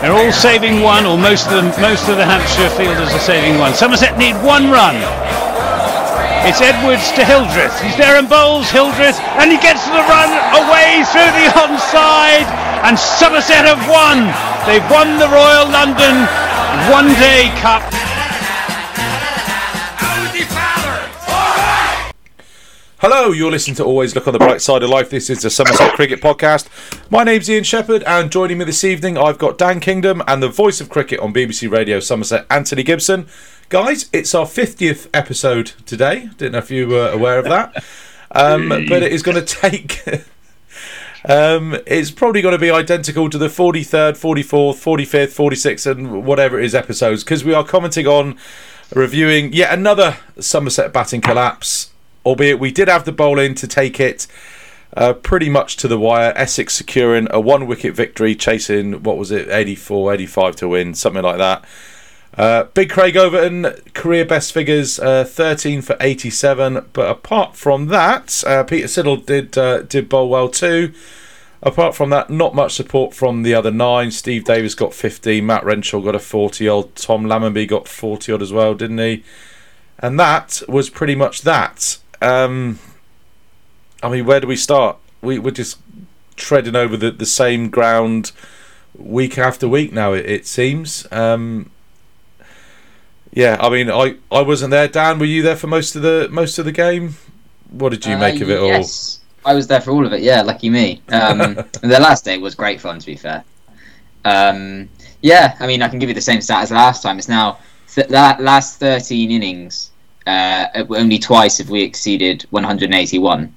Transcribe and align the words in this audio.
They're 0.00 0.14
all 0.14 0.30
saving 0.30 0.80
one, 0.80 1.06
or 1.06 1.18
most 1.18 1.50
of 1.50 1.58
them. 1.58 1.74
Most 1.82 2.08
of 2.08 2.16
the 2.16 2.24
Hampshire 2.24 2.70
fielders 2.78 3.10
are 3.10 3.18
saving 3.18 3.58
one. 3.58 3.74
Somerset 3.74 4.16
need 4.16 4.38
one 4.46 4.70
run. 4.70 4.94
It's 6.46 6.62
Edwards 6.62 7.10
to 7.18 7.24
Hildreth. 7.26 7.74
He's 7.82 7.96
there 7.96 8.16
and 8.16 8.28
bowls 8.28 8.70
Hildreth, 8.70 9.18
and 9.42 9.50
he 9.50 9.58
gets 9.58 9.84
the 9.90 10.00
run 10.06 10.30
away 10.54 11.02
through 11.10 11.32
the 11.34 11.50
onside, 11.58 12.46
and 12.86 12.94
Somerset 12.96 13.66
have 13.66 13.82
won. 13.90 14.30
They've 14.70 14.86
won 14.88 15.18
the 15.18 15.28
Royal 15.28 15.66
London 15.66 16.14
One 16.94 17.10
Day 17.18 17.50
Cup. 17.58 17.82
Hello, 23.00 23.30
you're 23.30 23.52
listening 23.52 23.76
to 23.76 23.84
Always 23.84 24.16
Look 24.16 24.26
on 24.26 24.32
the 24.32 24.40
Bright 24.40 24.60
Side 24.60 24.82
of 24.82 24.90
Life. 24.90 25.08
This 25.08 25.30
is 25.30 25.40
the 25.40 25.50
Somerset 25.50 25.92
Cricket 25.92 26.20
Podcast. 26.20 26.66
My 27.08 27.22
name's 27.22 27.48
Ian 27.48 27.62
Shepherd, 27.62 28.02
and 28.02 28.28
joining 28.28 28.58
me 28.58 28.64
this 28.64 28.82
evening, 28.82 29.16
I've 29.16 29.38
got 29.38 29.56
Dan 29.56 29.78
Kingdom 29.78 30.20
and 30.26 30.42
the 30.42 30.48
voice 30.48 30.80
of 30.80 30.88
cricket 30.88 31.20
on 31.20 31.32
BBC 31.32 31.70
Radio 31.70 32.00
Somerset, 32.00 32.44
Anthony 32.50 32.82
Gibson. 32.82 33.28
Guys, 33.68 34.10
it's 34.12 34.34
our 34.34 34.46
50th 34.46 35.08
episode 35.14 35.74
today. 35.86 36.28
Didn't 36.38 36.54
know 36.54 36.58
if 36.58 36.72
you 36.72 36.88
were 36.88 37.08
aware 37.10 37.38
of 37.38 37.44
that. 37.44 37.84
Um, 38.32 38.68
but 38.68 39.04
it 39.04 39.12
is 39.12 39.22
going 39.22 39.42
to 39.42 39.44
take. 39.44 40.02
Um, 41.24 41.76
it's 41.84 42.12
probably 42.12 42.42
going 42.42 42.52
to 42.52 42.60
be 42.60 42.70
identical 42.70 43.28
to 43.28 43.38
the 43.38 43.48
43rd, 43.48 44.12
44th, 44.12 44.76
45th, 44.76 45.34
46th, 45.34 45.90
and 45.90 46.24
whatever 46.24 46.60
it 46.60 46.64
is 46.64 46.76
episodes 46.76 47.24
because 47.24 47.44
we 47.44 47.52
are 47.52 47.64
commenting 47.64 48.06
on 48.06 48.38
reviewing 48.94 49.52
yet 49.52 49.76
another 49.76 50.16
Somerset 50.38 50.92
batting 50.92 51.20
collapse 51.20 51.87
albeit 52.24 52.58
we 52.58 52.70
did 52.70 52.88
have 52.88 53.04
the 53.04 53.12
bowling 53.12 53.54
to 53.56 53.66
take 53.66 54.00
it 54.00 54.26
uh, 54.96 55.12
pretty 55.12 55.48
much 55.48 55.76
to 55.76 55.88
the 55.88 55.98
wire. 55.98 56.32
Essex 56.36 56.74
securing 56.74 57.28
a 57.30 57.40
one 57.40 57.66
wicket 57.66 57.94
victory, 57.94 58.34
chasing 58.34 59.02
what 59.02 59.18
was 59.18 59.30
it, 59.30 59.48
84, 59.48 60.14
85 60.14 60.56
to 60.56 60.68
win, 60.68 60.94
something 60.94 61.22
like 61.22 61.38
that. 61.38 61.64
Uh, 62.36 62.64
Big 62.74 62.90
Craig 62.90 63.16
Overton, 63.16 63.66
career 63.94 64.24
best 64.24 64.52
figures, 64.52 65.00
uh, 65.00 65.24
13 65.24 65.82
for 65.82 65.96
87. 66.00 66.86
But 66.92 67.10
apart 67.10 67.56
from 67.56 67.86
that, 67.86 68.44
uh, 68.46 68.62
Peter 68.64 68.86
Siddle 68.86 69.24
did 69.24 69.58
uh, 69.58 69.82
did 69.82 70.08
bowl 70.08 70.28
well 70.28 70.48
too. 70.48 70.92
Apart 71.60 71.96
from 71.96 72.10
that, 72.10 72.30
not 72.30 72.54
much 72.54 72.74
support 72.74 73.12
from 73.12 73.42
the 73.42 73.54
other 73.54 73.72
nine. 73.72 74.12
Steve 74.12 74.44
Davis 74.44 74.76
got 74.76 74.94
50, 74.94 75.40
Matt 75.40 75.64
Renshaw 75.64 76.00
got 76.00 76.14
a 76.14 76.20
40 76.20 76.68
odd, 76.68 76.94
Tom 76.94 77.24
Lammonby 77.24 77.66
got 77.66 77.88
40 77.88 78.32
odd 78.32 78.42
as 78.42 78.52
well, 78.52 78.74
didn't 78.74 78.98
he? 78.98 79.24
And 79.98 80.20
that 80.20 80.62
was 80.68 80.88
pretty 80.88 81.16
much 81.16 81.42
that. 81.42 81.98
Um, 82.20 82.78
I 84.02 84.08
mean, 84.08 84.26
where 84.26 84.40
do 84.40 84.46
we 84.46 84.56
start? 84.56 84.98
We 85.20 85.38
we're 85.38 85.50
just 85.50 85.78
treading 86.36 86.76
over 86.76 86.96
the, 86.96 87.10
the 87.10 87.26
same 87.26 87.68
ground 87.68 88.32
week 88.96 89.38
after 89.38 89.68
week 89.68 89.92
now. 89.92 90.12
It, 90.12 90.26
it 90.26 90.46
seems. 90.46 91.06
Um, 91.12 91.70
yeah, 93.32 93.56
I 93.60 93.68
mean, 93.68 93.90
I, 93.90 94.16
I 94.30 94.42
wasn't 94.42 94.70
there. 94.70 94.88
Dan, 94.88 95.18
were 95.18 95.26
you 95.26 95.42
there 95.42 95.56
for 95.56 95.66
most 95.66 95.96
of 95.96 96.02
the 96.02 96.28
most 96.30 96.58
of 96.58 96.64
the 96.64 96.72
game? 96.72 97.16
What 97.70 97.90
did 97.90 98.06
you 98.06 98.14
uh, 98.14 98.18
make 98.18 98.40
of 98.40 98.50
it 98.50 98.60
yes. 98.60 99.20
all? 99.44 99.52
I 99.52 99.54
was 99.54 99.66
there 99.66 99.80
for 99.80 99.90
all 99.90 100.06
of 100.06 100.12
it. 100.12 100.22
Yeah, 100.22 100.42
lucky 100.42 100.70
me. 100.70 101.02
Um, 101.08 101.38
the 101.82 101.98
last 102.00 102.24
day 102.24 102.38
was 102.38 102.54
great 102.54 102.80
fun, 102.80 102.98
to 102.98 103.06
be 103.06 103.16
fair. 103.16 103.44
Um, 104.24 104.88
yeah, 105.22 105.56
I 105.60 105.66
mean, 105.66 105.82
I 105.82 105.88
can 105.88 105.98
give 105.98 106.08
you 106.08 106.14
the 106.14 106.20
same 106.20 106.40
stat 106.40 106.62
as 106.62 106.70
last 106.70 107.02
time. 107.02 107.18
It's 107.18 107.28
now 107.28 107.58
th- 107.88 108.08
that 108.08 108.40
last 108.40 108.80
thirteen 108.80 109.30
innings 109.30 109.90
uh, 110.28 110.84
only 110.90 111.18
twice 111.18 111.58
have 111.58 111.70
we 111.70 111.82
exceeded 111.82 112.46
181. 112.50 113.54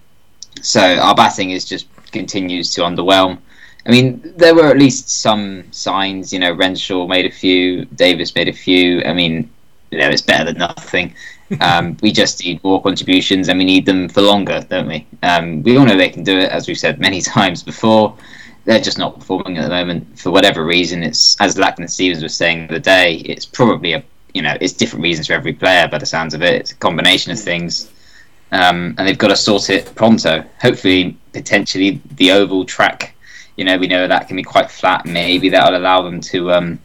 So 0.62 0.82
our 0.82 1.14
batting 1.14 1.52
is 1.52 1.66
just 1.66 1.88
continues 2.12 2.74
to 2.76 2.82
underwhelm. 2.82 3.40
I 3.86 3.92
mean, 3.92 4.22
there 4.38 4.54
were 4.54 4.68
at 4.68 4.78
least 4.78 5.10
some 5.10 5.64
signs. 5.72 6.32
You 6.32 6.40
know, 6.40 6.54
Renshaw 6.54 7.08
made 7.08 7.26
a 7.26 7.32
few, 7.32 7.86
Davis 7.86 8.36
made 8.36 8.48
a 8.48 8.54
few. 8.54 9.02
I 9.04 9.14
mean, 9.14 9.50
you 9.90 9.98
know, 9.98 10.10
it's 10.10 10.22
better 10.22 10.46
than 10.46 10.58
nothing. 10.58 11.14
Um, 11.60 11.98
we 12.02 12.14
just 12.14 12.42
need 12.46 12.64
more 12.64 12.82
contributions, 12.82 13.50
and 13.50 13.60
we 13.60 13.66
need 13.66 13.86
them 13.86 14.08
for 14.08 14.22
longer, 14.22 14.66
don't 14.70 14.88
we? 14.88 15.06
Um, 15.22 15.62
we 15.64 15.76
all 15.76 15.86
know 15.86 15.98
they 15.98 16.08
can 16.08 16.24
do 16.24 16.38
it, 16.38 16.50
as 16.50 16.66
we've 16.66 16.80
said 16.80 16.98
many 16.98 17.20
times 17.38 17.62
before. 17.62 18.16
They're 18.64 18.80
just 18.80 18.98
not 18.98 19.20
performing 19.20 19.58
at 19.58 19.64
the 19.64 19.70
moment 19.70 20.18
for 20.18 20.32
whatever 20.32 20.64
reason. 20.64 21.04
It's 21.04 21.36
as 21.42 21.58
Lachlan 21.58 21.90
Stevens 21.90 22.24
was 22.24 22.34
saying 22.34 22.68
the 22.68 22.76
other 22.76 22.80
day. 22.80 23.16
It's 23.26 23.46
probably 23.46 23.92
a 23.92 24.04
you 24.34 24.42
know, 24.42 24.56
it's 24.62 24.74
different 24.74 25.04
reasons 25.04 25.28
for 25.28 25.34
every 25.34 25.54
player 25.54 25.88
by 25.88 25.98
the 25.98 26.06
sounds 26.06 26.34
of 26.34 26.42
it. 26.42 26.56
It's 26.56 26.72
a 26.72 26.76
combination 26.76 27.32
of 27.32 27.40
things. 27.40 27.92
Um, 28.52 28.96
and 28.98 29.08
they've 29.08 29.18
got 29.18 29.30
to 29.30 29.36
sort 29.36 29.70
it 29.70 29.94
pronto. 29.96 30.44
Hopefully, 30.62 31.18
potentially 31.34 32.02
the 32.16 32.32
oval 32.32 32.66
track. 32.66 33.16
You 33.58 33.66
know, 33.66 33.78
we 33.78 33.88
know 33.88 34.08
that 34.08 34.28
can 34.28 34.36
be 34.36 34.44
quite 34.44 34.70
flat. 34.70 35.06
Maybe 35.06 35.50
that'll 35.50 35.78
allow 35.78 36.02
them 36.02 36.20
to, 36.22 36.52
um, 36.52 36.80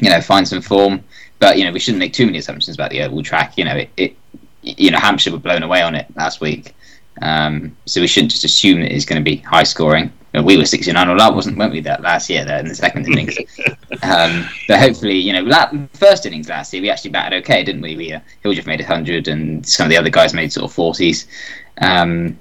you 0.00 0.10
know, 0.10 0.20
find 0.20 0.46
some 0.46 0.60
form. 0.60 1.04
But 1.38 1.58
you 1.58 1.64
know, 1.64 1.72
we 1.72 1.80
shouldn't 1.80 2.00
make 2.00 2.12
too 2.12 2.26
many 2.26 2.38
assumptions 2.38 2.76
about 2.76 2.90
the 2.90 3.02
oval 3.02 3.22
track. 3.22 3.56
You 3.56 3.64
know, 3.64 3.76
it, 3.76 3.90
it 3.96 4.16
you 4.62 4.90
know, 4.90 4.98
Hampshire 4.98 5.32
were 5.32 5.38
blown 5.38 5.62
away 5.62 5.82
on 5.82 5.94
it 5.94 6.06
last 6.16 6.40
week, 6.40 6.74
um, 7.22 7.74
so 7.86 8.00
we 8.00 8.06
shouldn't 8.06 8.30
just 8.30 8.44
assume 8.44 8.80
that 8.80 8.94
it's 8.94 9.06
going 9.06 9.18
to 9.20 9.24
be 9.24 9.36
high 9.36 9.62
scoring 9.62 10.12
we 10.32 10.56
were 10.56 10.64
69 10.64 11.08
all 11.08 11.20
up, 11.20 11.34
wasn't 11.34 11.58
weren't 11.58 11.72
we 11.72 11.80
that 11.80 12.02
last 12.02 12.30
year 12.30 12.44
there 12.44 12.60
in 12.60 12.68
the 12.68 12.74
second 12.74 13.06
innings? 13.06 13.36
um, 14.02 14.48
but 14.68 14.78
hopefully, 14.78 15.18
you 15.18 15.32
know, 15.32 15.44
that 15.48 15.74
first 15.94 16.24
innings 16.24 16.48
last 16.48 16.72
year 16.72 16.82
we 16.82 16.90
actually 16.90 17.10
batted 17.10 17.42
okay, 17.42 17.64
didn't 17.64 17.82
we? 17.82 17.96
We 17.96 18.12
uh, 18.12 18.20
Hildreth 18.42 18.66
made 18.66 18.80
100 18.80 19.28
and 19.28 19.66
some 19.66 19.86
of 19.86 19.90
the 19.90 19.96
other 19.96 20.10
guys 20.10 20.32
made 20.32 20.52
sort 20.52 20.70
of 20.70 20.76
40s. 20.76 21.26
Um, 21.80 22.38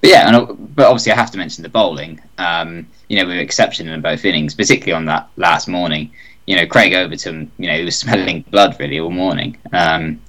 but 0.00 0.10
yeah, 0.10 0.26
and, 0.26 0.36
uh, 0.36 0.52
but 0.52 0.86
obviously 0.86 1.12
I 1.12 1.16
have 1.16 1.30
to 1.30 1.38
mention 1.38 1.62
the 1.62 1.68
bowling. 1.68 2.20
Um, 2.38 2.86
you 3.08 3.16
know, 3.18 3.28
we 3.28 3.34
were 3.34 3.40
exceptional 3.40 3.94
in 3.94 4.00
both 4.00 4.24
innings, 4.24 4.54
particularly 4.54 4.92
on 4.92 5.04
that 5.06 5.28
last 5.36 5.68
morning. 5.68 6.10
You 6.46 6.56
know, 6.56 6.66
Craig 6.66 6.94
Overton, 6.94 7.50
you 7.58 7.68
know, 7.68 7.76
he 7.76 7.84
was 7.84 7.96
smelling 8.00 8.42
blood 8.50 8.76
really 8.80 8.98
all 8.98 9.10
morning. 9.10 9.56
Um, 9.72 10.20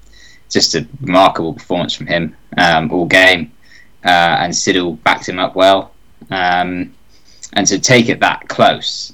just 0.50 0.76
a 0.76 0.88
remarkable 1.02 1.54
performance 1.54 1.94
from 1.94 2.08
him 2.08 2.36
um, 2.58 2.92
all 2.92 3.06
game, 3.06 3.52
uh, 4.04 4.38
and 4.40 4.54
Siddle 4.54 5.02
backed 5.04 5.30
him 5.30 5.40
up 5.40 5.56
well. 5.56 5.92
Um, 6.32 6.94
and 7.54 7.66
to 7.68 7.80
take 7.80 8.10
it 8.10 8.20
that 8.20 8.48
close, 8.48 9.14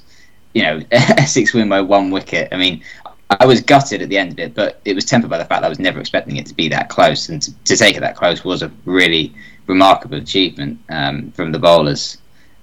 you 0.54 0.62
know, 0.62 0.80
Essex 0.90 1.54
win 1.54 1.68
by 1.68 1.80
one 1.80 2.10
wicket. 2.10 2.48
I 2.52 2.56
mean, 2.56 2.82
I 3.28 3.46
was 3.46 3.60
gutted 3.60 4.02
at 4.02 4.08
the 4.08 4.18
end 4.18 4.32
of 4.32 4.38
it, 4.38 4.54
but 4.54 4.80
it 4.84 4.94
was 4.94 5.04
tempered 5.04 5.30
by 5.30 5.38
the 5.38 5.44
fact 5.44 5.62
that 5.62 5.66
I 5.66 5.68
was 5.68 5.78
never 5.78 5.98
expecting 5.98 6.36
it 6.36 6.46
to 6.46 6.54
be 6.54 6.68
that 6.68 6.88
close, 6.88 7.28
and 7.28 7.42
to, 7.42 7.52
to 7.64 7.76
take 7.76 7.96
it 7.96 8.00
that 8.00 8.16
close 8.16 8.44
was 8.44 8.62
a 8.62 8.70
really 8.84 9.34
remarkable 9.66 10.18
achievement 10.18 10.78
um, 10.90 11.32
from 11.32 11.50
the 11.52 11.58
bowlers. 11.58 12.18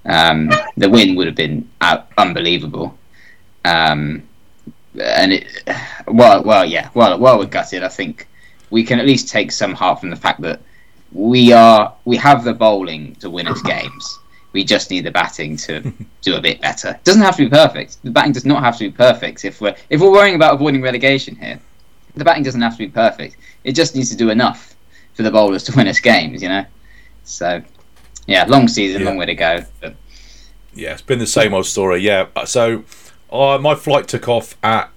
Um, 0.05 0.51
the 0.77 0.89
win 0.89 1.15
would 1.15 1.27
have 1.27 1.35
been 1.35 1.69
out, 1.81 2.07
unbelievable, 2.17 2.97
um, 3.65 4.23
and 4.99 5.33
it, 5.33 5.47
well, 6.07 6.43
well, 6.43 6.65
yeah, 6.65 6.89
well, 6.93 7.17
well, 7.19 7.39
we're 7.39 7.45
gutted. 7.45 7.83
I 7.83 7.89
think 7.89 8.27
we 8.69 8.83
can 8.83 8.99
at 8.99 9.05
least 9.05 9.29
take 9.29 9.51
some 9.51 9.73
heart 9.73 9.99
from 9.99 10.09
the 10.09 10.15
fact 10.15 10.41
that 10.41 10.61
we 11.11 11.51
are 11.51 11.93
we 12.05 12.17
have 12.17 12.43
the 12.43 12.53
bowling 12.53 13.15
to 13.15 13.29
win 13.29 13.47
us 13.47 13.61
games 13.61 14.19
we 14.53 14.63
just 14.63 14.89
need 14.89 15.01
the 15.01 15.11
batting 15.11 15.57
to 15.57 15.93
do 16.21 16.35
a 16.35 16.41
bit 16.41 16.61
better. 16.61 16.89
It 16.89 17.03
doesn't 17.03 17.21
have 17.21 17.35
to 17.37 17.43
be 17.43 17.49
perfect. 17.49 18.01
The 18.03 18.11
batting 18.11 18.31
does 18.31 18.45
not 18.45 18.63
have 18.63 18.77
to 18.77 18.85
be 18.85 18.91
perfect 18.91 19.43
if 19.43 19.59
we're 19.59 19.75
if 19.89 19.99
we're 19.99 20.11
worrying 20.11 20.35
about 20.35 20.53
avoiding 20.53 20.81
relegation 20.81 21.35
here. 21.35 21.59
The 22.15 22.23
batting 22.23 22.43
doesn't 22.43 22.61
have 22.61 22.73
to 22.73 22.77
be 22.77 22.87
perfect. 22.87 23.37
It 23.63 23.73
just 23.73 23.95
needs 23.95 24.09
to 24.11 24.15
do 24.15 24.29
enough 24.29 24.75
for 25.15 25.23
the 25.23 25.31
bowlers 25.31 25.63
to 25.63 25.75
win 25.75 25.87
us 25.87 25.99
games, 25.99 26.41
you 26.41 26.49
know. 26.49 26.65
So, 27.23 27.63
yeah, 28.27 28.45
long 28.45 28.67
season, 28.67 29.01
yeah. 29.01 29.07
long 29.07 29.17
way 29.17 29.25
to 29.25 29.35
go. 29.35 29.65
But... 29.81 29.95
Yeah, 30.73 30.93
it's 30.93 31.01
been 31.01 31.19
the 31.19 31.27
same 31.27 31.53
old 31.53 31.65
story. 31.65 32.01
Yeah, 32.01 32.27
so 32.45 32.83
uh, 33.31 33.57
my 33.57 33.73
flight 33.73 34.07
took 34.07 34.27
off 34.27 34.55
at 34.63 34.91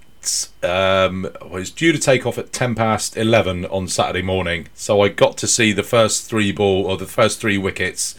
um, 0.63 1.29
was 1.49 1.71
due 1.71 1.93
to 1.93 1.99
take 1.99 2.27
off 2.27 2.37
at 2.37 2.53
10 2.53 2.75
past 2.75 3.17
11 3.17 3.65
on 3.67 3.89
Saturday 3.89 4.23
morning. 4.23 4.69
So 4.75 5.01
I 5.01 5.09
got 5.09 5.39
to 5.39 5.47
see 5.47 5.73
the 5.73 5.83
first 5.83 6.29
three 6.29 6.53
ball 6.53 6.85
or 6.85 6.97
the 6.97 7.07
first 7.07 7.41
three 7.41 7.57
wickets 7.57 8.17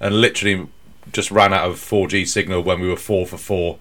and 0.00 0.20
literally 0.20 0.68
just 1.12 1.30
ran 1.30 1.52
out 1.52 1.68
of 1.68 1.76
4G 1.76 2.26
signal 2.26 2.62
when 2.62 2.80
we 2.80 2.88
were 2.88 2.96
four 2.96 3.26
for 3.26 3.38
four. 3.38 3.78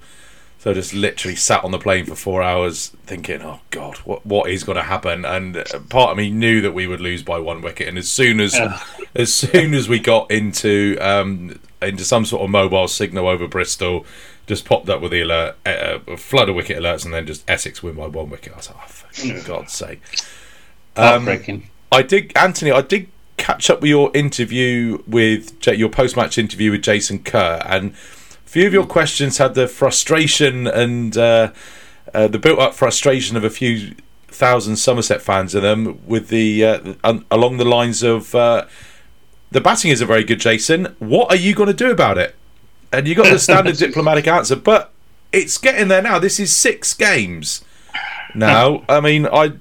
So 0.59 0.73
just 0.73 0.93
literally 0.93 1.37
sat 1.37 1.63
on 1.63 1.71
the 1.71 1.79
plane 1.79 2.05
for 2.05 2.15
four 2.15 2.43
hours 2.43 2.89
thinking, 3.05 3.41
"Oh 3.41 3.61
God, 3.71 3.95
what 3.99 4.25
what 4.25 4.49
is 4.49 4.65
going 4.65 4.75
to 4.75 4.83
happen?" 4.83 5.23
And 5.23 5.55
part 5.87 6.11
of 6.11 6.17
me 6.17 6.29
knew 6.29 6.59
that 6.59 6.73
we 6.73 6.85
would 6.85 6.99
lose 6.99 7.23
by 7.23 7.39
one 7.39 7.61
wicket. 7.61 7.87
And 7.87 7.97
as 7.97 8.09
soon 8.09 8.41
as 8.41 8.55
yeah. 8.55 8.77
as 9.15 9.33
soon 9.33 9.73
as 9.73 9.87
we 9.87 9.99
got 9.99 10.29
into 10.29 10.97
um, 10.99 11.61
into 11.81 12.03
some 12.03 12.25
sort 12.25 12.43
of 12.43 12.49
mobile 12.49 12.89
signal 12.89 13.29
over 13.29 13.47
Bristol, 13.47 14.05
just 14.47 14.65
popped 14.65 14.89
up 14.89 14.99
with 14.99 15.11
the 15.11 15.21
alert, 15.21 15.55
uh, 15.65 15.99
a 16.07 16.17
flood 16.17 16.49
of 16.49 16.55
wicket 16.55 16.77
alerts, 16.77 17.05
and 17.05 17.13
then 17.13 17.25
just 17.25 17.49
Essex 17.49 17.81
win 17.81 17.95
by 17.95 18.07
one 18.07 18.29
wicket. 18.29 18.51
I 18.51 18.57
was 18.57 18.69
like, 18.69 18.79
oh, 18.83 18.87
for 18.87 19.47
God's 19.47 19.71
sake! 19.71 20.01
Um, 20.97 21.63
I 21.89 22.01
did, 22.01 22.35
Anthony. 22.35 22.71
I 22.71 22.81
did 22.81 23.07
catch 23.39 23.69
up 23.69 23.81
with 23.81 23.89
your 23.89 24.11
interview 24.13 25.01
with 25.07 25.65
your 25.65 25.89
post 25.89 26.15
match 26.15 26.37
interview 26.37 26.71
with 26.71 26.83
Jason 26.83 27.23
Kerr, 27.23 27.63
and 27.65 27.91
a 27.91 28.49
few 28.49 28.67
of 28.67 28.73
your 28.73 28.85
questions 28.85 29.39
had 29.39 29.55
the 29.55 29.67
frustration 29.67 30.67
and 30.67 31.17
uh, 31.17 31.51
uh, 32.13 32.27
the 32.27 32.37
built 32.37 32.59
up 32.59 32.75
frustration 32.75 33.35
of 33.35 33.43
a 33.43 33.49
few 33.49 33.95
thousand 34.27 34.75
Somerset 34.75 35.21
fans 35.21 35.55
in 35.55 35.63
them, 35.63 36.05
with 36.05 36.27
the 36.27 36.63
uh, 36.63 36.93
un- 37.03 37.25
along 37.31 37.57
the 37.57 37.65
lines 37.65 38.03
of 38.03 38.35
uh, 38.35 38.67
the 39.49 39.61
batting 39.61 39.89
isn't 39.89 40.07
very 40.07 40.23
good, 40.23 40.39
Jason. 40.39 40.95
What 40.99 41.31
are 41.31 41.37
you 41.37 41.55
going 41.55 41.67
to 41.67 41.73
do 41.73 41.89
about 41.89 42.17
it? 42.17 42.35
And 42.91 43.07
you 43.07 43.15
got 43.15 43.31
the 43.31 43.39
standard 43.39 43.77
diplomatic 43.87 44.27
answer, 44.27 44.55
but 44.55 44.91
it's 45.31 45.57
getting 45.57 45.87
there 45.87 46.01
now. 46.01 46.19
This 46.19 46.39
is 46.39 46.55
six 46.55 46.93
games 46.93 47.63
now. 48.35 48.83
I 48.89 48.99
mean, 48.99 49.27
I 49.27 49.53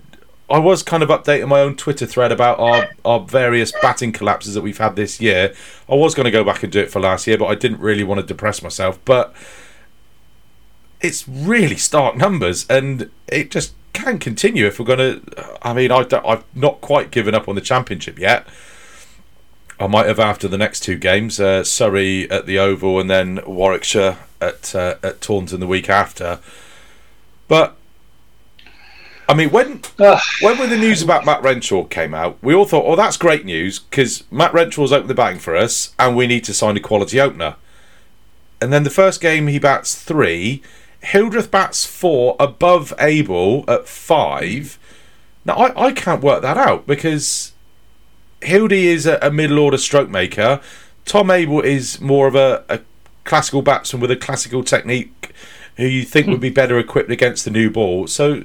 I 0.50 0.58
was 0.58 0.82
kind 0.82 1.02
of 1.02 1.10
updating 1.10 1.48
my 1.48 1.60
own 1.60 1.76
Twitter 1.76 2.06
thread 2.06 2.32
about 2.32 2.58
our, 2.58 2.88
our 3.04 3.20
various 3.20 3.70
batting 3.82 4.12
collapses 4.12 4.54
that 4.54 4.62
we've 4.62 4.78
had 4.78 4.96
this 4.96 5.20
year. 5.20 5.54
I 5.88 5.94
was 5.94 6.14
going 6.14 6.24
to 6.24 6.30
go 6.30 6.42
back 6.42 6.62
and 6.62 6.72
do 6.72 6.80
it 6.80 6.90
for 6.90 7.00
last 7.00 7.26
year, 7.26 7.36
but 7.36 7.46
I 7.46 7.54
didn't 7.54 7.80
really 7.80 8.04
want 8.04 8.20
to 8.20 8.26
depress 8.26 8.62
myself. 8.62 8.98
But 9.04 9.34
it's 11.00 11.28
really 11.28 11.76
stark 11.76 12.16
numbers, 12.16 12.66
and 12.70 13.10
it 13.26 13.50
just 13.50 13.74
can 13.92 14.18
continue 14.18 14.66
if 14.66 14.78
we're 14.78 14.86
going 14.86 15.22
to. 15.22 15.58
I 15.60 15.74
mean, 15.74 15.92
I 15.92 16.06
I've 16.24 16.44
not 16.54 16.80
quite 16.80 17.10
given 17.10 17.34
up 17.34 17.48
on 17.48 17.54
the 17.54 17.60
championship 17.60 18.18
yet. 18.18 18.46
I 19.80 19.86
might 19.86 20.06
have 20.06 20.18
after 20.18 20.48
the 20.48 20.58
next 20.58 20.80
two 20.80 20.96
games, 20.96 21.38
uh, 21.38 21.62
Surrey 21.62 22.28
at 22.30 22.46
the 22.46 22.58
Oval 22.58 22.98
and 22.98 23.08
then 23.08 23.40
Warwickshire 23.46 24.16
at 24.40 24.74
uh, 24.74 24.96
at 25.02 25.20
Taunton 25.20 25.60
the 25.60 25.66
week 25.66 25.88
after. 25.88 26.40
But 27.46 27.76
I 29.28 29.34
mean, 29.34 29.50
when 29.50 29.82
when 29.98 30.56
when 30.56 30.70
the 30.70 30.76
news 30.76 31.02
about 31.02 31.26
Matt 31.26 31.42
Renshaw 31.42 31.84
came 31.84 32.14
out, 32.14 32.38
we 32.40 32.54
all 32.54 32.64
thought, 32.64 32.86
"Oh, 32.86 32.96
that's 32.96 33.18
great 33.18 33.44
news 33.44 33.78
because 33.78 34.24
Matt 34.30 34.54
Renshaw's 34.54 34.90
opened 34.90 35.10
the 35.10 35.14
batting 35.14 35.38
for 35.38 35.54
us, 35.54 35.92
and 35.98 36.16
we 36.16 36.26
need 36.26 36.44
to 36.44 36.54
sign 36.54 36.76
a 36.78 36.80
quality 36.80 37.20
opener." 37.20 37.56
And 38.60 38.72
then 38.72 38.84
the 38.84 38.90
first 38.90 39.20
game, 39.20 39.46
he 39.46 39.58
bats 39.58 39.94
three. 39.94 40.62
Hildreth 41.00 41.50
bats 41.50 41.84
four 41.84 42.36
above 42.40 42.92
Abell 42.98 43.64
at 43.68 43.86
five. 43.86 44.78
Now 45.44 45.54
I, 45.54 45.88
I 45.88 45.92
can't 45.92 46.22
work 46.22 46.40
that 46.42 46.56
out 46.56 46.86
because 46.86 47.52
Hildy 48.40 48.86
is 48.86 49.06
a, 49.06 49.18
a 49.20 49.30
middle 49.30 49.58
order 49.58 49.78
stroke 49.78 50.08
maker. 50.08 50.60
Tom 51.04 51.30
Abell 51.30 51.60
is 51.60 52.00
more 52.00 52.26
of 52.26 52.34
a, 52.34 52.64
a 52.68 52.80
classical 53.24 53.62
batsman 53.62 54.00
with 54.00 54.10
a 54.10 54.16
classical 54.16 54.64
technique 54.64 55.32
who 55.76 55.86
you 55.86 56.04
think 56.04 56.26
would 56.26 56.40
be 56.40 56.50
better 56.50 56.78
equipped 56.78 57.10
against 57.10 57.44
the 57.44 57.50
new 57.50 57.70
ball. 57.70 58.06
So 58.06 58.44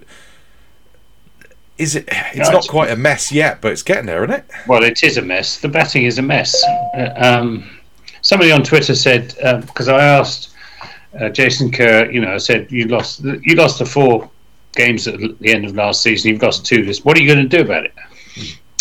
is 1.84 1.96
it 1.96 2.06
it's 2.12 2.38
not 2.50 2.50
it's- 2.50 2.68
quite 2.68 2.90
a 2.90 2.96
mess 2.96 3.32
yet, 3.32 3.62
but 3.62 3.72
it's 3.72 3.84
getting 3.84 4.06
there, 4.08 4.24
isn't 4.24 4.36
it? 4.38 4.46
Well, 4.68 4.84
it 4.84 5.04
is 5.04 5.18
a 5.18 5.22
mess. 5.22 5.60
The 5.60 5.68
batting 5.70 6.04
is 6.06 6.18
a 6.18 6.22
mess. 6.22 6.64
Uh, 6.96 7.14
um, 7.16 7.70
somebody 8.22 8.52
on 8.52 8.64
Twitter 8.64 8.96
said 8.96 9.36
because 9.68 9.88
I 9.88 10.04
asked 10.04 10.50
uh, 11.20 11.30
Jason 11.30 11.72
Kerr, 11.72 12.10
you 12.12 12.22
know, 12.22 12.34
I 12.34 12.38
said 12.38 12.72
you 12.72 12.86
lost 12.88 13.24
you 13.24 13.56
lost 13.56 13.80
the 13.80 13.86
four 13.86 14.30
games 14.76 15.08
at 15.08 15.20
the 15.40 15.54
end 15.54 15.66
of 15.66 15.76
last 15.76 16.02
season. 16.02 16.32
You've 16.32 16.42
lost 16.42 16.66
two. 16.66 16.84
This. 16.84 17.06
What 17.06 17.16
are 17.18 17.22
you 17.22 17.28
going 17.32 17.48
to 17.48 17.58
do 17.58 17.64
about 17.64 17.86
it? 17.86 17.94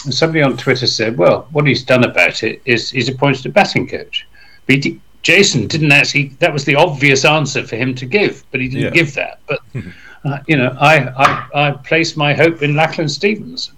And 0.04 0.14
somebody 0.14 0.43
on 0.43 0.56
Twitter 0.56 0.87
said, 0.87 1.16
well, 1.19 1.46
what 1.52 1.66
he's 1.66 1.84
done 1.84 2.04
about 2.04 2.43
it 2.43 2.60
is 2.64 2.90
he's 2.90 3.08
appointed 3.08 3.46
a 3.46 3.50
batting 3.50 3.87
coach. 3.87 4.26
But 4.66 4.82
he 4.84 5.00
Jason 5.22 5.66
didn't 5.69 5.93
actually. 5.93 6.28
That 6.40 6.52
was 6.52 6.64
the 6.64 6.75
obvious 6.75 7.25
answer 7.25 7.64
for 7.66 7.76
him 7.76 7.94
to 7.96 8.06
give, 8.06 8.43
but 8.50 8.60
he 8.60 8.69
didn't 8.69 8.84
Yeah. 8.84 8.90
give 9.02 9.14
that. 9.14 9.40
But 9.46 9.60
uh, 10.25 10.39
you 10.47 10.57
know, 10.57 10.77
I, 10.81 10.99
I 11.17 11.49
I 11.55 11.71
place 11.73 12.17
my 12.17 12.33
hope 12.35 12.63
in 12.63 12.75
Lachlan 12.77 13.09
Stevens 13.09 13.73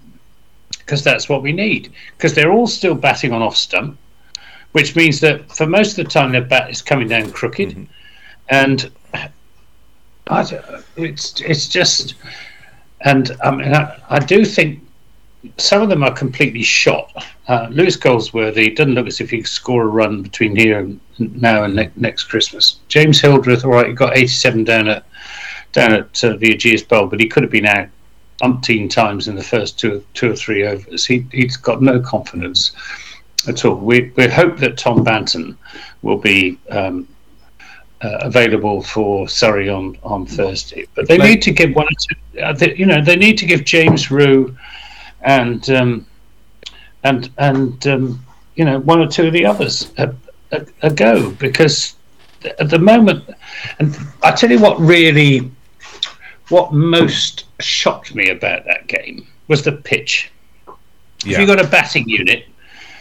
because 0.79 1.03
that's 1.03 1.27
what 1.27 1.41
we 1.41 1.51
need. 1.51 1.91
Because 2.17 2.33
they're 2.33 2.51
all 2.51 2.67
still 2.67 2.95
batting 2.95 3.31
on 3.33 3.41
off 3.41 3.55
stump, 3.57 3.97
which 4.73 4.95
means 4.95 5.19
that 5.21 5.51
for 5.51 5.65
most 5.65 5.97
of 5.97 6.05
the 6.05 6.11
time 6.11 6.31
their 6.31 6.43
bat 6.43 6.69
is 6.69 6.81
coming 6.81 7.07
down 7.07 7.31
crooked, 7.31 7.87
and 8.49 8.91
I, 10.27 10.43
don't- 10.43 10.85
it's 10.97 11.41
it's 11.41 11.67
just, 11.67 12.15
and 13.01 13.35
I 13.43 13.51
mean 13.51 13.73
I, 13.73 13.99
I 14.09 14.19
do 14.19 14.45
think 14.45 14.81
some 15.57 15.81
of 15.81 15.89
them 15.89 16.03
are 16.03 16.11
completely 16.13 16.63
shot. 16.63 17.11
Uh, 17.47 17.67
Lewis 17.69 17.95
Goldsworthy 17.95 18.71
doesn't 18.71 18.95
look 18.95 19.05
as 19.05 19.21
if 19.21 19.29
he 19.29 19.37
could 19.39 19.47
score 19.47 19.83
a 19.83 19.87
run 19.87 20.23
between 20.23 20.55
here 20.55 20.79
and 20.79 20.99
now 21.19 21.63
and 21.63 21.75
ne- 21.75 21.91
next 21.95 22.23
Christmas. 22.23 22.79
James 22.87 23.21
Hildreth, 23.21 23.63
all 23.63 23.71
right, 23.71 23.87
he 23.87 23.93
got 23.93 24.17
87 24.17 24.63
down 24.63 24.87
at 24.87 25.05
down 25.75 25.93
at 25.93 26.23
uh, 26.23 26.37
the 26.37 26.55
Ageas 26.55 26.87
Bowl, 26.87 27.05
but 27.05 27.19
he 27.19 27.27
could 27.27 27.43
have 27.43 27.51
been 27.51 27.67
out 27.67 27.89
umpteen 28.41 28.89
times 28.89 29.27
in 29.27 29.35
the 29.35 29.43
first 29.43 29.77
two 29.77 30.03
two 30.13 30.31
or 30.31 30.35
three 30.35 30.65
overs. 30.65 31.05
He 31.05 31.25
he's 31.31 31.57
got 31.57 31.81
no 31.81 31.99
confidence 31.99 32.71
at 33.47 33.65
all. 33.65 33.75
We 33.75 34.11
we 34.15 34.27
hope 34.27 34.57
that 34.57 34.77
Tom 34.77 35.05
Banton 35.05 35.55
will 36.01 36.17
be. 36.17 36.57
Um, 36.69 37.07
uh, 38.01 38.17
available 38.21 38.83
for 38.83 39.27
Surrey 39.27 39.69
on, 39.69 39.97
on 40.03 40.25
Thursday, 40.25 40.85
but 40.95 41.07
they 41.07 41.17
need 41.17 41.41
to 41.41 41.51
give 41.51 41.73
one. 41.73 41.85
Or 41.85 41.97
two, 41.97 42.41
uh, 42.41 42.51
they, 42.51 42.75
you 42.75 42.85
know, 42.85 43.01
they 43.01 43.15
need 43.15 43.37
to 43.37 43.45
give 43.45 43.63
James 43.63 44.11
Rew 44.11 44.55
and 45.21 45.67
um, 45.69 46.05
and 47.03 47.31
and 47.37 47.87
um, 47.87 48.25
you 48.55 48.65
know 48.65 48.79
one 48.79 48.99
or 48.99 49.07
two 49.07 49.27
of 49.27 49.33
the 49.33 49.45
others 49.45 49.91
a, 49.97 50.13
a, 50.51 50.65
a 50.83 50.93
go 50.93 51.31
because 51.31 51.95
at 52.59 52.69
the 52.69 52.79
moment, 52.79 53.23
and 53.79 53.97
I 54.21 54.31
tell 54.31 54.51
you 54.51 54.59
what 54.59 54.79
really, 54.79 55.51
what 56.49 56.73
most 56.73 57.45
shocked 57.59 58.13
me 58.15 58.29
about 58.29 58.65
that 58.65 58.87
game 58.87 59.27
was 59.47 59.63
the 59.63 59.71
pitch. 59.71 60.31
If 61.25 61.37
you've 61.39 61.47
got 61.47 61.63
a 61.63 61.67
batting 61.67 62.07
unit 62.07 62.45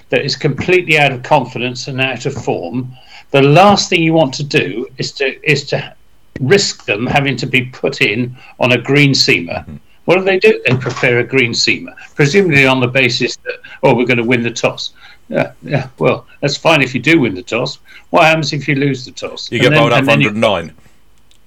that 0.08 0.24
is 0.24 0.36
completely 0.36 0.98
out 0.98 1.12
of 1.12 1.22
confidence 1.22 1.88
and 1.88 2.00
out 2.00 2.26
of 2.26 2.34
form, 2.34 2.96
the 3.32 3.42
last 3.42 3.90
thing 3.90 4.02
you 4.02 4.14
want 4.14 4.32
to 4.34 4.44
do 4.44 4.86
is 4.98 5.12
to 5.12 5.50
is 5.50 5.64
to 5.66 5.94
risk 6.40 6.84
them 6.84 7.06
having 7.06 7.36
to 7.36 7.46
be 7.46 7.66
put 7.66 8.00
in 8.00 8.36
on 8.60 8.72
a 8.72 8.78
green 8.78 9.12
seamer. 9.12 9.60
Mm-hmm. 9.60 9.76
What 10.04 10.16
do 10.18 10.24
they 10.24 10.38
do? 10.38 10.62
They 10.66 10.76
prepare 10.76 11.20
a 11.20 11.24
green 11.24 11.52
seamer, 11.52 11.94
presumably 12.14 12.66
on 12.66 12.80
the 12.80 12.86
basis 12.86 13.36
that 13.36 13.56
oh, 13.82 13.94
we're 13.94 14.06
going 14.06 14.18
to 14.18 14.24
win 14.24 14.42
the 14.42 14.50
toss. 14.50 14.92
Yeah, 15.28 15.52
yeah. 15.62 15.88
Well, 15.98 16.26
that's 16.40 16.56
fine 16.56 16.82
if 16.82 16.94
you 16.94 17.00
do 17.00 17.20
win 17.20 17.34
the 17.34 17.42
toss. 17.42 17.78
What 18.10 18.24
happens 18.24 18.52
if 18.52 18.68
you 18.68 18.74
lose 18.74 19.04
the 19.04 19.12
toss? 19.12 19.50
You 19.50 19.58
And 19.58 19.62
get 19.62 19.70
then- 19.70 19.78
bowled 19.80 19.92
out 19.92 20.04
for 20.04 20.10
109. 20.10 20.74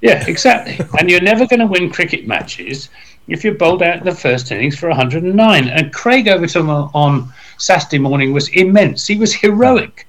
Yeah, 0.02 0.24
exactly. 0.28 0.86
and 1.00 1.10
you're 1.10 1.22
never 1.22 1.46
going 1.48 1.60
to 1.60 1.66
win 1.68 1.90
cricket 1.90 2.28
matches 2.28 2.90
if 3.28 3.44
you're 3.44 3.56
bowled 3.56 3.84
out 3.84 3.98
in 3.98 4.06
the 4.06 4.16
first 4.16 4.52
innings 4.52 4.78
for 4.78 4.90
109. 4.90 5.68
And 5.68 5.94
Craig 5.94 6.28
Overton 6.28 6.70
on, 6.70 7.34
Saturday 7.58 7.98
morning 7.98 8.34
was 8.34 8.50
immense. 8.50 9.08
He 9.08 9.18
was 9.18 9.34
heroic. 9.34 10.08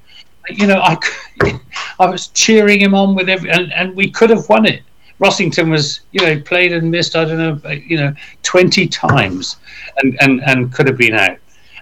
You 0.51 0.67
know, 0.67 0.81
I, 0.81 0.99
I 1.99 2.07
was 2.07 2.29
cheering 2.29 2.81
him 2.81 2.95
on 2.95 3.15
with 3.15 3.29
every, 3.29 3.51
and, 3.51 3.73
and 3.73 3.97
we 3.97 4.11
could 4.11 4.31
have 4.31 4.49
won 4.49 4.67
it. 4.67 4.83
Rossington 5.19 5.71
was, 5.71 6.01
you 6.13 6.25
know, 6.25 6.41
played 6.41 6.73
and 6.73 6.91
missed, 6.91 7.17
I 7.17 7.25
don't 7.25 7.39
know, 7.39 7.71
you 7.71 7.97
know, 7.97 8.15
20 8.43 8.87
times 8.89 9.57
and, 10.03 10.17
and, 10.21 10.43
and 10.45 10.73
could 10.73 10.87
have 10.87 10.99
been 10.99 11.15
out. 11.15 11.39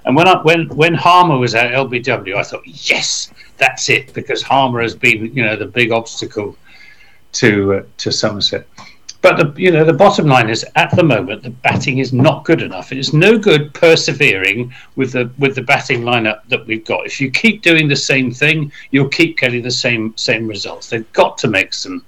And 0.06 0.14
when 0.14 0.28
I, 0.28 0.40
when 0.42 0.68
when 0.68 0.94
Harmer 0.94 1.36
was 1.36 1.56
at 1.56 1.72
LBW, 1.72 2.36
I 2.36 2.42
thought, 2.44 2.62
yes, 2.64 3.32
that's 3.56 3.88
it, 3.88 4.14
because 4.14 4.40
Harmer 4.40 4.80
has 4.80 4.94
been, 4.94 5.34
you 5.34 5.44
know, 5.44 5.56
the 5.56 5.66
big 5.66 5.90
obstacle 5.90 6.56
to 7.36 7.74
uh, 7.74 7.82
to 7.98 8.10
Somerset. 8.12 8.66
But 9.22 9.36
the 9.38 9.60
you 9.60 9.70
know 9.70 9.84
the 9.84 9.92
bottom 9.92 10.26
line 10.26 10.48
is 10.48 10.64
at 10.76 10.94
the 10.94 11.02
moment 11.02 11.42
the 11.42 11.50
batting 11.50 11.98
is 11.98 12.12
not 12.12 12.44
good 12.44 12.62
enough. 12.62 12.92
It's 12.92 13.12
no 13.12 13.38
good 13.38 13.74
persevering 13.74 14.72
with 14.94 15.12
the 15.12 15.30
with 15.38 15.54
the 15.54 15.62
batting 15.62 16.02
lineup 16.02 16.46
that 16.48 16.66
we've 16.66 16.84
got. 16.84 17.06
If 17.06 17.20
you 17.20 17.30
keep 17.30 17.62
doing 17.62 17.88
the 17.88 17.96
same 17.96 18.30
thing, 18.30 18.70
you'll 18.90 19.08
keep 19.08 19.38
getting 19.38 19.62
the 19.62 19.70
same 19.70 20.16
same 20.16 20.46
results. 20.46 20.90
They've 20.90 21.12
got 21.12 21.38
to 21.38 21.48
make 21.48 21.72
some 21.74 22.04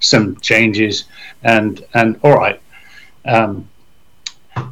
some 0.00 0.36
changes. 0.40 1.04
And 1.42 1.84
and 1.94 2.18
all 2.24 2.36
right, 2.36 2.60
um, 3.26 3.68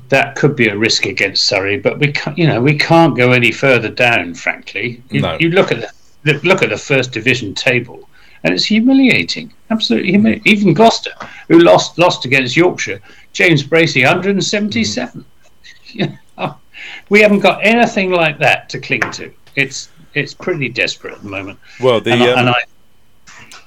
that 0.08 0.34
could 0.34 0.56
be 0.56 0.68
a 0.68 0.76
risk 0.76 1.06
against 1.06 1.46
Surrey, 1.46 1.78
but 1.78 1.98
we 1.98 2.10
can't 2.12 2.36
you 2.36 2.46
know 2.46 2.60
we 2.60 2.76
can't 2.76 3.16
go 3.16 3.32
any 3.32 3.52
further 3.52 3.88
down. 3.88 4.34
Frankly, 4.34 5.02
you, 5.10 5.20
No. 5.20 5.36
you 5.38 5.50
look 5.50 5.70
at 5.70 5.92
the 6.24 6.40
look 6.42 6.62
at 6.62 6.70
the 6.70 6.76
first 6.78 7.12
division 7.12 7.54
table 7.54 8.08
and 8.44 8.52
it's 8.54 8.64
humiliating. 8.64 9.52
Absolutely 9.70 10.12
humiliating. 10.12 10.52
Even 10.52 10.74
Gloucester, 10.74 11.12
who 11.48 11.58
lost 11.58 11.98
lost 11.98 12.24
against 12.24 12.56
Yorkshire, 12.56 13.00
James 13.32 13.64
Bracey, 13.64 14.04
177. 14.04 15.24
You 15.88 16.12
know, 16.38 16.56
we 17.08 17.20
haven't 17.20 17.40
got 17.40 17.64
anything 17.64 18.12
like 18.12 18.38
that 18.38 18.68
to 18.70 18.78
cling 18.78 19.10
to. 19.12 19.32
It's 19.56 19.90
it's 20.12 20.34
pretty 20.34 20.68
desperate 20.68 21.14
at 21.14 21.22
the 21.22 21.28
moment. 21.28 21.58
Well, 21.80 22.00
the 22.00 22.12
and, 22.12 22.22
I, 22.22 22.32
um, 22.32 22.38
and 22.38 22.48
I, 22.50 22.62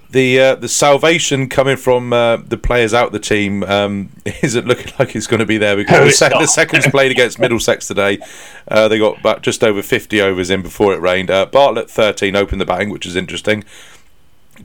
the 0.10 0.40
uh, 0.40 0.56
the 0.56 0.70
salvation 0.70 1.50
coming 1.50 1.76
from 1.76 2.14
uh, 2.14 2.38
the 2.38 2.58
players 2.58 2.94
out 2.94 3.12
the 3.12 3.20
team 3.20 3.64
um, 3.64 4.10
isn't 4.44 4.68
looking 4.68 4.94
like 5.00 5.16
it's 5.16 5.28
going 5.28 5.40
to 5.40 5.46
be 5.46 5.58
there 5.58 5.76
because 5.76 6.00
No, 6.00 6.06
the, 6.06 6.12
sec- 6.12 6.32
the 6.34 6.48
seconds 6.48 6.88
played 6.88 7.12
against 7.12 7.40
Middlesex 7.40 7.88
today. 7.88 8.20
Uh, 8.68 8.88
they 8.88 9.00
got 9.00 9.20
about 9.20 9.42
just 9.42 9.64
over 9.64 9.82
50 9.82 10.22
overs 10.22 10.50
in 10.50 10.62
before 10.62 10.94
it 10.94 11.02
rained. 11.02 11.30
Uh, 11.30 11.46
Bartlett 11.46 11.90
13 11.90 12.36
opened 12.36 12.62
the 12.62 12.66
batting, 12.66 12.90
which 12.90 13.06
is 13.06 13.16
interesting. 13.16 13.64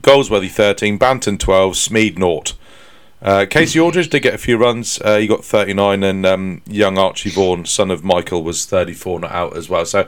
Goldsworthy 0.01 0.49
13, 0.49 0.97
Banton 0.97 1.39
12, 1.39 1.73
Smeed 1.73 2.17
naught. 2.17 2.53
Uh, 3.21 3.45
Kasey 3.45 3.81
Aldridge 3.81 4.09
did 4.09 4.21
get 4.21 4.33
a 4.33 4.37
few 4.37 4.57
runs. 4.57 4.99
Uh, 5.01 5.17
he 5.17 5.27
got 5.27 5.45
39, 5.45 6.03
and 6.03 6.25
um, 6.25 6.61
young 6.65 6.97
Archie 6.97 7.29
Vaughan, 7.29 7.65
son 7.65 7.89
of 7.89 8.03
Michael, 8.03 8.43
was 8.43 8.65
34 8.65 9.21
not 9.21 9.31
out 9.31 9.55
as 9.55 9.69
well. 9.69 9.85
So, 9.85 10.07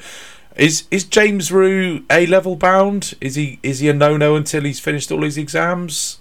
is 0.58 0.86
is 0.92 1.06
James 1.06 1.52
Rew 1.52 2.04
A 2.10 2.26
level 2.26 2.58
bound? 2.58 3.14
Is 3.22 3.36
he 3.36 3.60
is 3.64 3.80
he 3.80 3.88
a 3.90 3.94
no 3.94 4.18
no 4.18 4.36
until 4.36 4.64
he's 4.64 4.80
finished 4.82 5.12
all 5.12 5.22
his 5.22 5.38
exams? 5.38 6.20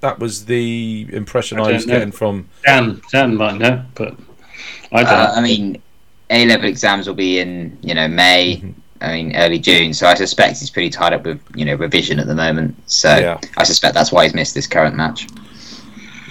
That 0.00 0.18
was 0.18 0.44
the 0.44 1.08
impression 1.10 1.58
I 1.58 1.64
I, 1.64 1.72
was 1.72 1.86
know. 1.86 1.94
getting 1.94 2.12
from. 2.12 2.48
Dan 2.64 3.00
Dan 3.10 3.36
might 3.36 3.56
know, 3.56 3.82
but 3.94 4.14
I 4.92 5.02
don't. 5.04 5.12
Uh, 5.12 5.32
I 5.36 5.40
mean, 5.40 5.80
A 6.30 6.46
level 6.46 6.68
exams 6.68 7.06
will 7.06 7.14
be 7.14 7.38
in 7.38 7.78
you 7.82 7.94
know 7.94 8.08
May, 8.08 8.62
I 9.00 9.12
mean, 9.12 9.36
early 9.36 9.58
June. 9.58 9.94
So 9.94 10.06
I 10.06 10.14
suspect 10.14 10.58
he's 10.58 10.70
pretty 10.70 10.90
tied 10.90 11.12
up 11.12 11.24
with 11.24 11.40
you 11.54 11.64
know 11.64 11.74
revision 11.74 12.18
at 12.18 12.26
the 12.26 12.34
moment. 12.34 12.76
So 12.90 13.16
Yeah. 13.16 13.40
I 13.56 13.64
suspect 13.64 13.94
that's 13.94 14.12
why 14.12 14.24
he's 14.24 14.34
missed 14.34 14.54
this 14.54 14.66
current 14.66 14.96
match. 14.96 15.28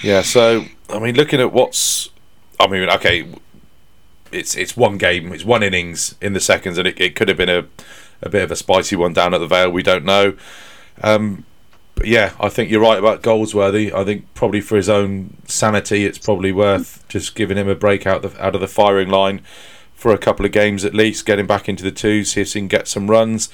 Yeah, 0.03 0.21
so 0.21 0.65
I 0.89 0.99
mean, 0.99 1.15
looking 1.15 1.39
at 1.41 1.51
what's, 1.51 2.09
I 2.59 2.67
mean, 2.67 2.89
okay, 2.89 3.27
it's 4.31 4.55
it's 4.55 4.77
one 4.77 4.97
game, 4.97 5.33
it's 5.33 5.45
one 5.45 5.63
innings 5.63 6.15
in 6.21 6.33
the 6.33 6.39
seconds, 6.39 6.77
and 6.77 6.87
it, 6.87 6.99
it 6.99 7.15
could 7.15 7.27
have 7.27 7.37
been 7.37 7.49
a, 7.49 7.65
a 8.21 8.29
bit 8.29 8.43
of 8.43 8.51
a 8.51 8.55
spicy 8.55 8.95
one 8.95 9.13
down 9.13 9.33
at 9.33 9.39
the 9.39 9.47
Vale. 9.47 9.69
We 9.71 9.83
don't 9.83 10.05
know. 10.05 10.35
Um, 11.01 11.45
but 11.95 12.05
yeah, 12.05 12.33
I 12.39 12.49
think 12.49 12.69
you're 12.69 12.81
right 12.81 12.99
about 12.99 13.23
Goldsworthy. 13.23 13.91
I 13.91 14.03
think 14.03 14.31
probably 14.35 14.61
for 14.61 14.75
his 14.75 14.87
own 14.87 15.37
sanity, 15.45 16.05
it's 16.05 16.19
probably 16.19 16.51
worth 16.51 17.03
just 17.07 17.33
giving 17.33 17.57
him 17.57 17.67
a 17.67 17.75
break 17.75 18.05
out 18.05 18.21
the, 18.21 18.43
out 18.43 18.53
of 18.53 18.61
the 18.61 18.67
firing 18.67 19.09
line 19.09 19.41
for 19.97 20.13
a 20.13 20.17
couple 20.17 20.45
of 20.45 20.53
games 20.53 20.85
at 20.85 20.93
least, 20.93 21.25
get 21.25 21.39
him 21.39 21.47
back 21.47 21.67
into 21.67 21.83
the 21.83 21.91
twos, 21.91 22.31
see 22.31 22.41
if 22.41 22.53
he 22.53 22.59
can 22.59 22.67
get 22.69 22.87
some 22.87 23.09
runs. 23.09 23.49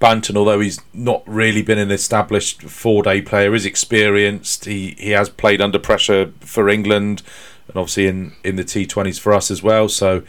Banton, 0.00 0.36
although 0.36 0.60
he's 0.60 0.80
not 0.92 1.22
really 1.26 1.62
been 1.62 1.78
an 1.78 1.90
established 1.90 2.62
four 2.62 3.02
day 3.02 3.20
player, 3.20 3.54
is 3.54 3.66
experienced. 3.66 4.66
He 4.66 4.94
he 4.98 5.10
has 5.10 5.28
played 5.28 5.60
under 5.60 5.78
pressure 5.78 6.32
for 6.40 6.68
England 6.68 7.22
and 7.66 7.76
obviously 7.76 8.06
in, 8.06 8.32
in 8.44 8.56
the 8.56 8.64
T 8.64 8.86
twenties 8.86 9.18
for 9.18 9.32
us 9.32 9.50
as 9.50 9.62
well. 9.62 9.88
So 9.88 10.22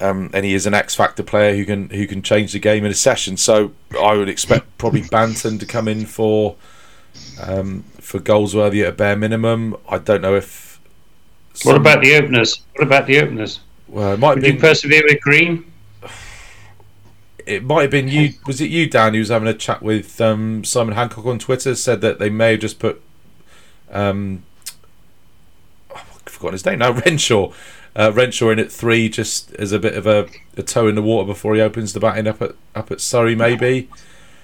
um, 0.00 0.30
and 0.32 0.44
he 0.44 0.54
is 0.54 0.66
an 0.66 0.74
X 0.74 0.94
factor 0.94 1.22
player 1.22 1.56
who 1.56 1.64
can 1.64 1.90
who 1.90 2.06
can 2.06 2.22
change 2.22 2.52
the 2.52 2.58
game 2.58 2.84
in 2.84 2.90
a 2.90 2.94
session. 2.94 3.36
So 3.36 3.72
I 4.00 4.14
would 4.16 4.28
expect 4.28 4.78
probably 4.78 5.02
Banton 5.02 5.58
to 5.60 5.66
come 5.66 5.88
in 5.88 6.06
for 6.06 6.56
um, 7.42 7.84
for 8.00 8.18
Goldsworthy 8.18 8.82
at 8.82 8.88
a 8.88 8.92
bare 8.92 9.16
minimum. 9.16 9.76
I 9.88 9.98
don't 9.98 10.22
know 10.22 10.34
if 10.34 10.80
What 11.64 11.76
about 11.76 12.02
the 12.02 12.14
openers? 12.14 12.62
What 12.74 12.86
about 12.86 13.06
the 13.06 13.18
openers? 13.18 13.60
Well, 13.88 14.12
it 14.12 14.18
might 14.18 14.34
Would 14.34 14.42
be 14.42 14.48
you 14.48 14.58
persevere 14.58 15.02
with 15.04 15.20
Green? 15.20 15.64
it 17.46 17.62
might 17.64 17.82
have 17.82 17.90
been 17.90 18.08
you. 18.08 18.30
Was 18.46 18.60
it 18.60 18.70
you, 18.70 18.88
Dan, 18.88 19.14
who 19.14 19.20
was 19.20 19.28
having 19.28 19.48
a 19.48 19.54
chat 19.54 19.80
with 19.80 20.20
um, 20.20 20.64
Simon 20.64 20.94
Hancock 20.94 21.24
on 21.26 21.38
Twitter? 21.38 21.74
Said 21.74 22.00
that 22.00 22.18
they 22.18 22.28
may 22.28 22.52
have 22.52 22.60
just 22.60 22.78
put, 22.80 23.00
um, 23.90 24.42
I've 25.94 26.02
forgotten 26.24 26.54
his 26.54 26.66
name 26.66 26.80
now. 26.80 26.92
Renshaw, 27.06 27.52
uh, 27.94 28.12
Renshaw 28.12 28.50
in 28.50 28.58
at 28.58 28.72
three, 28.72 29.08
just 29.08 29.52
as 29.54 29.70
a 29.70 29.78
bit 29.78 29.94
of 29.94 30.06
a, 30.06 30.28
a 30.56 30.62
toe 30.64 30.88
in 30.88 30.96
the 30.96 31.02
water 31.02 31.26
before 31.26 31.54
he 31.54 31.60
opens 31.60 31.92
the 31.92 32.00
batting 32.00 32.26
up 32.26 32.42
at 32.42 32.56
up 32.74 32.90
at 32.90 33.00
Surrey, 33.00 33.36
maybe. 33.36 33.88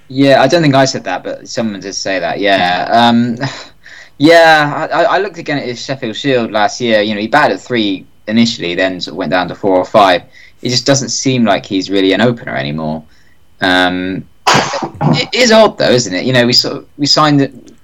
Yeah, 0.09 0.41
I 0.41 0.47
don't 0.47 0.63
think 0.63 0.75
I 0.75 0.85
said 0.85 1.05
that, 1.05 1.25
but 1.25 1.49
someone 1.49 1.81
did 1.81 1.95
say 1.95 2.21
that. 2.21 2.39
Yeah, 2.39 2.89
um, 2.93 3.37
yeah. 4.19 4.89
I, 4.93 5.17
I 5.17 5.19
looked 5.19 5.39
again 5.39 5.59
at 5.59 5.65
his 5.65 5.85
Sheffield 5.85 6.15
Shield 6.15 6.53
last 6.53 6.81
year. 6.81 7.01
You 7.01 7.15
know, 7.15 7.21
he 7.21 7.27
batted 7.27 7.57
at 7.57 7.63
three 7.63 8.07
initially, 8.27 8.75
then 8.75 9.01
sort 9.01 9.13
of 9.13 9.19
went 9.19 9.31
down 9.31 9.49
to 9.49 9.55
four 9.55 9.77
or 9.77 9.85
five. 9.85 10.23
It 10.63 10.69
just 10.69 10.87
doesn't 10.87 11.09
seem 11.09 11.45
like 11.45 11.67
he's 11.67 11.91
really 11.91 12.13
an 12.13 12.21
opener 12.21 12.57
anymore. 12.57 13.05
Um, 13.61 14.29
it 14.47 15.35
is 15.35 15.51
odd 15.53 15.79
though, 15.79 15.91
isn't 15.91 16.15
it? 16.15 16.25
You 16.25 16.33
know, 16.33 16.47
we 16.47 16.53
sort 16.53 16.79
of, 16.79 16.89
we 16.99 17.07
signed 17.07 17.41
the, 17.41 17.75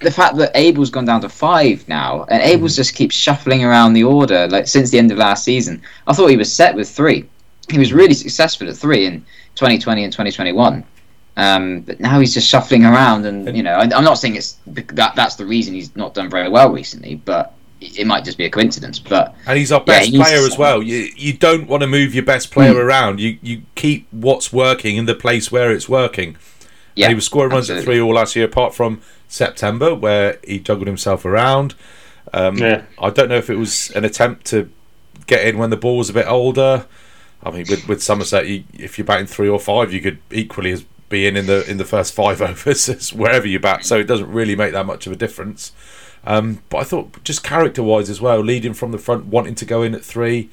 the 0.00 0.10
fact 0.10 0.36
that 0.36 0.54
Abell's 0.54 0.90
gone 0.90 1.04
down 1.04 1.20
to 1.22 1.28
five 1.28 1.86
now, 1.88 2.24
and 2.24 2.42
Abell's 2.42 2.76
just 2.76 2.94
keeps 2.94 3.14
shuffling 3.14 3.64
around 3.64 3.92
the 3.92 4.04
order 4.04 4.48
like 4.48 4.66
since 4.66 4.90
the 4.90 4.98
end 4.98 5.10
of 5.10 5.18
last 5.18 5.44
season. 5.44 5.82
I 6.06 6.12
thought 6.12 6.28
he 6.28 6.36
was 6.36 6.52
set 6.52 6.74
with 6.74 6.88
three. 6.88 7.28
He 7.70 7.78
was 7.78 7.92
really 7.92 8.14
successful 8.14 8.68
at 8.68 8.76
three 8.76 9.06
in 9.06 9.20
2020 9.54 10.04
and 10.04 10.12
2021. 10.12 10.84
Um, 11.36 11.80
but 11.80 11.98
now 11.98 12.20
he's 12.20 12.34
just 12.34 12.48
shuffling 12.48 12.84
around, 12.84 13.24
and 13.24 13.56
you 13.56 13.62
know, 13.62 13.74
I, 13.74 13.82
I'm 13.82 14.04
not 14.04 14.18
saying 14.18 14.36
it's 14.36 14.58
that 14.66 15.14
that's 15.14 15.36
the 15.36 15.46
reason 15.46 15.72
he's 15.72 15.94
not 15.96 16.12
done 16.12 16.28
very 16.28 16.48
well 16.48 16.70
recently, 16.70 17.14
but 17.14 17.54
it 17.82 17.98
it 18.00 18.06
might 18.06 18.24
just 18.24 18.38
be 18.38 18.44
a 18.44 18.50
coincidence. 18.50 18.98
But 18.98 19.34
And 19.46 19.58
he's 19.58 19.72
our 19.72 19.80
best 19.80 20.06
he 20.06 20.16
needs 20.18 20.28
player 20.28 20.46
as 20.46 20.56
well. 20.58 20.82
You 20.82 21.08
you 21.16 21.32
don't 21.32 21.66
want 21.68 21.82
to 21.82 21.86
move 21.86 22.14
your 22.14 22.24
best 22.24 22.50
player 22.50 22.74
Mm. 22.74 22.84
around. 22.84 23.20
You 23.20 23.38
you 23.42 23.62
keep 23.74 24.06
what's 24.10 24.52
working 24.52 24.96
in 24.96 25.06
the 25.06 25.14
place 25.14 25.50
where 25.52 25.70
it's 25.72 25.88
working. 25.88 26.36
yeah, 26.94 27.06
And 27.06 27.10
he 27.12 27.14
was 27.14 27.24
scoring 27.26 27.52
runs 27.52 27.70
at 27.70 27.76
absolutely. 27.76 27.94
three 27.96 28.00
all 28.02 28.14
last 28.14 28.36
year, 28.36 28.44
apart 28.46 28.74
from 28.74 29.00
September, 29.28 29.94
where 29.94 30.38
he 30.46 30.58
juggled 30.58 30.86
himself 30.86 31.24
around. 31.24 31.74
Um, 32.32 32.56
Yeah. 32.58 32.82
I 32.98 33.10
don't 33.10 33.28
know 33.28 33.36
if 33.38 33.48
it 33.50 33.56
was 33.56 33.90
an 33.92 34.04
attempt 34.04 34.46
to 34.46 34.68
get 35.26 35.46
in 35.46 35.58
when 35.58 35.70
the 35.70 35.76
ball 35.76 35.96
was 35.98 36.10
a 36.10 36.12
bit 36.12 36.26
older. 36.26 36.86
I 37.44 37.50
mean, 37.50 37.64
with, 37.68 37.88
with 37.88 38.02
Somerset, 38.02 38.46
you, 38.46 38.64
if 38.74 38.98
you're 38.98 39.04
batting 39.04 39.26
three 39.26 39.48
or 39.48 39.58
five, 39.58 39.92
you 39.92 40.00
could 40.00 40.18
equally 40.30 40.70
as 40.72 40.84
be 41.08 41.26
in 41.26 41.36
in 41.36 41.44
the 41.46 41.68
in 41.70 41.76
the 41.76 41.84
first 41.84 42.14
five 42.14 42.40
overs 42.48 42.88
as 42.88 43.12
wherever 43.12 43.46
you 43.46 43.58
bat. 43.58 43.84
So 43.84 43.98
it 43.98 44.04
doesn't 44.04 44.30
really 44.30 44.54
make 44.56 44.72
that 44.72 44.86
much 44.86 45.06
of 45.06 45.12
a 45.12 45.16
difference. 45.16 45.72
Um, 46.24 46.62
but 46.68 46.78
I 46.78 46.84
thought 46.84 47.22
just 47.24 47.42
character 47.42 47.82
wise 47.82 48.08
as 48.08 48.20
well, 48.20 48.38
leading 48.40 48.74
from 48.74 48.92
the 48.92 48.98
front, 48.98 49.26
wanting 49.26 49.54
to 49.56 49.64
go 49.64 49.82
in 49.82 49.94
at 49.94 50.04
three, 50.04 50.50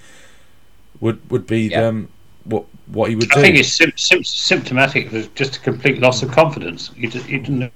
would 1.00 1.30
would 1.30 1.46
be 1.46 1.68
Yeah. 1.68 1.86
um, 1.88 2.10
what 2.44 2.66
what 2.88 3.10
he 3.10 3.16
would 3.16 3.30
do. 3.30 3.40
I 3.40 3.44
think 3.44 3.58
it's 3.58 3.72
sim- 3.72 3.94
sim- 3.96 4.24
symptomatic 4.24 5.12
of 5.14 5.34
just 5.36 5.58
a 5.58 5.60
complete 5.60 6.00
loss 6.00 6.24
of 6.24 6.32
confidence. 6.32 6.90
He, 6.96 7.08
d- 7.08 7.20
he 7.20 7.38
didn't. 7.38 7.72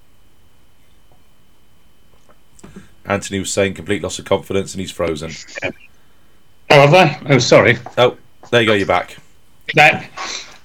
Anthony 3.05 3.39
was 3.39 3.51
saying 3.51 3.73
complete 3.73 4.01
loss 4.01 4.17
of 4.17 4.25
confidence, 4.25 4.73
and 4.73 4.81
he's 4.81 4.91
frozen. 4.91 5.31
Oh, 6.69 6.87
have 6.87 6.93
I? 6.93 7.21
Oh, 7.29 7.37
sorry. 7.37 7.77
Oh, 7.97 8.17
there 8.49 8.61
you 8.61 8.67
go. 8.67 8.73
You're 8.73 8.87
back. 8.87 9.17
That, 9.75 10.09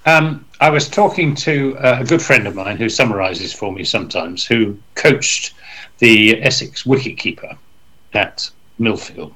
um, 0.05 0.45
I 0.61 0.69
was 0.69 0.87
talking 0.89 1.35
to 1.35 1.77
uh, 1.77 1.97
a 1.99 2.05
good 2.05 2.21
friend 2.21 2.47
of 2.47 2.55
mine 2.55 2.77
who 2.77 2.87
summarises 2.89 3.53
for 3.53 3.71
me 3.71 3.83
sometimes, 3.83 4.45
who 4.45 4.77
coached 4.95 5.53
the 5.99 6.41
Essex 6.41 6.83
wicketkeeper 6.83 7.57
at 8.13 8.49
Millfield, 8.79 9.33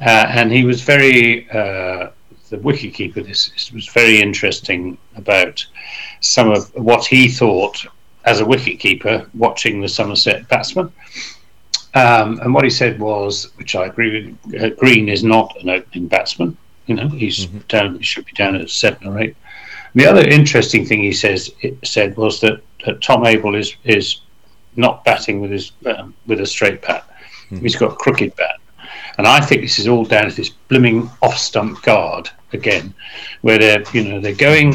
uh, 0.00 0.26
and 0.28 0.50
he 0.50 0.64
was 0.64 0.80
very 0.82 1.50
uh, 1.50 2.10
the 2.50 2.58
wicketkeeper. 2.58 3.26
This, 3.26 3.50
this 3.50 3.72
was 3.72 3.88
very 3.88 4.20
interesting 4.20 4.98
about 5.16 5.64
some 6.20 6.50
of 6.50 6.72
what 6.74 7.04
he 7.04 7.28
thought 7.28 7.84
as 8.24 8.40
a 8.40 8.44
wicketkeeper 8.44 9.28
watching 9.34 9.80
the 9.80 9.88
Somerset 9.88 10.48
batsman. 10.48 10.92
Um, 11.94 12.40
and 12.40 12.52
what 12.52 12.64
he 12.64 12.70
said 12.70 12.98
was, 13.00 13.50
which 13.56 13.74
I 13.74 13.86
agree 13.86 14.36
with, 14.44 14.62
uh, 14.62 14.68
Green 14.70 15.08
is 15.08 15.24
not 15.24 15.56
an 15.62 15.70
opening 15.70 16.08
batsman. 16.08 16.56
You 16.86 16.94
know, 16.96 17.08
he's 17.08 17.46
down. 17.68 17.96
He 17.96 18.04
should 18.04 18.26
be 18.26 18.32
down 18.32 18.54
at 18.54 18.70
seven 18.70 19.08
or 19.08 19.18
eight. 19.18 19.36
The 19.94 20.06
other 20.06 20.20
interesting 20.20 20.84
thing 20.84 21.02
he 21.02 21.12
says 21.12 21.50
it 21.62 21.78
said 21.84 22.16
was 22.16 22.40
that, 22.42 22.60
that 22.84 23.00
Tom 23.00 23.24
Abell 23.24 23.54
is 23.54 23.74
is 23.84 24.20
not 24.76 25.04
batting 25.04 25.40
with 25.40 25.50
his 25.50 25.72
um, 25.86 26.14
with 26.26 26.40
a 26.40 26.46
straight 26.46 26.82
bat. 26.82 27.04
He's 27.60 27.76
got 27.76 27.92
a 27.92 27.96
crooked 27.96 28.34
bat, 28.36 28.56
and 29.18 29.26
I 29.26 29.40
think 29.40 29.62
this 29.62 29.78
is 29.78 29.86
all 29.88 30.04
down 30.04 30.28
to 30.28 30.34
this 30.34 30.48
blooming 30.48 31.08
off 31.22 31.38
stump 31.38 31.82
guard 31.82 32.28
again, 32.52 32.92
where 33.42 33.58
they're 33.58 33.84
you 33.92 34.04
know 34.04 34.20
they're 34.20 34.34
going 34.34 34.74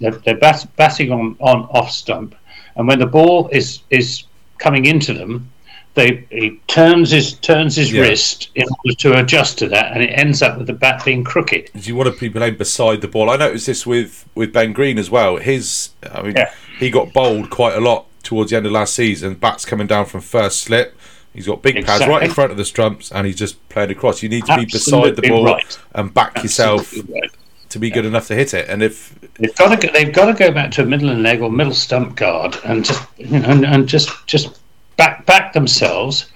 they're, 0.00 0.12
they're 0.12 0.36
bat, 0.36 0.66
batting 0.76 1.10
on 1.10 1.36
on 1.40 1.62
off 1.70 1.90
stump, 1.90 2.34
and 2.76 2.86
when 2.86 2.98
the 2.98 3.06
ball 3.06 3.48
is 3.52 3.80
is 3.90 4.24
coming 4.58 4.86
into 4.86 5.12
them, 5.12 5.50
they 5.94 6.24
he 6.30 6.60
turns 6.68 7.10
his 7.10 7.32
turns 7.34 7.74
his 7.74 7.90
Yeah. 7.92 8.02
wrist 8.02 8.50
in 8.54 8.66
order 8.84 8.94
to 8.98 9.18
adjust 9.18 9.58
to 9.58 9.68
that, 9.68 9.92
and 9.92 10.02
it 10.02 10.10
ends 10.10 10.42
up 10.42 10.58
with 10.58 10.68
the 10.68 10.72
bat 10.72 11.04
being 11.04 11.24
crooked. 11.24 11.70
Do 11.74 11.80
you 11.80 11.96
want 11.96 12.12
to 12.14 12.18
be 12.20 12.30
playing 12.30 12.56
beside 12.56 13.00
the 13.00 13.08
ball? 13.08 13.28
I 13.30 13.36
noticed 13.36 13.66
this 13.66 13.84
with, 13.84 14.28
with 14.36 14.52
Ben 14.52 14.72
Green 14.72 14.96
as 14.98 15.10
well. 15.10 15.38
His, 15.38 15.90
I 16.12 16.22
mean, 16.22 16.34
Yeah. 16.36 16.52
he 16.78 16.90
got 16.90 17.12
bowled 17.12 17.50
quite 17.50 17.74
a 17.74 17.80
lot 17.80 18.06
towards 18.22 18.50
the 18.50 18.56
end 18.56 18.66
of 18.66 18.72
last 18.72 18.94
season. 18.94 19.34
Bats 19.34 19.64
coming 19.64 19.86
down 19.86 20.06
from 20.06 20.20
first 20.20 20.60
slip. 20.62 20.96
He's 21.32 21.46
got 21.46 21.62
big 21.62 21.84
pads 21.86 22.06
right 22.06 22.24
in 22.24 22.30
front 22.30 22.50
of 22.50 22.56
the 22.56 22.64
stumps, 22.64 23.12
and 23.12 23.26
he's 23.26 23.36
just 23.36 23.68
playing 23.68 23.90
across. 23.90 24.22
You 24.22 24.28
need 24.28 24.46
to 24.46 24.56
be 24.56 24.64
beside 24.64 25.14
the 25.14 25.28
ball 25.28 25.44
right. 25.44 25.78
and 25.94 26.12
back 26.12 26.42
yourself 26.42 26.92
right. 27.08 27.30
to 27.68 27.78
be 27.78 27.88
good 27.88 28.04
enough 28.04 28.26
to 28.28 28.34
hit 28.34 28.52
it. 28.52 28.68
And 28.68 28.82
if 28.82 29.14
They've 29.40 29.54
got 29.54 29.80
to 29.80 29.86
go, 29.86 29.92
they've 29.92 30.12
got 30.12 30.26
to 30.26 30.34
go 30.34 30.50
back 30.50 30.70
to 30.72 30.82
a 30.82 30.86
middle 30.86 31.08
and 31.08 31.22
leg 31.22 31.40
or 31.40 31.50
middle 31.50 31.72
stump 31.72 32.16
guard 32.16 32.56
and 32.64 32.84
just 32.84 33.06
you 33.16 33.38
know 33.38 33.48
and, 33.48 33.64
and 33.64 33.88
just 33.88 34.10
just 34.26 34.60
back 34.96 35.24
back 35.24 35.52
themselves 35.52 36.26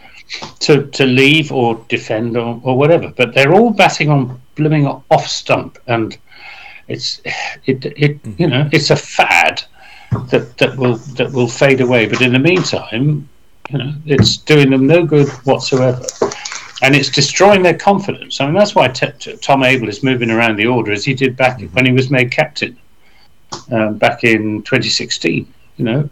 to 0.61 0.87
to 0.87 1.05
leave 1.05 1.53
or 1.53 1.85
defend 1.89 2.37
or, 2.37 2.61
or 2.63 2.79
whatever. 2.79 3.13
But 3.15 3.35
they're 3.35 3.53
all 3.53 3.71
batting 3.71 4.09
on 4.09 4.41
blooming 4.55 4.87
off 4.87 5.27
stump 5.27 5.79
and 5.87 6.17
it's 6.89 7.21
it 7.67 7.85
it 7.85 8.21
you 8.39 8.47
know 8.47 8.69
it's 8.73 8.91
a 8.91 8.97
fad 8.97 9.63
that 10.31 10.57
that 10.59 10.77
will 10.77 10.97
that 11.17 11.33
will 11.33 11.49
fade 11.49 11.81
away. 11.81 12.07
But 12.07 12.23
in 12.23 12.33
the 12.33 12.39
meantime, 12.39 13.29
you 13.71 13.79
know 13.79 13.93
it's 14.07 14.37
doing 14.39 14.71
them 14.71 14.87
no 14.87 15.05
good 15.05 15.29
whatsoever. 15.45 16.05
And 16.83 16.95
it's 16.95 17.09
destroying 17.09 17.63
their 17.63 17.79
confidence. 17.79 18.41
I 18.41 18.47
mean, 18.47 18.55
that's 18.55 18.75
why 18.75 18.89
t- 18.89 19.07
t- 19.19 19.37
Tom 19.37 19.63
Abell 19.63 19.89
is 19.89 20.03
moving 20.03 20.31
around 20.31 20.57
the 20.57 20.67
order 20.67 20.93
as 20.93 21.05
he 21.05 21.15
did 21.15 21.35
back 21.35 21.59
when 21.73 21.87
he 21.87 21.93
was 21.93 22.11
made 22.11 22.31
captain 22.31 22.77
um, 23.71 23.97
back 23.97 24.23
in 24.25 24.63
2016. 24.63 25.53
You 25.77 25.85
know, 25.85 26.11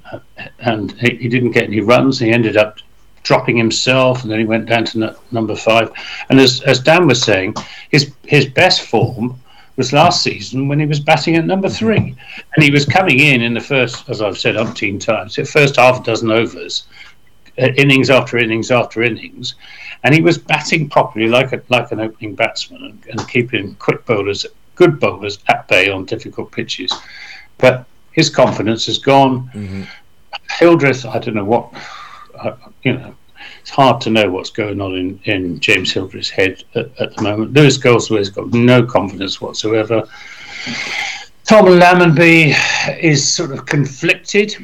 and 0.61 0.93
he, 0.93 1.17
he 1.17 1.29
didn't 1.29 1.51
get 1.51 1.65
any 1.65 1.81
runs. 1.81 2.19
He 2.19 2.31
ended 2.31 2.57
up 2.57 2.79
dropping 3.23 3.57
himself, 3.57 4.23
and 4.23 4.31
then 4.31 4.39
he 4.39 4.45
went 4.45 4.67
down 4.67 4.85
to 4.87 5.05
n- 5.09 5.17
number 5.31 5.55
five. 5.55 5.93
And 6.31 6.41
as 6.41 6.61
as 6.63 6.81
Dan 6.81 7.07
was 7.07 7.23
saying, 7.23 7.55
his 7.91 8.13
his 8.25 8.47
best 8.47 8.83
form 8.83 9.41
was 9.77 9.93
last 9.93 10.23
season 10.23 10.69
when 10.69 10.79
he 10.79 10.87
was 10.87 11.01
batting 11.01 11.37
at 11.37 11.47
number 11.47 11.69
three, 11.69 12.15
and 12.55 12.65
he 12.65 12.71
was 12.71 12.85
coming 12.85 13.21
in 13.21 13.43
in 13.43 13.55
the 13.55 13.61
first, 13.61 14.09
as 14.09 14.21
I've 14.21 14.39
said 14.39 14.57
umpteen 14.57 15.01
times, 15.01 15.37
the 15.37 15.45
first 15.45 15.77
half 15.77 16.01
a 16.01 16.05
dozen 16.05 16.31
overs, 16.31 16.85
uh, 17.59 17.69
innings 17.77 18.11
after 18.11 18.39
innings 18.39 18.71
after 18.71 19.03
innings, 19.03 19.55
and 20.05 20.15
he 20.15 20.21
was 20.21 20.39
batting 20.39 20.89
properly 20.89 21.29
like 21.29 21.53
a 21.53 21.63
like 21.69 21.93
an 21.93 22.01
opening 22.01 22.35
batsman 22.35 22.83
and, 22.85 23.07
and 23.07 23.29
keeping 23.29 23.75
quick 23.77 24.05
bowlers 24.05 24.45
good 24.75 24.91
good 24.91 25.01
bowlers 25.01 25.39
at 25.49 25.69
bay 25.69 25.91
on 25.91 26.05
difficult 26.05 26.51
pitches, 26.51 26.93
but 27.59 27.87
his 28.13 28.29
confidence 28.31 28.87
has 28.87 28.99
gone. 28.99 29.51
Mm-hmm. 29.55 29.83
Hildreth, 30.59 31.07
I 31.07 31.19
don't 31.19 31.35
know 31.35 31.45
what, 31.45 31.73
uh, 32.39 32.57
you 32.83 32.95
know, 32.95 33.15
it's 33.61 33.71
hard 33.71 34.01
to 34.03 34.11
know 34.11 34.31
what's 34.31 34.51
going 34.51 34.81
on 34.81 34.95
in, 34.95 35.21
in 35.25 35.61
James 35.61 35.93
Hildreth's 35.93 36.31
head 36.31 36.65
at, 36.75 36.91
at 37.01 37.17
the 37.17 37.23
moment. 37.23 37.53
Lewis 37.53 37.77
Goldsworth's 37.77 38.31
got 38.31 38.53
no 38.53 38.85
confidence 38.85 39.41
whatsoever. 39.41 40.09
Tom 41.45 41.67
Lammonby 41.67 42.55
is 43.01 43.27
sort 43.27 43.53
of 43.53 43.67
conflicted 43.67 44.55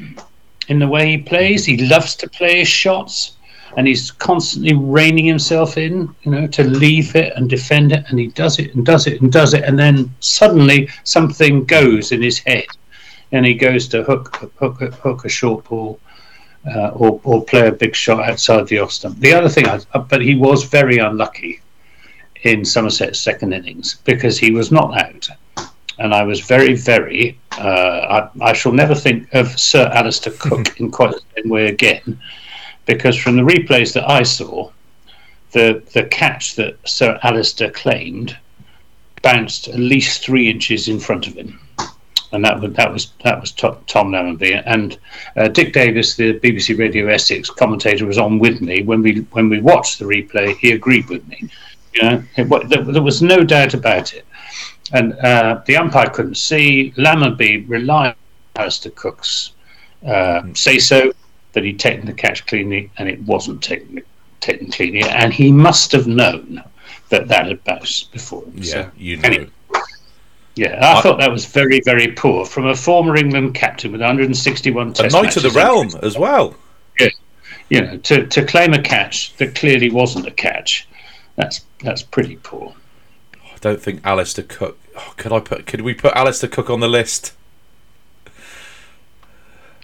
in 0.67 0.79
the 0.79 0.87
way 0.87 1.11
he 1.11 1.17
plays. 1.17 1.65
He 1.65 1.85
loves 1.85 2.15
to 2.17 2.29
play 2.29 2.59
his 2.59 2.67
shots 2.67 3.37
and 3.77 3.87
he's 3.87 4.11
constantly 4.11 4.73
reining 4.73 5.25
himself 5.25 5.77
in, 5.77 6.13
you 6.23 6.31
know, 6.31 6.47
to 6.47 6.63
leave 6.63 7.15
it 7.15 7.33
and 7.35 7.49
defend 7.49 7.91
it, 7.91 8.03
and 8.07 8.19
he 8.19 8.27
does 8.27 8.59
it 8.59 8.73
and 8.75 8.85
does 8.85 9.07
it 9.07 9.21
and 9.21 9.31
does 9.31 9.53
it, 9.53 9.63
and 9.63 9.77
then 9.77 10.13
suddenly 10.19 10.89
something 11.03 11.65
goes 11.65 12.11
in 12.11 12.21
his 12.21 12.39
head, 12.39 12.65
and 13.31 13.45
he 13.45 13.53
goes 13.53 13.87
to 13.89 14.03
hook 14.03 14.51
hook 14.57 14.79
hook 14.95 15.25
a 15.25 15.29
short 15.29 15.63
ball, 15.65 15.99
uh, 16.67 16.89
or 16.89 17.19
or 17.23 17.43
play 17.43 17.67
a 17.67 17.71
big 17.71 17.95
shot 17.95 18.27
outside 18.29 18.67
the 18.67 18.79
off 18.79 18.91
stump. 18.91 19.19
The 19.19 19.33
other 19.33 19.49
thing, 19.49 19.67
I, 19.67 19.79
but 19.97 20.21
he 20.21 20.35
was 20.35 20.63
very 20.63 20.97
unlucky 20.97 21.61
in 22.43 22.63
Somerset's 22.63 23.19
second 23.19 23.53
innings 23.53 23.95
because 24.05 24.37
he 24.37 24.51
was 24.51 24.71
not 24.71 24.97
out. 24.97 25.27
And 25.97 26.13
I 26.13 26.23
was 26.23 26.39
very, 26.39 26.75
very. 26.75 27.37
Uh, 27.51 28.29
I, 28.41 28.49
I 28.49 28.53
shall 28.53 28.71
never 28.71 28.95
think 28.95 29.33
of 29.33 29.59
Sir 29.59 29.89
Alastair 29.93 30.33
Cook 30.39 30.79
in 30.79 30.91
quite 30.91 31.11
the 31.11 31.21
same 31.35 31.49
way 31.49 31.67
again 31.67 32.19
because 32.85 33.15
from 33.15 33.35
the 33.35 33.43
replays 33.43 33.93
that 33.93 34.09
I 34.09 34.23
saw, 34.23 34.71
the 35.51 35.83
the 35.93 36.03
catch 36.05 36.55
that 36.55 36.77
Sir 36.85 37.19
Alastair 37.23 37.71
claimed 37.71 38.37
bounced 39.21 39.67
at 39.67 39.79
least 39.79 40.23
three 40.23 40.49
inches 40.49 40.87
in 40.87 40.99
front 40.99 41.27
of 41.27 41.35
him, 41.35 41.59
and 42.31 42.43
that 42.45 42.59
was 42.59 42.73
that 42.73 42.93
was 42.93 43.11
that 43.23 43.41
was 43.41 43.51
Tom, 43.51 43.77
Tom 43.87 44.11
Lammonby 44.11 44.61
and 44.65 44.97
uh, 45.35 45.47
Dick 45.47 45.73
Davis, 45.73 46.15
the 46.15 46.39
BBC 46.39 46.77
Radio 46.77 47.07
Essex 47.07 47.49
commentator, 47.49 48.05
was 48.05 48.17
on 48.17 48.39
with 48.39 48.61
me 48.61 48.83
when 48.83 49.01
we 49.01 49.21
when 49.31 49.49
we 49.49 49.61
watched 49.61 49.99
the 49.99 50.05
replay. 50.05 50.55
He 50.57 50.71
agreed 50.71 51.09
with 51.09 51.27
me. 51.27 51.49
You 51.93 52.03
know, 52.03 52.23
it, 52.37 52.69
there, 52.69 52.83
there, 52.83 53.01
was 53.01 53.21
no 53.21 53.43
doubt 53.43 53.73
about 53.73 54.13
it, 54.13 54.25
and 54.93 55.13
uh, 55.19 55.61
the 55.65 55.77
umpire 55.77 56.09
couldn't 56.09 56.35
see. 56.35 56.93
Lammonby 56.97 57.67
relied 57.67 58.09
on 58.55 58.61
Alastair 58.61 58.91
Cook's 58.91 59.53
uh, 60.05 60.43
say 60.53 60.77
so 60.79 61.11
that 61.53 61.63
he'd 61.63 61.79
taken 61.79 62.05
the 62.05 62.13
catch 62.13 62.45
cleanly 62.45 62.91
and 62.97 63.09
it 63.09 63.21
wasn't 63.23 63.61
taken, 63.61 64.01
taken 64.39 64.71
cleanly. 64.71 65.03
And 65.03 65.33
he 65.33 65.51
must 65.51 65.91
have 65.91 66.07
known 66.07 66.63
that 67.09 67.27
that 67.27 67.47
had 67.47 67.63
bounced 67.63 68.11
before 68.11 68.43
him. 68.43 68.53
Yeah, 68.57 68.63
so, 68.63 68.91
you 68.97 69.17
know. 69.17 69.23
Anyway, 69.23 69.49
yeah, 70.59 70.77
I, 70.85 70.99
I, 70.99 71.01
thought 71.01 71.19
that 71.19 71.31
was 71.31 71.45
very, 71.45 71.79
very 71.85 72.11
poor 72.11 72.43
from 72.43 72.67
a 72.67 72.75
former 72.75 73.15
England 73.15 73.55
captain 73.55 73.93
with 73.93 74.01
161 74.01 74.93
Test 74.93 75.15
a 75.15 75.21
knight 75.21 75.37
of 75.37 75.43
the 75.43 75.51
realm 75.51 75.89
as 76.03 76.17
well. 76.17 76.53
Yeah, 76.99 77.07
you 77.69 77.81
know, 77.81 77.97
to, 77.97 78.27
to 78.27 78.45
claim 78.45 78.73
a 78.73 78.81
catch 78.81 79.33
that 79.37 79.55
clearly 79.55 79.89
wasn't 79.89 80.27
a 80.27 80.31
catch, 80.31 80.85
that's 81.37 81.63
that's 81.81 82.03
pretty 82.03 82.35
poor. 82.43 82.73
I 83.35 83.57
don't 83.61 83.81
think 83.81 84.05
Alastair 84.05 84.43
Cook. 84.45 84.77
Oh, 84.97 85.13
could 85.15 85.31
I 85.31 85.39
put? 85.39 85.65
Could 85.65 85.81
we 85.81 85.93
put 85.93 86.13
Alastair 86.13 86.49
Cook 86.49 86.69
on 86.69 86.81
the 86.81 86.89
list? 86.89 87.33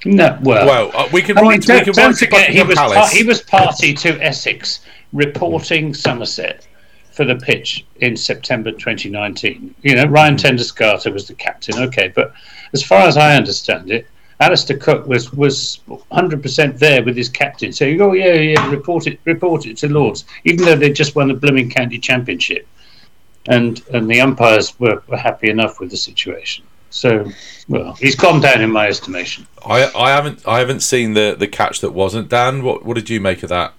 No, 0.03 0.37
well, 0.41 0.67
well, 0.67 0.91
uh, 0.93 1.09
we 1.13 1.21
can 1.21 1.37
I 1.37 1.41
write. 1.41 1.49
mean, 1.51 1.59
don't, 1.61 1.79
we 1.79 1.85
can 1.85 1.93
don't 1.93 2.17
forget 2.17 2.49
he 2.49 2.61
was 2.61 2.75
Palace. 2.75 3.11
he 3.11 3.23
was 3.23 3.41
party 3.41 3.93
to 3.93 4.21
Essex 4.21 4.81
reporting 5.13 5.93
Somerset 5.93 6.67
for 7.15 7.25
the 7.25 7.35
pitch 7.35 7.85
in 8.01 8.17
September 8.17 8.71
2019. 8.71 9.73
You 9.81 9.95
know, 9.95 10.05
Ryan 10.05 10.35
Mm-hmm. 10.35 10.41
ten 10.41 10.57
Doeschate 10.57 11.13
was 11.13 11.27
the 11.27 11.33
captain. 11.33 11.77
Okay, 11.79 12.11
but 12.13 12.33
as 12.73 12.83
far 12.83 13.07
as 13.07 13.17
I 13.17 13.35
understand 13.35 13.89
it, 13.89 14.07
Alastair 14.41 14.77
Cook 14.77 15.07
was 15.07 15.31
was 15.31 15.79
100% 15.87 16.77
there 16.77 17.03
with 17.03 17.15
his 17.15 17.29
captain, 17.29 17.71
saying, 17.71 18.01
"Oh 18.01 18.13
yeah, 18.13 18.33
yeah, 18.33 18.69
report 18.69 19.07
it, 19.07 19.19
report 19.23 19.65
it 19.65 19.77
to 19.77 19.87
Lords," 19.87 20.25
even 20.43 20.65
though 20.65 20.75
they 20.75 20.91
just 20.91 21.15
won 21.15 21.29
the 21.29 21.33
blooming 21.33 21.69
county 21.69 21.99
championship, 21.99 22.67
and 23.47 23.81
and 23.93 24.09
the 24.09 24.19
umpires 24.19 24.77
were, 24.79 25.01
were 25.07 25.17
happy 25.17 25.49
enough 25.49 25.79
with 25.79 25.89
the 25.89 25.97
situation. 25.97 26.65
So, 26.89 27.29
well, 27.67 27.93
he's 27.93 28.15
gone 28.15 28.41
down 28.41 28.61
in 28.61 28.71
my 28.71 28.87
estimation. 28.87 29.47
I 29.65 29.89
I 29.95 30.11
haven't 30.11 30.45
I 30.45 30.59
haven't 30.59 30.81
seen 30.81 31.13
the 31.13 31.35
the 31.37 31.47
catch 31.47 31.79
that 31.79 31.91
wasn't 31.91 32.27
Dan. 32.29 32.63
What 32.63 32.85
what 32.85 32.95
did 32.95 33.09
you 33.09 33.21
make 33.21 33.41
of 33.43 33.49
that? 33.49 33.73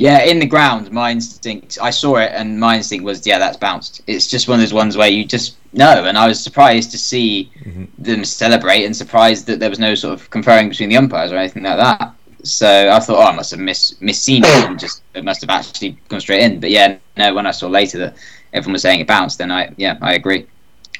Yeah, 0.00 0.22
in 0.22 0.38
the 0.38 0.46
ground, 0.46 0.90
my 0.90 1.10
instinct, 1.10 1.78
I 1.82 1.90
saw 1.90 2.16
it 2.16 2.32
and 2.32 2.58
my 2.58 2.76
instinct 2.78 3.04
was, 3.04 3.26
yeah, 3.26 3.38
that's 3.38 3.58
bounced. 3.58 4.00
It's 4.06 4.26
just 4.26 4.48
one 4.48 4.58
of 4.58 4.62
those 4.62 4.72
ones 4.72 4.96
where 4.96 5.10
you 5.10 5.26
just 5.26 5.56
know. 5.74 6.06
And 6.06 6.16
I 6.16 6.26
was 6.26 6.42
surprised 6.42 6.90
to 6.92 6.98
see 6.98 7.50
Mm-hmm. 7.60 7.84
them 7.98 8.24
celebrate 8.24 8.86
and 8.86 8.96
surprised 8.96 9.46
that 9.46 9.60
there 9.60 9.68
was 9.68 9.78
no 9.78 9.94
sort 9.94 10.14
of 10.14 10.30
conferring 10.30 10.70
between 10.70 10.88
the 10.88 10.96
umpires 10.96 11.30
or 11.32 11.36
anything 11.36 11.62
like 11.62 11.76
that. 11.76 12.14
So 12.42 12.66
I 12.90 12.98
thought, 12.98 13.18
oh, 13.22 13.30
I 13.32 13.36
must 13.36 13.50
have 13.50 13.60
miss, 13.60 13.94
misseen 14.00 14.40
it 14.40 14.64
and 14.66 14.80
just 14.80 15.02
it 15.14 15.22
must 15.22 15.42
have 15.42 15.50
actually 15.50 15.98
gone 16.08 16.20
straight 16.20 16.42
in. 16.42 16.60
But 16.60 16.70
yeah, 16.70 16.96
no, 17.18 17.34
when 17.34 17.46
I 17.46 17.50
saw 17.50 17.68
later 17.68 17.98
that 17.98 18.16
everyone 18.54 18.72
was 18.72 18.82
saying 18.82 19.00
it 19.00 19.06
bounced, 19.06 19.36
then 19.36 19.50
I, 19.52 19.70
yeah, 19.76 19.98
I 20.00 20.14
agree. 20.14 20.46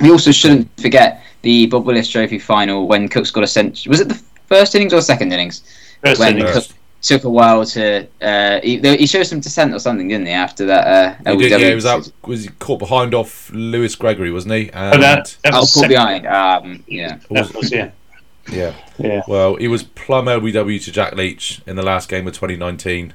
We 0.01 0.11
also 0.11 0.31
shouldn't 0.31 0.69
forget 0.79 1.23
the 1.41 1.67
Bob 1.67 1.87
Willis 1.87 2.09
Trophy 2.09 2.39
final 2.39 2.87
when 2.87 3.09
Cook's 3.09 3.31
got 3.31 3.43
a 3.43 3.47
century. 3.47 3.89
Was 3.89 4.01
it 4.01 4.09
the 4.09 4.21
first 4.47 4.75
innings 4.75 4.93
or 4.93 5.01
second 5.01 5.33
innings? 5.33 5.63
First 6.05 6.21
when 6.21 6.39
innings. 6.39 6.53
Cook 6.53 6.77
took 7.03 7.25
a 7.25 7.31
while 7.31 7.65
to. 7.65 8.07
Uh, 8.21 8.61
he, 8.63 8.79
he 8.97 9.07
showed 9.07 9.25
some 9.25 9.41
dissent 9.41 9.73
or 9.75 9.79
something, 9.79 10.09
didn't 10.09 10.27
he? 10.27 10.33
After 10.33 10.67
that, 10.67 10.87
uh, 11.27 11.31
He 11.33 11.37
did, 11.49 11.61
yeah, 11.61 11.69
he 11.69 11.75
was 11.75 11.87
out. 11.87 12.11
Was 12.27 12.45
he 12.45 12.51
caught 12.59 12.79
behind 12.79 13.15
off 13.15 13.51
Lewis 13.53 13.95
Gregory, 13.95 14.31
wasn't 14.31 14.55
he? 14.55 14.71
And, 14.73 14.97
Oh, 14.97 15.01
that, 15.01 15.37
that 15.45 15.55
Oh, 15.55 15.61
was 15.61 15.73
caught 15.73 15.81
second- 15.83 15.89
behind. 15.91 16.27
Um, 16.27 16.85
yeah. 16.87 17.19
That 17.31 17.55
was, 17.55 17.73
yeah, 17.73 17.91
yeah. 18.51 18.75
yeah. 18.99 19.23
Well, 19.29 19.57
he 19.57 19.69
was 19.69 19.83
plum 19.83 20.27
LBW 20.27 20.83
to 20.85 20.93
Jack 20.93 21.15
Leach 21.15 21.61
in 21.67 21.77
the 21.77 21.83
last 21.83 22.09
game 22.09 22.27
of 22.27 22.35
2019. 22.35 23.15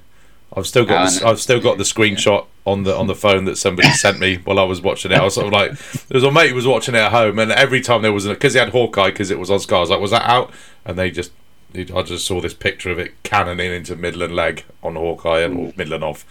I've 0.57 0.67
still 0.67 0.85
got 0.85 1.07
Oh, 1.07 1.09
the, 1.11 1.19
no. 1.25 1.31
I've 1.31 1.41
still 1.41 1.59
got 1.59 1.77
the 1.77 1.83
screenshot 1.83 2.45
on 2.65 2.83
the 2.83 2.95
on 2.95 3.07
the 3.07 3.15
phone 3.15 3.43
that 3.45 3.57
somebody 3.57 3.89
sent 3.91 4.19
me 4.19 4.37
while 4.37 4.57
I 4.57 4.63
was 4.63 4.79
watching 4.81 5.11
it. 5.11 5.19
I 5.19 5.23
was 5.23 5.33
sort 5.33 5.47
of 5.47 5.53
like, 5.53 5.71
there 6.07 6.15
was 6.15 6.23
a 6.23 6.31
mate 6.31 6.49
who 6.49 6.55
was 6.55 6.65
watching 6.67 6.95
it 6.95 6.99
at 6.99 7.11
home, 7.11 7.39
and 7.39 7.51
every 7.51 7.81
time 7.81 8.01
there 8.03 8.13
was 8.13 8.25
a 8.25 8.29
because 8.29 8.53
he 8.53 8.59
had 8.59 8.69
Hawkeye 8.69 9.09
because 9.09 9.31
it 9.31 9.37
was 9.39 9.51
on 9.51 9.59
Sky. 9.59 9.75
I 9.77 9.79
was 9.81 9.89
like, 9.89 9.99
was 9.99 10.11
that 10.11 10.23
out? 10.29 10.51
And 10.85 10.97
they 10.97 11.11
just, 11.11 11.31
I 11.75 12.01
just 12.03 12.25
saw 12.25 12.41
this 12.41 12.53
picture 12.53 12.89
of 12.89 12.99
it 12.99 13.11
cannoning 13.23 13.71
into 13.71 13.95
Midland 13.95 14.35
leg 14.35 14.65
on 14.83 14.95
Hawkeye 14.95 15.41
and 15.41 15.57
or 15.57 15.73
Midland 15.75 16.03
off, 16.03 16.25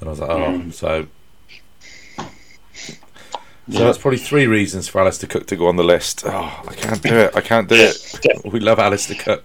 and 0.00 0.08
I 0.08 0.12
was 0.12 0.20
like, 0.20 0.30
oh, 0.30 0.34
mm. 0.34 0.72
so. 0.72 1.06
So 3.70 3.84
that's 3.84 3.98
probably 3.98 4.18
three 4.18 4.48
reasons 4.48 4.88
for 4.88 5.00
Alastair 5.00 5.28
Cook 5.28 5.46
to 5.46 5.56
go 5.56 5.68
on 5.68 5.76
the 5.76 5.84
list. 5.84 6.24
Oh, 6.26 6.64
I 6.66 6.74
can't 6.74 7.00
do 7.00 7.14
it. 7.14 7.36
I 7.36 7.40
can't 7.40 7.68
do 7.68 7.76
it. 7.76 8.18
We 8.44 8.58
love 8.58 8.80
Alastair 8.80 9.16
Cook. 9.16 9.44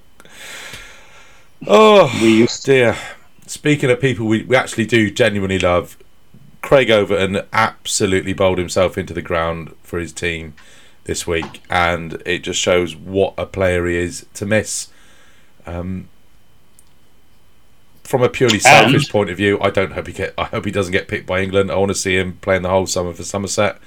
Oh, 1.68 2.12
We 2.22 2.40
used 2.40 2.66
dear. 2.66 2.98
Speaking 3.46 3.90
of 3.92 4.02
people 4.02 4.26
we, 4.26 4.44
we 4.44 4.56
actually 4.56 4.88
do 4.88 5.10
genuinely 5.12 5.60
love, 5.60 5.98
Craig 6.62 6.90
Overton 6.90 7.42
absolutely 7.54 8.34
bowled 8.34 8.58
himself 8.58 8.98
into 8.98 9.14
the 9.14 9.22
ground 9.22 9.74
for 9.84 10.00
his 10.00 10.12
team 10.12 10.54
this 11.06 11.26
week, 11.26 11.62
and 11.70 12.22
it 12.26 12.40
just 12.40 12.60
shows 12.60 12.96
what 12.96 13.34
a 13.38 13.46
player 13.46 13.88
he 13.88 13.96
is 13.96 14.26
to 14.34 14.46
miss. 14.46 14.90
Um, 15.67 16.08
from 18.03 18.23
a 18.23 18.30
purely 18.30 18.60
selfish 18.60 19.03
And- 19.03 19.10
point 19.12 19.30
of 19.30 19.36
view, 19.38 19.60
I 19.62 19.69
don't 19.69 19.91
hope 19.91 20.08
he 20.08 20.13
get. 20.13 20.34
I 20.38 20.45
hope 20.45 20.63
he 20.65 20.71
doesn't 20.71 20.93
get 20.93 21.08
picked 21.10 21.27
by 21.27 21.41
England. 21.41 21.69
I 21.69 21.75
want 21.75 21.89
to 21.89 21.95
see 21.95 22.15
him 22.17 22.38
playing 22.41 22.62
the 22.62 22.69
whole 22.69 22.88
summer 22.88 23.13
for 23.13 23.23
Somerset. 23.23 23.77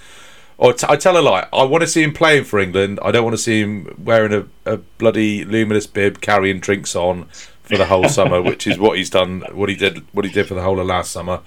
Or 0.58 0.74
t- 0.74 0.86
I 0.90 0.96
tell 0.96 1.16
a 1.16 1.22
lie. 1.22 1.48
I 1.54 1.64
want 1.64 1.80
to 1.82 1.88
see 1.88 2.02
him 2.02 2.12
playing 2.12 2.44
for 2.44 2.58
England. 2.60 2.98
I 3.02 3.12
don't 3.12 3.24
want 3.24 3.34
to 3.34 3.42
see 3.42 3.60
him 3.62 3.94
wearing 4.04 4.34
a, 4.34 4.70
a 4.70 4.76
bloody 4.76 5.42
luminous 5.42 5.86
bib, 5.86 6.20
carrying 6.20 6.60
drinks 6.60 6.94
on 6.94 7.24
for 7.62 7.78
the 7.78 7.86
whole 7.86 8.10
summer, 8.10 8.42
which 8.50 8.66
is 8.66 8.78
what 8.78 8.98
he's 8.98 9.08
done. 9.08 9.40
What 9.52 9.70
he 9.70 9.74
did. 9.74 10.04
What 10.12 10.26
he 10.26 10.30
did 10.30 10.46
for 10.46 10.52
the 10.54 10.62
whole 10.62 10.78
of 10.78 10.86
last 10.86 11.12
summer. 11.12 11.40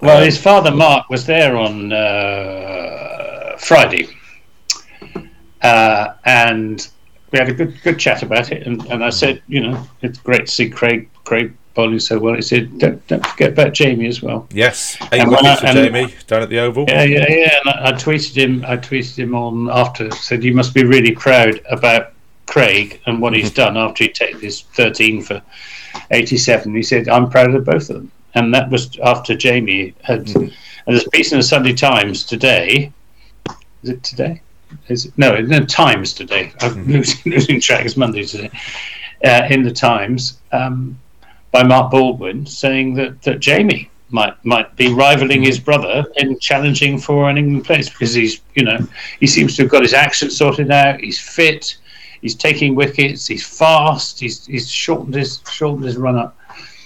Well, 0.00 0.18
Um, 0.18 0.24
his 0.24 0.36
father 0.36 0.72
Mark 0.72 1.08
was 1.10 1.26
there 1.26 1.56
on 1.56 1.92
uh, 1.92 3.56
Friday, 3.58 4.08
uh, 5.62 6.14
and 6.24 6.88
we 7.34 7.40
had 7.40 7.48
a 7.48 7.52
good 7.52 7.82
good 7.82 7.98
chat 7.98 8.22
about 8.22 8.52
it. 8.52 8.64
And, 8.64 8.86
and 8.86 9.04
I 9.04 9.10
said, 9.10 9.42
you 9.48 9.60
know, 9.60 9.86
it's 10.02 10.18
great 10.18 10.46
to 10.46 10.52
see 10.52 10.70
Craig 10.70 11.10
Craig 11.24 11.52
bowling 11.74 11.98
so 11.98 12.16
well. 12.20 12.34
He 12.34 12.42
said, 12.42 12.78
don't, 12.78 13.04
don't 13.08 13.26
forget 13.26 13.50
about 13.50 13.72
Jamie 13.72 14.06
as 14.06 14.22
well. 14.22 14.46
Yes, 14.52 14.96
eight 15.12 15.22
And 15.22 15.30
wickets 15.30 15.60
for 15.60 15.66
I- 15.66 15.70
and- 15.70 15.78
Jamie 15.78 16.14
down 16.28 16.42
at 16.42 16.48
the 16.48 16.60
Oval. 16.60 16.84
Yeah, 16.88 17.02
yeah, 17.02 17.26
yeah. 17.28 17.58
And 17.64 17.70
I, 17.70 17.88
I 17.88 17.92
tweeted 17.92 18.36
him. 18.36 18.64
I 18.64 18.76
tweeted 18.76 19.18
him 19.18 19.34
on 19.34 19.68
after. 19.68 20.12
Said 20.12 20.44
you 20.44 20.54
must 20.54 20.72
be 20.74 20.84
really 20.84 21.10
proud 21.12 21.60
about 21.68 22.12
Craig 22.46 23.00
and 23.06 23.20
what 23.20 23.34
he's 23.34 23.46
mm-hmm. 23.46 23.74
done 23.74 23.76
after 23.76 24.04
he 24.04 24.10
taken 24.10 24.40
his 24.40 24.60
13 24.60 25.22
for 25.22 25.42
87. 26.12 26.72
He 26.72 26.84
said, 26.84 27.08
"I'm 27.08 27.28
proud 27.28 27.52
of 27.52 27.64
both 27.64 27.90
of 27.90 27.96
them." 27.96 28.12
And 28.36 28.54
that 28.54 28.70
was 28.70 28.96
after 29.02 29.34
Jamie 29.34 29.94
had. 30.02 30.26
Mm-hmm. 30.26 30.54
And 30.86 30.94
there's 30.94 31.06
a 31.06 31.10
piece 31.10 31.32
in 31.32 31.38
the 31.38 31.42
Sunday 31.42 31.72
Times 31.72 32.24
today. 32.24 32.92
Is 33.82 33.90
it 33.90 34.04
today? 34.04 34.40
Is 34.88 35.06
it, 35.06 35.12
no, 35.16 35.34
in 35.34 35.48
the 35.48 35.60
Times 35.64 36.12
today. 36.12 36.52
I'm 36.60 36.86
losing, 36.86 37.32
losing 37.32 37.60
track. 37.60 37.84
It's 37.84 37.96
Monday 37.96 38.24
today. 38.24 38.50
Uh, 39.24 39.46
in 39.50 39.62
the 39.62 39.72
Times, 39.72 40.38
um, 40.52 40.98
by 41.50 41.62
Mark 41.62 41.90
Baldwin, 41.90 42.44
saying 42.46 42.94
that, 42.94 43.22
that 43.22 43.40
Jamie 43.40 43.90
might 44.10 44.34
might 44.44 44.74
be 44.76 44.92
rivaling 44.92 45.42
his 45.42 45.58
brother 45.58 46.04
in 46.16 46.38
challenging 46.38 46.98
for 46.98 47.30
an 47.30 47.38
England 47.38 47.64
place 47.64 47.88
because 47.88 48.12
he's 48.14 48.40
you 48.54 48.62
know 48.64 48.78
he 49.18 49.26
seems 49.26 49.56
to 49.56 49.62
have 49.62 49.70
got 49.70 49.82
his 49.82 49.94
action 49.94 50.30
sorted 50.30 50.70
out. 50.70 51.00
He's 51.00 51.18
fit. 51.18 51.76
He's 52.20 52.34
taking 52.34 52.74
wickets. 52.74 53.26
He's 53.26 53.46
fast. 53.46 54.20
He's 54.20 54.44
he's 54.46 54.70
shortened 54.70 55.14
his 55.14 55.40
shortened 55.50 55.84
his 55.86 55.96
run 55.96 56.16
up, 56.16 56.36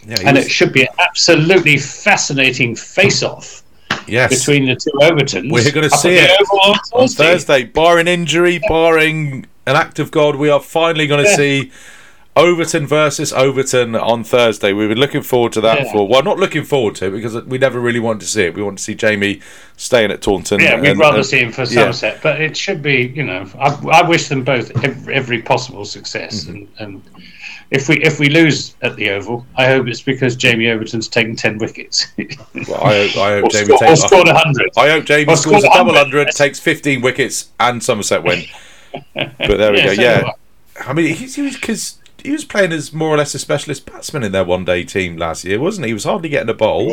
Yeah, 0.06 0.16
and 0.24 0.36
was- 0.36 0.46
it 0.46 0.50
should 0.50 0.72
be 0.72 0.82
an 0.82 0.88
absolutely 0.98 1.76
fascinating 1.76 2.76
face 2.76 3.22
off 3.22 3.62
yes. 4.06 4.38
between 4.38 4.66
the 4.66 4.74
two 4.76 4.90
Overtons. 5.00 5.50
We're 5.50 5.70
gonna 5.72 5.90
see 5.90 6.16
it 6.16 6.30
on 6.92 7.08
Thursday, 7.08 7.64
barring 7.64 8.08
injury, 8.08 8.60
barring 8.68 9.46
an 9.68 9.76
act 9.76 9.98
of 9.98 10.10
God, 10.10 10.36
we 10.36 10.48
are 10.48 10.60
finally 10.60 11.06
going 11.06 11.22
to 11.22 11.30
Yeah. 11.30 11.36
see 11.36 11.70
Overton 12.36 12.86
versus 12.86 13.32
Overton 13.32 13.94
on 13.96 14.24
Thursday. 14.24 14.72
We've 14.72 14.88
been 14.88 14.98
looking 14.98 15.22
forward 15.22 15.52
to 15.54 15.60
that 15.60 15.80
Yeah. 15.84 15.92
for 15.92 16.08
well, 16.08 16.22
not 16.22 16.38
looking 16.38 16.64
forward 16.64 16.94
to 16.96 17.06
it 17.06 17.10
because 17.10 17.34
we 17.44 17.58
never 17.58 17.78
really 17.80 17.98
wanted 18.00 18.20
to 18.20 18.26
see 18.26 18.44
it. 18.44 18.54
We 18.54 18.62
want 18.62 18.78
to 18.78 18.84
see 18.84 18.94
Jamie 18.94 19.40
staying 19.76 20.10
at 20.10 20.22
Taunton. 20.22 20.60
Yeah, 20.60 20.80
we'd 20.80 20.92
and- 20.92 21.00
rather 21.00 21.18
and- 21.18 21.26
see 21.26 21.40
him 21.40 21.52
for 21.52 21.62
yeah. 21.62 21.82
Somerset, 21.82 22.20
but 22.22 22.40
it 22.40 22.56
should 22.56 22.80
be, 22.80 23.12
you 23.14 23.24
know, 23.24 23.46
I, 23.58 23.76
I 23.90 24.08
wish 24.08 24.28
them 24.28 24.42
both 24.42 24.70
every, 24.84 25.14
every 25.14 25.42
possible 25.42 25.84
success. 25.84 26.44
Mm-hmm. 26.44 26.52
And, 26.52 26.68
and 26.78 27.02
if 27.70 27.88
we 27.88 27.96
if 28.02 28.18
we 28.18 28.28
lose 28.30 28.74
at 28.82 28.96
the 28.96 29.10
Oval, 29.10 29.44
I 29.56 29.66
hope 29.66 29.86
it's 29.88 30.00
because 30.02 30.36
Jamie 30.36 30.68
Overton's 30.68 31.08
taken 31.08 31.36
ten 31.36 31.58
wickets. 31.58 32.06
Well, 32.16 32.26
I 32.82 33.08
hope, 33.08 33.16
I 33.16 33.30
hope 33.32 33.44
or, 33.44 33.48
Jamie 33.50 33.64
score, 33.66 33.76
or 33.76 33.88
takes. 33.88 34.00
scored 34.02 34.28
hundred. 34.28 34.70
I 34.76 34.88
hope 34.90 35.04
Jamie 35.04 35.32
or 35.32 35.36
scores 35.36 35.64
a 35.64 35.68
double 35.68 35.92
100. 35.92 36.28
takes 36.32 36.58
fifteen 36.60 37.00
wickets, 37.00 37.50
and 37.60 37.82
Somerset 37.82 38.22
win. 38.22 38.44
But 39.14 39.36
there 39.38 39.72
we 39.72 39.78
Yeah, 39.78 39.86
go. 39.86 39.94
so 39.94 40.02
Yeah, 40.02 40.30
I 40.86 40.92
mean, 40.94 41.14
he's, 41.14 41.34
he 41.36 41.42
was 41.42 41.56
because 41.56 41.98
he 42.22 42.30
was 42.32 42.44
playing 42.44 42.72
as 42.72 42.92
more 42.92 43.10
or 43.10 43.16
less 43.18 43.34
a 43.34 43.38
specialist 43.38 43.84
batsman 43.86 44.22
in 44.24 44.32
their 44.32 44.44
one-day 44.44 44.84
team 44.84 45.16
last 45.16 45.44
year, 45.44 45.60
wasn't 45.60 45.84
he? 45.84 45.90
He 45.90 45.94
was 45.94 46.04
hardly 46.04 46.28
getting 46.30 46.48
a 46.48 46.54
bowl. 46.54 46.92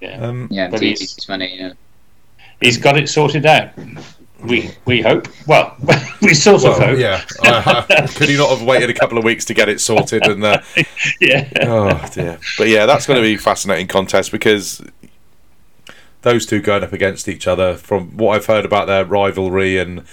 Yeah, 0.00 0.18
Um, 0.20 0.48
Yeah, 0.50 0.68
But 0.68 0.76
indeed, 0.82 0.98
he's- 0.98 1.14
it's 1.16 1.24
funny. 1.24 1.54
You 1.56 1.62
know. 1.62 1.72
he's 2.60 2.78
got 2.78 2.96
it 2.96 3.08
sorted 3.08 3.44
out. 3.44 3.70
We 4.42 4.70
we 4.86 5.02
hope. 5.02 5.28
Well, 5.46 5.76
we 6.22 6.34
sort 6.34 6.64
of 6.64 6.78
hope. 6.78 6.98
yeah. 6.98 7.22
Uh, 7.44 7.82
could 8.14 8.28
he 8.28 8.36
not 8.36 8.50
have 8.50 8.62
waited 8.66 8.90
a 8.90 8.94
couple 8.94 9.18
of 9.18 9.24
weeks 9.24 9.44
to 9.46 9.54
get 9.54 9.68
it 9.68 9.80
sorted? 9.80 10.26
And 10.26 10.42
uh, 10.44 10.60
yeah. 11.20 11.48
oh 11.62 12.08
dear, 12.12 12.38
but 12.58 12.68
yeah, 12.68 12.86
that's 12.86 13.06
going 13.06 13.16
to 13.18 13.22
be 13.22 13.34
a 13.34 13.38
fascinating 13.38 13.86
contest 13.86 14.32
because 14.32 14.82
those 16.22 16.46
two 16.46 16.60
going 16.60 16.82
up 16.84 16.92
against 16.92 17.28
each 17.28 17.46
other. 17.46 17.76
From 17.76 18.16
what 18.16 18.36
I've 18.36 18.46
heard 18.46 18.64
about 18.64 18.86
their 18.86 19.04
rivalry 19.04 19.78
and 19.78 20.04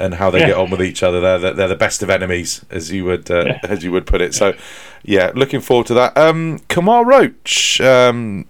and 0.00 0.14
how 0.14 0.28
they 0.30 0.40
Yeah. 0.40 0.48
get 0.48 0.56
on 0.56 0.70
with 0.70 0.82
each 0.82 1.02
other, 1.02 1.20
they're 1.20 1.38
they're, 1.38 1.52
they're 1.54 1.68
the 1.68 1.76
best 1.76 2.02
of 2.02 2.10
enemies, 2.10 2.64
as 2.70 2.90
you 2.92 3.04
would 3.04 3.30
uh, 3.30 3.44
Yeah. 3.46 3.58
as 3.64 3.84
you 3.84 3.92
would 3.92 4.06
put 4.06 4.20
it. 4.20 4.34
So, 4.34 4.54
yeah, 5.02 5.30
looking 5.34 5.60
forward 5.60 5.86
to 5.88 5.94
that. 5.94 6.16
Um, 6.18 6.58
Kemar 6.68 7.04
Roach, 7.06 7.80
um, 7.80 8.46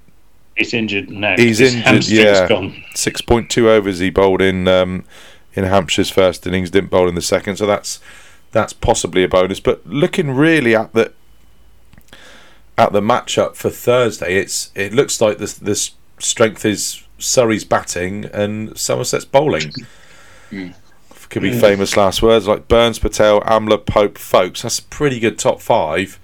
He's 0.57 0.73
injured 0.73 1.11
now. 1.11 1.35
He's 1.37 1.59
His 1.59 1.75
injured, 1.75 1.87
hamstring's 1.87 2.25
yeah. 2.25 2.49
Gone. 2.49 2.85
six 2.95 3.21
point 3.21 3.51
two 3.51 3.69
overs 3.69 3.99
he 3.99 4.11
bowled 4.11 4.41
in 4.41 4.69
um, 4.69 5.05
in 5.55 5.65
Hampshire's 5.65 6.11
first 6.11 6.47
innings, 6.47 6.71
didn't 6.71 6.91
bowl 6.91 7.09
in 7.09 7.15
the 7.15 7.23
second, 7.23 7.57
so 7.57 7.67
that's 7.67 8.01
that's 8.53 8.73
possibly 8.73 9.25
a 9.25 9.29
bonus. 9.29 9.61
But 9.61 9.87
looking 9.87 10.31
really 10.31 10.75
at 10.77 10.93
the 10.93 11.13
at 12.79 12.93
the 12.93 13.01
matchup 13.01 13.57
for 13.57 13.71
Thursday, 13.71 14.37
it's 14.37 14.71
it 14.75 14.93
looks 14.93 15.21
like 15.21 15.39
the 15.39 15.47
the 15.61 15.91
strength 16.19 16.65
is 16.65 17.03
Surrey's 17.19 17.65
batting 17.65 18.27
and 18.27 18.77
Somerset's 18.79 19.25
bowling. 19.25 19.73
Could 21.31 21.43
be 21.43 21.59
famous 21.59 21.97
last 21.97 22.23
words 22.23 22.47
like 22.47 22.69
Burns, 22.69 23.01
Patel, 23.01 23.41
Amla, 23.41 23.85
Pope, 23.85 24.19
Foakes. 24.19 24.63
That's 24.63 24.79
a 24.79 24.85
pretty 24.85 25.19
good 25.19 25.37
top 25.37 25.61
five. 25.61 26.21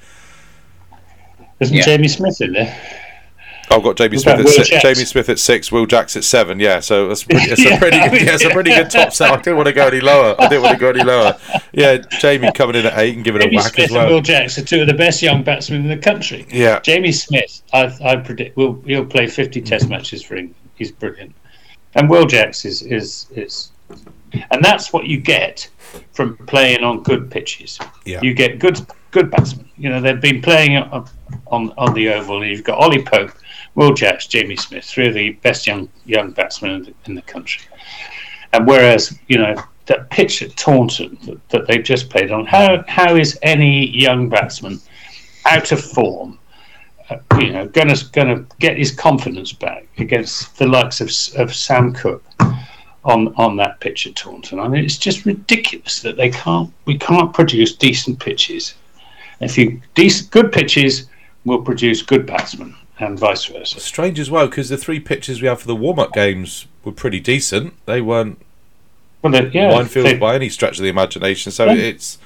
Isn't 1.58 1.76
Yeah. 1.76 1.82
Jamie 1.82 2.06
Smith 2.06 2.40
in 2.40 2.52
there? 2.52 2.80
I've 3.70 3.82
got 3.82 3.96
Jamie 3.96 4.18
Smith 4.18 4.40
at 4.40 4.48
six, 4.48 4.68
Jamie 4.82 5.04
Smith 5.04 5.28
at 5.28 5.38
six, 5.38 5.70
Will 5.70 5.86
Jacks 5.86 6.16
at 6.16 6.24
seven. 6.24 6.58
Yeah, 6.58 6.80
so 6.80 7.06
that's 7.08 7.22
pretty, 7.22 7.42
it's 7.50 7.60
a 7.60 7.78
pretty 7.78 7.98
good, 7.98 8.26
yeah, 8.26 8.34
it's 8.34 8.44
a 8.44 8.50
pretty 8.50 8.70
good 8.70 8.90
top 8.90 9.12
set. 9.12 9.30
I 9.30 9.36
didn't 9.36 9.56
want 9.56 9.68
to 9.68 9.72
go 9.72 9.86
any 9.86 10.00
lower. 10.00 10.34
I 10.38 10.48
didn't 10.48 10.62
want 10.62 10.74
to 10.74 10.80
go 10.80 10.90
any 10.90 11.04
lower. 11.04 11.38
Yeah, 11.72 11.98
Jamie 12.18 12.50
coming 12.52 12.76
in 12.76 12.86
at 12.86 12.98
eight 12.98 13.14
and 13.14 13.24
giving 13.24 13.42
a 13.42 13.44
Jamie 13.44 13.56
whack 13.56 13.74
Smith 13.74 13.90
as 13.90 13.96
and. 13.96 14.10
Will 14.10 14.20
Jacks 14.20 14.58
are 14.58 14.64
two 14.64 14.80
of 14.80 14.88
the 14.88 14.94
best 14.94 15.22
young 15.22 15.42
batsmen 15.44 15.82
in 15.82 15.88
the 15.88 15.96
country. 15.96 16.46
Yeah, 16.50 16.80
Jamie 16.80 17.12
Smith, 17.12 17.62
I, 17.72 17.96
I 18.02 18.16
predict, 18.16 18.56
will 18.56 18.82
he'll 18.86 19.06
play 19.06 19.26
50 19.26 19.60
Test 19.62 19.88
matches 19.88 20.22
for 20.22 20.36
England. 20.36 20.56
He's 20.74 20.90
brilliant, 20.90 21.34
and 21.94 22.10
Will 22.10 22.26
Jacks 22.26 22.64
is 22.64 22.82
is 22.82 23.26
is, 23.36 23.70
and 24.50 24.64
that's 24.64 24.92
what 24.92 25.06
you 25.06 25.20
get 25.20 25.68
from 26.12 26.36
playing 26.46 26.82
on 26.82 27.02
good 27.02 27.30
pitches. 27.30 27.78
Yeah. 28.04 28.20
You 28.22 28.34
get 28.34 28.58
good 28.58 28.80
good 29.10 29.30
batsmen. 29.30 29.68
You 29.76 29.90
know 29.90 30.00
they've 30.00 30.20
been 30.20 30.42
playing 30.42 30.76
on 30.76 31.72
on, 31.76 31.94
the 31.94 32.08
oval, 32.10 32.44
you've 32.44 32.64
got 32.64 32.78
Ollie 32.78 33.02
Pope, 33.02 33.32
Will 33.74 33.94
Jacks, 33.94 34.26
Jamie 34.26 34.56
Smith, 34.56 34.84
three 34.84 35.08
of 35.08 35.14
the 35.14 35.30
best 35.30 35.66
young 35.66 35.88
young 36.06 36.32
batsmen 36.32 36.72
in 36.72 36.82
the, 36.82 36.94
in 37.06 37.14
the 37.14 37.22
country. 37.22 37.66
And 38.52 38.66
whereas 38.66 39.18
you 39.28 39.38
know 39.38 39.62
that 39.86 40.10
pitch 40.10 40.42
at 40.42 40.56
Taunton 40.56 41.18
that, 41.24 41.48
that 41.50 41.66
they've 41.66 41.82
just 41.82 42.10
played 42.10 42.30
on, 42.30 42.46
how 42.46 42.84
how 42.88 43.16
is 43.16 43.38
any 43.42 43.88
young 43.88 44.28
batsman 44.28 44.80
out 45.46 45.72
of 45.72 45.80
form? 45.80 46.38
uh, 47.10 47.18
you 47.38 47.52
know, 47.52 47.66
going 47.68 47.88
to 47.88 48.10
going 48.12 48.28
to 48.28 48.56
get 48.58 48.78
his 48.78 48.92
confidence 48.92 49.52
back 49.52 49.86
against 49.98 50.56
the 50.58 50.66
likes 50.66 51.00
of 51.00 51.10
of 51.40 51.54
Sam 51.54 51.92
Cook 51.92 52.24
on 53.04 53.34
on 53.36 53.56
that 53.56 53.80
pitch 53.80 54.06
at 54.06 54.14
Taunton. 54.16 54.60
I 54.60 54.68
mean, 54.68 54.84
it's 54.84 54.98
just 54.98 55.26
ridiculous 55.26 56.00
that 56.00 56.16
they 56.16 56.30
can't 56.30 56.72
we 56.84 56.96
can't 56.96 57.32
produce 57.32 57.74
decent 57.74 58.20
pitches. 58.20 58.74
If 59.40 59.56
you 59.58 59.80
decent 59.94 60.30
good 60.30 60.52
pitches 60.52 61.06
will 61.44 61.62
produce 61.62 62.02
good 62.02 62.26
batsmen 62.26 62.74
and 62.98 63.18
vice 63.18 63.46
versa. 63.46 63.80
strange 63.80 64.18
as 64.20 64.30
well 64.30 64.46
because 64.46 64.68
the 64.68 64.76
three 64.76 65.00
pitches 65.00 65.40
we 65.40 65.48
had 65.48 65.58
for 65.58 65.66
the 65.66 65.74
warm-up 65.76 66.12
games 66.12 66.66
were 66.84 66.92
pretty 66.92 67.18
decent. 67.20 67.72
They 67.86 68.02
weren't 68.02 68.38
Well, 69.22 69.32
they, 69.32 69.46
yeah, 69.48 69.72
minefields 69.72 70.02
they- 70.04 70.16
by 70.18 70.34
any 70.34 70.50
stretch 70.50 70.78
of 70.78 70.82
the 70.82 70.90
imagination. 70.90 71.50
So 71.52 71.64
Yeah. 71.66 71.72
it's 71.74 72.18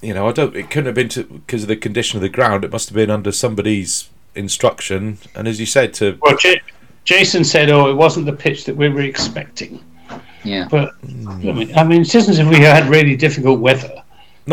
you 0.00 0.14
know 0.14 0.28
I 0.28 0.32
don't. 0.32 0.54
It 0.56 0.70
couldn't 0.70 0.86
have 0.86 0.94
been 0.94 1.08
to 1.10 1.24
because 1.24 1.62
of 1.62 1.68
the 1.68 1.76
condition 1.76 2.16
of 2.16 2.22
the 2.22 2.28
ground. 2.28 2.64
It 2.64 2.70
must 2.72 2.88
have 2.88 2.96
been 2.96 3.10
under 3.10 3.32
somebody's 3.32 4.08
instruction. 4.34 5.18
And 5.34 5.46
as 5.48 5.58
you 5.60 5.66
said, 5.66 5.92
to 5.94 6.16
well, 6.22 6.36
J- 6.36 6.60
Jason 7.04 7.44
said, 7.44 7.70
"Oh, 7.70 7.90
it 7.90 7.94
wasn't 7.94 8.26
the 8.26 8.32
pitch 8.32 8.64
that 8.64 8.76
we 8.76 8.88
were 8.88 9.02
expecting." 9.02 9.80
Yeah. 10.44 10.68
But 10.70 10.94
hmm. 11.04 11.28
I 11.28 11.52
mean, 11.52 11.76
I 11.76 11.84
mean, 11.84 12.00
it 12.02 12.14
isn't 12.14 12.30
as 12.32 12.38
if 12.38 12.48
we 12.48 12.60
had 12.60 12.88
really 12.88 13.14
difficult 13.16 13.60
weather. 13.60 13.92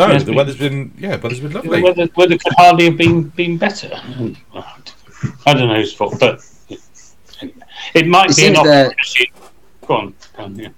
No, 0.06 0.18
the 0.18 0.24
but- 0.26 0.34
weather's 0.34 0.56
been 0.58 0.92
yeah, 0.98 1.16
weather's 1.16 1.40
been 1.40 1.52
The 1.52 1.58
lovely. 1.58 1.82
weather, 1.82 2.08
weather 2.16 2.38
could 2.38 2.52
hardly 2.56 2.86
have 2.86 2.96
been 2.96 3.22
been 3.30 3.58
better. 3.58 3.90
I 5.44 5.54
don't 5.54 5.68
know 5.68 5.74
whose 5.76 5.92
fault, 5.92 6.18
but 6.20 6.40
it 7.94 8.06
might 8.06 8.30
It 8.30 8.36
be 8.36 8.46
an 8.46 8.56
opportunity. 8.56 9.32
Go 9.86 9.94
on, 9.94 10.14
go 10.36 10.42
on 10.44 10.56
yeah. 10.56 10.68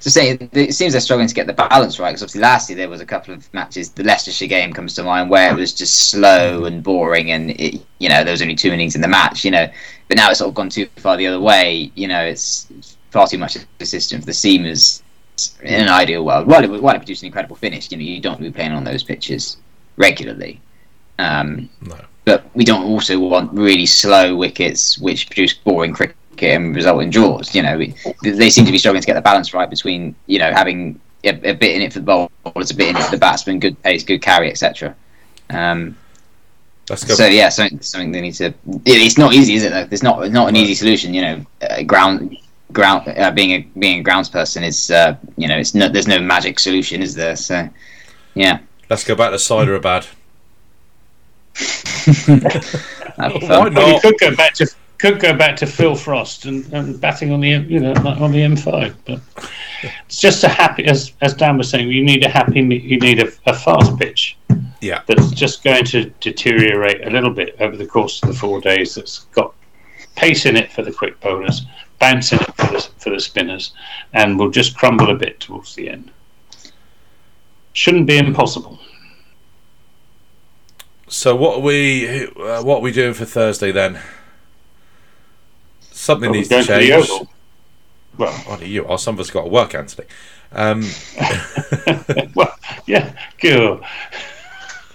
So 0.00 0.10
saying 0.10 0.50
it 0.52 0.74
seems 0.74 0.92
they're 0.92 1.00
struggling 1.00 1.28
to 1.28 1.34
get 1.34 1.46
the 1.46 1.54
balance 1.54 1.98
right 1.98 2.10
because 2.10 2.22
obviously 2.22 2.42
last 2.42 2.68
year 2.68 2.76
there 2.76 2.90
was 2.90 3.00
a 3.00 3.06
couple 3.06 3.32
of 3.32 3.52
matches. 3.54 3.88
The 3.90 4.02
Leicestershire 4.04 4.48
game 4.48 4.70
comes 4.72 4.94
to 4.96 5.02
mind 5.02 5.30
where 5.30 5.50
it 5.50 5.56
was 5.56 5.72
just 5.72 6.10
slow 6.10 6.66
and 6.66 6.82
boring, 6.82 7.30
and 7.30 7.52
it, 7.52 7.80
you 7.98 8.10
know 8.10 8.22
there 8.22 8.32
was 8.32 8.42
only 8.42 8.54
two 8.54 8.70
innings 8.70 8.94
in 8.94 9.00
the 9.00 9.08
match. 9.08 9.44
You 9.46 9.50
know, 9.52 9.66
but 10.08 10.18
now 10.18 10.28
it's 10.28 10.40
sort 10.40 10.50
of 10.50 10.54
gone 10.54 10.68
too 10.68 10.86
far 10.96 11.16
the 11.16 11.26
other 11.26 11.40
way. 11.40 11.90
You 11.94 12.08
know, 12.08 12.20
it's 12.22 12.96
far 13.12 13.26
too 13.26 13.38
much 13.38 13.56
of 13.56 13.64
a 13.80 13.86
system 13.86 14.20
for 14.20 14.26
the 14.26 14.32
seamers. 14.32 15.00
In 15.62 15.74
an 15.74 15.88
ideal 15.88 16.24
world, 16.24 16.46
while 16.46 16.62
it 16.62 16.70
while 16.82 16.94
it 16.94 16.98
produced 16.98 17.22
an 17.22 17.26
incredible 17.26 17.56
finish, 17.56 17.90
you 17.90 17.96
know 17.98 18.04
you 18.04 18.20
don't 18.20 18.40
be 18.40 18.50
playing 18.50 18.72
on 18.72 18.84
those 18.84 19.02
pitches 19.02 19.56
regularly. 19.96 20.60
Um, 21.18 21.68
No. 21.82 21.96
but 22.24 22.44
we 22.54 22.64
don't 22.64 22.84
also 22.84 23.18
want 23.18 23.52
really 23.52 23.86
slow 23.86 24.36
wickets 24.36 24.98
which 24.98 25.26
produce 25.28 25.52
boring 25.54 25.92
cricket 25.92 26.16
and 26.40 26.74
result 26.74 27.02
in 27.02 27.10
draws. 27.10 27.54
You 27.54 27.62
know, 27.62 27.78
we, 27.78 27.94
they 28.22 28.50
seem 28.50 28.64
to 28.66 28.72
be 28.72 28.78
struggling 28.78 29.00
to 29.02 29.06
get 29.06 29.14
the 29.14 29.20
balance 29.22 29.52
right 29.54 29.68
between 29.68 30.14
you 30.26 30.38
know 30.38 30.52
having 30.52 31.00
a, 31.24 31.30
a 31.50 31.54
bit 31.54 31.74
in 31.76 31.82
it 31.82 31.92
for 31.92 32.00
the 32.00 32.28
bowlers, 32.44 32.70
a 32.70 32.74
bit 32.76 32.88
in 32.90 32.96
it 32.96 33.02
for 33.02 33.10
the 33.10 33.18
batsman, 33.18 33.58
good 33.58 33.80
pace, 33.82 34.04
good 34.04 34.22
carry, 34.22 34.50
etc. 34.50 34.94
Um, 35.50 35.96
so 36.96 37.26
yeah, 37.26 37.48
something, 37.48 37.80
something 37.80 38.12
they 38.12 38.20
need 38.20 38.34
to. 38.34 38.46
it- 38.46 38.56
It's 38.84 39.18
not 39.18 39.32
easy, 39.34 39.54
is 39.54 39.64
it? 39.64 39.70
Though? 39.70 39.88
It's 39.90 40.02
not 40.02 40.30
not 40.30 40.48
an 40.48 40.56
easy 40.56 40.74
solution. 40.74 41.12
You 41.14 41.22
know, 41.22 41.46
uh, 41.68 41.82
ground 41.82 42.36
ground 42.72 43.06
uh, 43.08 43.30
being 43.30 43.50
a 43.52 43.60
being 43.78 44.00
a 44.00 44.02
grounds 44.02 44.28
person 44.28 44.64
is 44.64 44.90
uh, 44.90 45.16
you 45.36 45.46
know 45.48 45.58
it's 45.58 45.74
no 45.74 45.88
there's 45.88 46.08
no 46.08 46.18
magic 46.20 46.58
solution, 46.58 47.02
is 47.02 47.14
there? 47.14 47.36
So 47.36 47.68
yeah, 48.34 48.58
Let's 48.90 49.04
go 49.04 49.14
back 49.14 49.30
to 49.30 49.36
Cyderabad. 49.36 50.06
that'd 52.26 53.40
be 53.40 53.46
Why 53.46 53.46
fun. 53.46 53.74
Well, 53.74 53.94
we 53.94 54.00
could 54.00 54.18
go 54.18 54.34
back 54.34 54.54
to 54.54 54.66
could 54.98 55.20
go 55.20 55.34
back 55.36 55.56
to 55.56 55.66
Phil 55.66 55.94
Frost 55.94 56.46
and, 56.46 56.70
and 56.72 57.00
batting 57.00 57.32
on 57.32 57.40
the 57.40 57.50
you 57.50 57.80
know 57.80 57.92
like 57.92 58.20
on 58.20 58.32
the 58.32 58.38
M5, 58.40 58.94
but 59.06 59.20
it's 60.06 60.18
just 60.18 60.44
a 60.44 60.48
happy 60.48 60.84
as 60.86 61.12
as 61.20 61.34
Dan 61.34 61.58
was 61.58 61.68
saying. 61.70 61.88
You 61.90 62.02
need 62.04 62.24
a 62.24 62.28
happy 62.28 62.60
you 62.60 62.98
need 62.98 63.20
a, 63.20 63.28
a 63.46 63.54
fast 63.54 63.96
pitch 63.98 64.36
Yeah. 64.80 65.02
that's 65.06 65.30
just 65.30 65.62
going 65.64 65.84
to 65.86 66.10
deteriorate 66.20 67.06
a 67.06 67.10
little 67.10 67.30
bit 67.30 67.56
over 67.60 67.76
the 67.76 67.86
course 67.86 68.22
of 68.22 68.28
the 68.28 68.34
four 68.34 68.60
days. 68.60 68.94
That's 68.94 69.20
got 69.32 69.54
pace 70.16 70.46
in 70.46 70.56
it 70.56 70.72
for 70.72 70.82
the 70.82 70.92
quick 70.92 71.20
bowlers, 71.20 71.62
bounce 72.04 72.32
in 72.32 72.40
it 72.40 72.54
for 72.56 72.66
the 72.66 72.88
for 72.98 73.10
the 73.10 73.20
spinners, 73.20 73.72
and 74.12 74.38
will 74.38 74.50
just 74.50 74.76
crumble 74.76 75.10
a 75.10 75.14
bit 75.14 75.40
towards 75.40 75.74
the 75.74 75.88
end. 75.88 76.10
Shouldn't 77.72 78.06
be 78.06 78.18
impossible. 78.18 78.78
So 81.08 81.34
what 81.34 81.58
are 81.58 81.60
we 81.62 82.26
uh, 82.26 82.62
what 82.62 82.78
are 82.78 82.82
we 82.82 82.92
doing 82.92 83.14
for 83.14 83.24
Thursday 83.24 83.72
then? 83.72 83.98
something 86.04 86.30
Well, 86.30 86.38
needs 86.38 86.48
to 86.48 86.62
to 86.62 86.66
change. 86.66 86.90
Oval. 86.90 87.30
Well, 88.18 88.44
Oh, 88.46 88.60
you. 88.60 88.84
Oh, 88.84 88.96
some 88.96 89.14
of 89.14 89.20
us 89.20 89.30
got 89.30 89.44
to 89.44 89.48
work, 89.48 89.74
Anthony. 89.74 90.06
Um, 90.52 90.84
well, 92.34 92.54
yeah, 92.86 93.12
cool. 93.40 93.80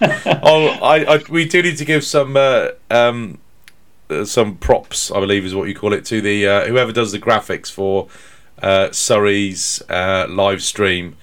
oh, 0.00 0.68
I, 0.82 1.16
I, 1.16 1.22
we 1.28 1.44
do 1.46 1.62
need 1.62 1.76
to 1.76 1.84
give 1.84 2.04
some 2.04 2.36
uh, 2.36 2.68
um, 2.90 3.38
uh, 4.10 4.24
some 4.24 4.56
props, 4.56 5.10
I 5.10 5.20
believe 5.20 5.44
is 5.44 5.54
what 5.54 5.68
you 5.68 5.74
call 5.74 5.92
it, 5.92 6.04
to 6.06 6.20
the 6.20 6.46
uh, 6.46 6.66
whoever 6.66 6.92
does 6.92 7.12
the 7.12 7.18
graphics 7.18 7.70
for 7.70 8.08
uh, 8.62 8.90
Surrey's 8.92 9.82
uh, 9.88 10.26
live 10.28 10.62
stream. 10.62 11.16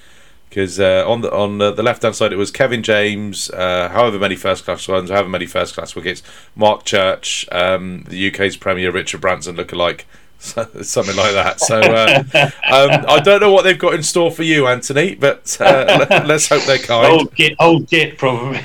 Because 0.50 0.80
uh, 0.80 1.04
on 1.06 1.21
the 1.21 1.32
on 1.32 1.58
the, 1.58 1.71
the 1.71 1.84
left 1.84 2.04
hand 2.04 2.15
side 2.15 2.32
it 2.32 2.38
was 2.38 2.52
Kevin 2.52 2.82
James, 2.82 3.50
uh, 3.52 3.89
however 3.89 4.17
many 4.17 4.36
first 4.36 4.63
class 4.63 4.88
runs, 4.88 5.10
however 5.10 5.30
many 5.30 5.45
first 5.45 5.76
class 5.76 5.93
wickets, 5.93 6.23
Mark 6.56 6.86
Church, 6.86 7.47
um, 7.52 8.04
the 8.08 8.30
UK's 8.30 8.56
Premier 8.56 8.89
Richard 8.91 9.19
Branson 9.21 9.58
lookalike, 9.58 10.06
something 10.39 11.15
like 11.17 11.34
that. 11.34 11.60
So 11.60 11.80
uh, 11.80 12.23
um, 12.71 13.06
I 13.08 13.19
don't 13.19 13.41
know 13.41 13.52
what 13.52 13.63
they've 13.63 13.78
got 13.78 13.93
in 13.93 14.04
store 14.04 14.32
for 14.32 14.43
you, 14.43 14.67
Anthony, 14.67 15.15
but 15.15 15.58
uh, 15.60 16.06
let, 16.10 16.32
us 16.32 16.47
hope 16.47 16.63
they're 16.63 16.78
kind. 16.78 17.12
Old 17.12 17.36
git, 17.36 17.56
old 17.60 17.88
git, 17.89 18.17
probably. 18.17 18.62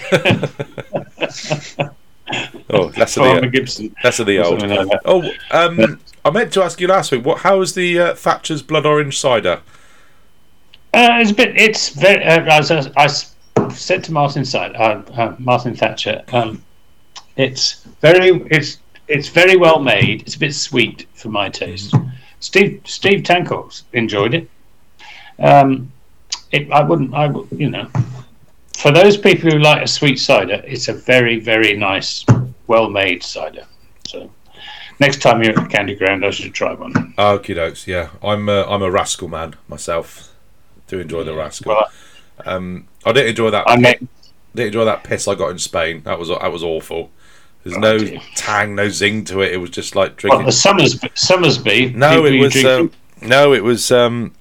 Oh, 2.71 2.93
less 2.97 3.17
of 3.17 3.25
Farmer 3.25 3.41
the 3.43 3.47
Gibson. 3.49 3.95
less 4.05 4.19
of 4.19 4.27
the 4.27 4.39
old. 4.39 4.63
Like 4.63 4.71
that. 4.89 5.01
Oh, 5.05 5.31
um, 5.51 6.01
I 6.25 6.31
meant 6.31 6.53
to 6.55 6.63
ask 6.63 6.81
you 6.81 6.87
last 6.89 7.13
week. 7.13 7.25
What? 7.25 7.39
How 7.39 7.59
was 7.59 7.75
the 7.75 7.99
uh, 7.99 8.15
Thatcher's 8.15 8.63
Blood 8.63 8.87
Orange 8.87 9.19
cider? 9.19 9.61
Uh, 10.95 11.19
it's 11.21 11.31
a 11.31 11.35
bit. 11.35 11.57
It's 11.61 11.89
very. 11.91 12.23
Uh, 12.25 12.43
as 12.45 12.71
I, 12.71 12.79
I 12.97 13.05
s- 13.05 13.35
said 13.75 14.05
to 14.05 14.13
Martin 14.13 14.45
Side, 14.45 14.75
uh, 14.77 15.03
uh, 15.15 15.35
Martin 15.39 15.75
Thatcher, 15.75 16.23
um, 16.33 16.63
it's 17.37 17.83
very. 18.01 18.29
It's 18.51 18.79
it's 19.09 19.29
very 19.29 19.57
well 19.57 19.81
made. 19.81 20.23
It's 20.23 20.35
a 20.37 20.39
bit 20.39 20.55
sweet 20.55 21.07
for 21.15 21.29
my 21.29 21.49
taste. 21.49 21.95
Steve 22.41 22.81
Steve 22.85 23.23
Tancox 23.23 23.83
enjoyed 23.93 24.35
it. 24.35 24.49
Um, 25.39 25.91
it 26.51 26.71
I 26.71 26.83
wouldn't. 26.83 27.15
I 27.15 27.27
would. 27.27 27.49
You 27.53 27.71
know, 27.71 27.89
for 28.77 28.91
those 28.93 29.17
people 29.17 29.51
who 29.51 29.59
like 29.59 29.83
a 29.83 29.89
sweet 29.89 30.19
cider, 30.19 30.63
it's 30.67 30.89
a 30.89 30.93
very 30.93 31.39
very 31.41 31.77
nice, 31.77 32.25
well 32.67 32.89
made 32.91 33.23
cider. 33.23 33.67
So. 34.07 34.31
Next 35.01 35.21
time 35.21 35.43
you're 35.43 35.59
at 35.59 35.65
the 35.65 35.69
Candy 35.69 35.97
Ground, 35.97 36.25
I 36.25 36.31
should 36.31 36.55
try 36.55 36.75
one. 36.75 36.93
Okie 37.19 37.57
dokes. 37.57 37.87
Yeah, 37.89 38.11
I'm 38.23 38.49
uh, 38.49 38.65
I'm 38.69 38.83
a 38.83 38.91
rascal 38.91 39.27
man 39.27 39.55
myself. 39.67 40.33
Do 40.87 41.01
enjoy 41.01 41.25
the 41.25 41.35
rascal. 41.35 41.73
Well, 41.75 41.91
Um, 42.47 42.87
I 43.05 43.13
didn't 43.13 43.31
enjoy 43.31 43.51
that. 43.51 43.65
I 43.69 43.77
make 43.77 43.99
didn't 44.55 44.69
enjoy 44.69 44.85
that 44.85 45.03
piss 45.03 45.27
I 45.27 45.35
got 45.35 45.51
in 45.51 45.59
Spain. 45.59 46.03
That 46.05 46.19
was 46.21 46.29
that 46.29 46.53
was 46.53 46.63
awful. 46.63 47.11
There's 47.65 47.77
Oh, 47.77 47.81
no 47.81 47.99
dear. 47.99 48.21
tang, 48.37 48.75
no 48.77 48.89
zing 48.91 49.25
to 49.25 49.41
it. 49.41 49.53
It 49.53 49.57
was 49.57 49.71
just 49.71 49.97
like 49.97 50.17
drinking. 50.17 50.45
the 50.47 50.53
Somersby, 50.53 51.09
Somersby 51.15 51.95
No, 51.95 52.25
it 52.27 52.39
was 52.39 52.65
um, 52.65 52.93
no, 53.23 53.55
it 53.55 53.65
was. 53.65 53.91
Um, 53.91 54.35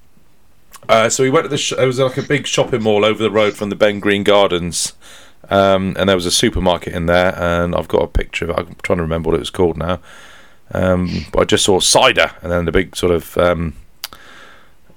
uh, 0.89 1.09
so 1.09 1.23
we 1.23 1.29
went 1.29 1.45
to 1.45 1.49
the. 1.49 1.57
Sh- 1.57 1.73
there 1.75 1.87
was 1.87 1.99
like 1.99 2.17
a 2.17 2.23
big 2.23 2.47
shopping 2.47 2.83
mall 2.83 3.05
over 3.05 3.21
the 3.21 3.31
road 3.31 3.55
from 3.55 3.69
the 3.69 3.75
Ben 3.75 3.99
Green 3.99 4.23
Gardens, 4.23 4.93
um, 5.49 5.95
and 5.97 6.09
there 6.09 6.15
was 6.15 6.25
a 6.25 6.31
supermarket 6.31 6.93
in 6.93 7.05
there. 7.05 7.33
And 7.37 7.75
I've 7.75 7.87
got 7.87 8.03
a 8.03 8.07
picture 8.07 8.45
of 8.45 8.51
it. 8.51 8.57
I'm 8.57 8.75
trying 8.83 8.97
to 8.97 9.03
remember 9.03 9.29
what 9.29 9.35
it 9.35 9.39
was 9.39 9.49
called 9.49 9.77
now. 9.77 9.99
Um, 10.73 11.25
but 11.31 11.41
I 11.41 11.43
just 11.45 11.65
saw 11.65 11.79
cider, 11.79 12.31
and 12.41 12.51
then 12.51 12.65
the 12.65 12.71
big 12.71 12.95
sort 12.95 13.11
of 13.11 13.37
um, 13.37 13.75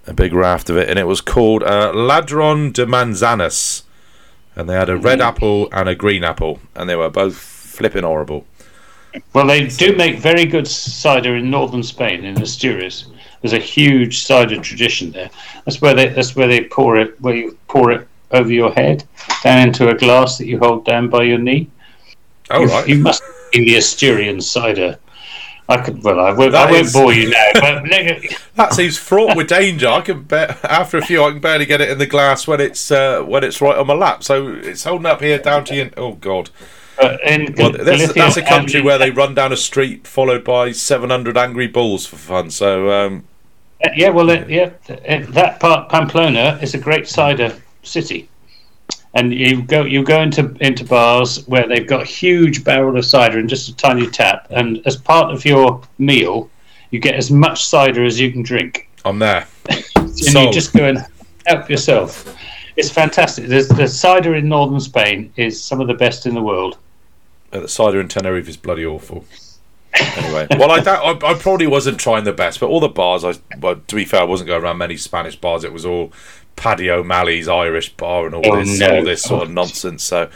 a 0.07 0.15
big 0.15 0.33
raft 0.33 0.71
of 0.71 0.77
it, 0.77 0.89
and 0.89 0.99
it 0.99 1.07
was 1.07 1.21
called 1.21 1.63
uh, 1.63 1.93
Ladron 1.93 2.73
de 2.73 2.87
Manzanas, 2.87 3.83
and 4.55 4.69
they 4.69 4.75
had 4.75 4.89
a 4.89 4.97
red 4.97 5.21
apple 5.21 5.69
and 5.73 5.89
a 5.89 5.95
green 5.95 6.25
apple, 6.25 6.61
and 6.75 6.89
they 6.89 6.97
were 6.97 7.11
both 7.11 7.37
flipping 7.37 8.05
horrible. 8.05 8.47
Well, 9.33 9.47
they 9.47 9.67
do 9.69 9.97
make 9.97 10.19
very 10.19 10.45
good 10.45 10.67
cider 10.67 11.37
in 11.37 11.51
northern 11.51 11.83
Spain, 11.83 12.25
in 12.25 12.41
Asturias. 12.41 13.07
There's 13.45 13.53
a 13.53 13.59
huge 13.59 14.23
cider 14.23 14.59
tradition 14.59 15.11
there. 15.11 15.29
That's 15.67 15.83
where 15.83 15.93
they 15.93 16.09
that's 16.09 16.35
where 16.35 16.49
they 16.49 16.65
pour 16.65 16.97
it, 16.97 17.21
where 17.21 17.35
you 17.37 17.59
pour 17.69 17.93
it 17.93 18.09
over 18.31 18.51
your 18.51 18.73
head, 18.73 19.05
down 19.43 19.69
into 19.69 19.91
a 19.91 19.95
glass 19.95 20.39
that 20.39 20.47
you 20.47 20.59
hold 20.59 20.87
down 20.87 21.11
by 21.11 21.25
your 21.25 21.37
knee. 21.37 21.69
Oh 22.51 22.63
you, 22.63 22.67
right, 22.69 22.89
you 22.89 22.95
must 23.01 23.23
be 23.53 23.67
the 23.67 23.75
Asturian 23.77 24.41
cider. 24.41 24.99
I 25.69 25.77
could 25.77 26.03
well, 26.03 26.21
I 26.21 26.33
won't, 26.33 26.53
That 26.53 26.69
I 26.69 26.73
won't 26.73 26.87
is- 26.87 26.95
bore 26.95 27.13
you 27.13 27.29
now, 27.29 27.51
but 27.53 27.85
That 28.55 28.73
seems 28.73 28.97
fraught 28.97 29.37
with 29.37 29.49
danger. 29.49 29.89
I 29.89 30.01
can 30.01 30.23
bet 30.23 30.65
after 30.65 30.97
a 30.97 31.05
few, 31.05 31.23
I 31.23 31.33
can 31.33 31.41
barely 31.41 31.67
get 31.67 31.83
it 31.83 31.91
in 31.91 31.99
the 31.99 32.07
glass 32.07 32.47
when 32.47 32.63
it's 32.63 32.91
uh, 32.91 33.21
when 33.25 33.45
it's 33.45 33.61
right 33.61 33.77
on 33.77 33.87
my 33.87 33.95
lap. 33.95 34.25
So 34.25 34.55
it's 34.55 34.85
holding 34.85 35.05
up 35.05 35.21
here 35.21 35.39
down 35.39 35.67
to 35.67 35.75
you. 35.75 35.91
Oh 35.99 36.15
God! 36.15 36.49
in 37.27 37.55
Well, 37.59 37.73
that's, 37.73 38.15
that's 38.15 38.39
a 38.39 38.43
country 38.43 38.81
where 38.81 38.97
they 38.97 39.11
run 39.11 39.35
down 39.35 39.53
a 39.53 39.57
street 39.59 40.07
followed 40.07 40.45
by 40.45 40.73
seven 40.73 41.11
hundred 41.11 41.37
angry 41.37 41.67
bulls 41.67 42.07
for 42.07 42.17
fun. 42.17 42.51
So 42.51 42.91
um, 42.91 43.25
Yeah, 43.95 44.11
well, 44.11 44.31
it, 44.31 44.49
yeah, 44.49 44.71
it, 44.89 45.27
that 45.33 45.61
part 45.61 45.89
Pamplona 45.89 46.59
is 46.63 46.75
a 46.75 46.79
great 46.79 47.09
cider 47.09 47.55
city, 47.83 48.29
and 49.15 49.33
you 49.33 49.63
go 49.63 49.85
you 49.85 50.03
go 50.05 50.23
into 50.23 50.57
into 50.61 50.85
bars 50.85 51.47
where 51.47 51.67
they've 51.69 51.87
got 51.87 52.03
a 52.03 52.07
huge 52.07 52.65
barrel 52.65 52.97
of 52.97 53.05
cider 53.05 53.39
and 53.39 53.49
just 53.49 53.69
a 53.69 53.77
tiny 53.77 54.09
tap, 54.09 54.47
and 54.51 54.81
as 54.87 54.97
part 54.97 55.33
of 55.33 55.45
your 55.45 55.83
meal, 55.99 56.51
you 56.91 56.99
get 56.99 57.15
as 57.15 57.31
much 57.31 57.65
cider 57.67 58.05
as 58.05 58.19
you 58.19 58.33
can 58.33 58.43
drink, 58.43 58.89
I'm 59.05 59.19
there. 59.19 59.47
and 59.69 60.19
you 60.19 60.53
just 60.53 60.73
go 60.73 60.85
and 60.85 61.05
help 61.47 61.69
yourself. 61.69 62.37
It's 62.77 62.91
fantastic. 62.91 63.49
The, 63.49 63.63
the 63.77 63.87
cider 63.87 64.35
in 64.35 64.49
northern 64.49 64.81
Spain 64.81 65.33
is 65.37 65.63
some 65.63 65.81
of 65.81 65.87
the 65.87 65.95
best 65.95 66.27
in 66.27 66.35
the 66.35 66.43
world. 66.43 66.79
Uh, 67.53 67.61
the 67.61 67.69
cider 67.69 68.01
in 68.01 68.09
Tenerife 68.09 68.49
is 68.49 68.57
bloody 68.57 68.85
awful. 68.85 69.25
Anyway, 70.01 70.47
well, 70.59 70.71
I, 70.71 70.81
doubt, 70.81 71.23
I 71.25 71.31
I 71.31 71.35
probably 71.35 71.67
wasn't 71.67 71.99
trying 72.01 72.25
the 72.25 72.33
best, 72.33 72.61
but 72.61 72.67
all 72.69 72.81
the 72.81 72.89
bars, 72.89 73.25
I 73.25 73.35
well, 73.61 73.77
to 73.77 73.95
be 73.97 74.05
fair, 74.05 74.21
I 74.21 74.25
wasn't 74.25 74.49
going 74.49 74.63
around 74.63 74.79
many 74.79 74.97
Spanish 74.97 75.37
bars. 75.37 75.65
It 75.65 75.73
was 75.73 75.87
all 75.87 76.13
Paddy 76.57 76.91
O'Malley's 76.91 77.49
Irish 77.49 77.91
bar 77.97 78.27
and 78.27 78.35
all 78.35 78.43
Oh, 78.53 78.57
this 78.61 78.79
no. 78.81 78.97
all 78.97 79.05
this 79.05 79.23
sort 79.23 79.45
of 79.45 79.51
nonsense. 79.51 80.03
So, 80.03 80.31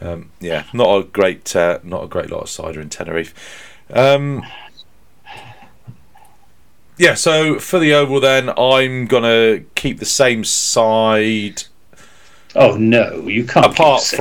um, 0.00 0.30
yeah, 0.40 0.64
not 0.72 0.96
a 0.96 1.04
great 1.04 1.54
uh, 1.54 1.78
not 1.82 2.04
a 2.04 2.08
great 2.08 2.30
lot 2.30 2.42
of 2.42 2.48
cider 2.48 2.80
in 2.80 2.88
Tenerife. 2.90 3.34
Um, 3.90 4.44
yeah, 6.98 7.14
so 7.14 7.58
for 7.58 7.78
the 7.78 7.92
oval, 7.92 8.20
then 8.20 8.48
I'm 8.58 9.06
gonna 9.06 9.60
keep 9.74 9.98
the 9.98 10.06
same 10.06 10.44
side 10.44 11.64
Oh 12.54 12.76
no, 12.76 13.28
you 13.28 13.44
can't. 13.44 13.66
apart 13.66 14.00
six. 14.00 14.18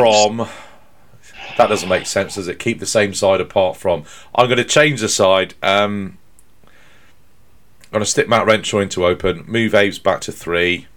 That 1.58 1.68
doesn't 1.68 1.90
make 1.90 2.06
sense 2.06 2.36
does 2.36 2.48
it 2.48 2.60
keep 2.60 2.80
the 2.80 2.86
same 2.86 3.14
side 3.14 3.40
apart 3.40 3.78
from 3.78 4.04
i'm 4.34 4.48
going 4.48 4.58
to 4.58 4.66
change 4.66 5.02
the 5.02 5.10
side 5.10 5.54
um 5.64 6.18
i'm 6.66 7.92
going 7.92 8.04
to 8.04 8.10
stick 8.10 8.28
matt 8.28 8.46
renshaw 8.46 8.80
into 8.80 9.06
open 9.06 9.46
move 9.48 9.74
aves 9.74 10.00
back 10.00 10.22
to 10.22 10.32
three 10.32 10.88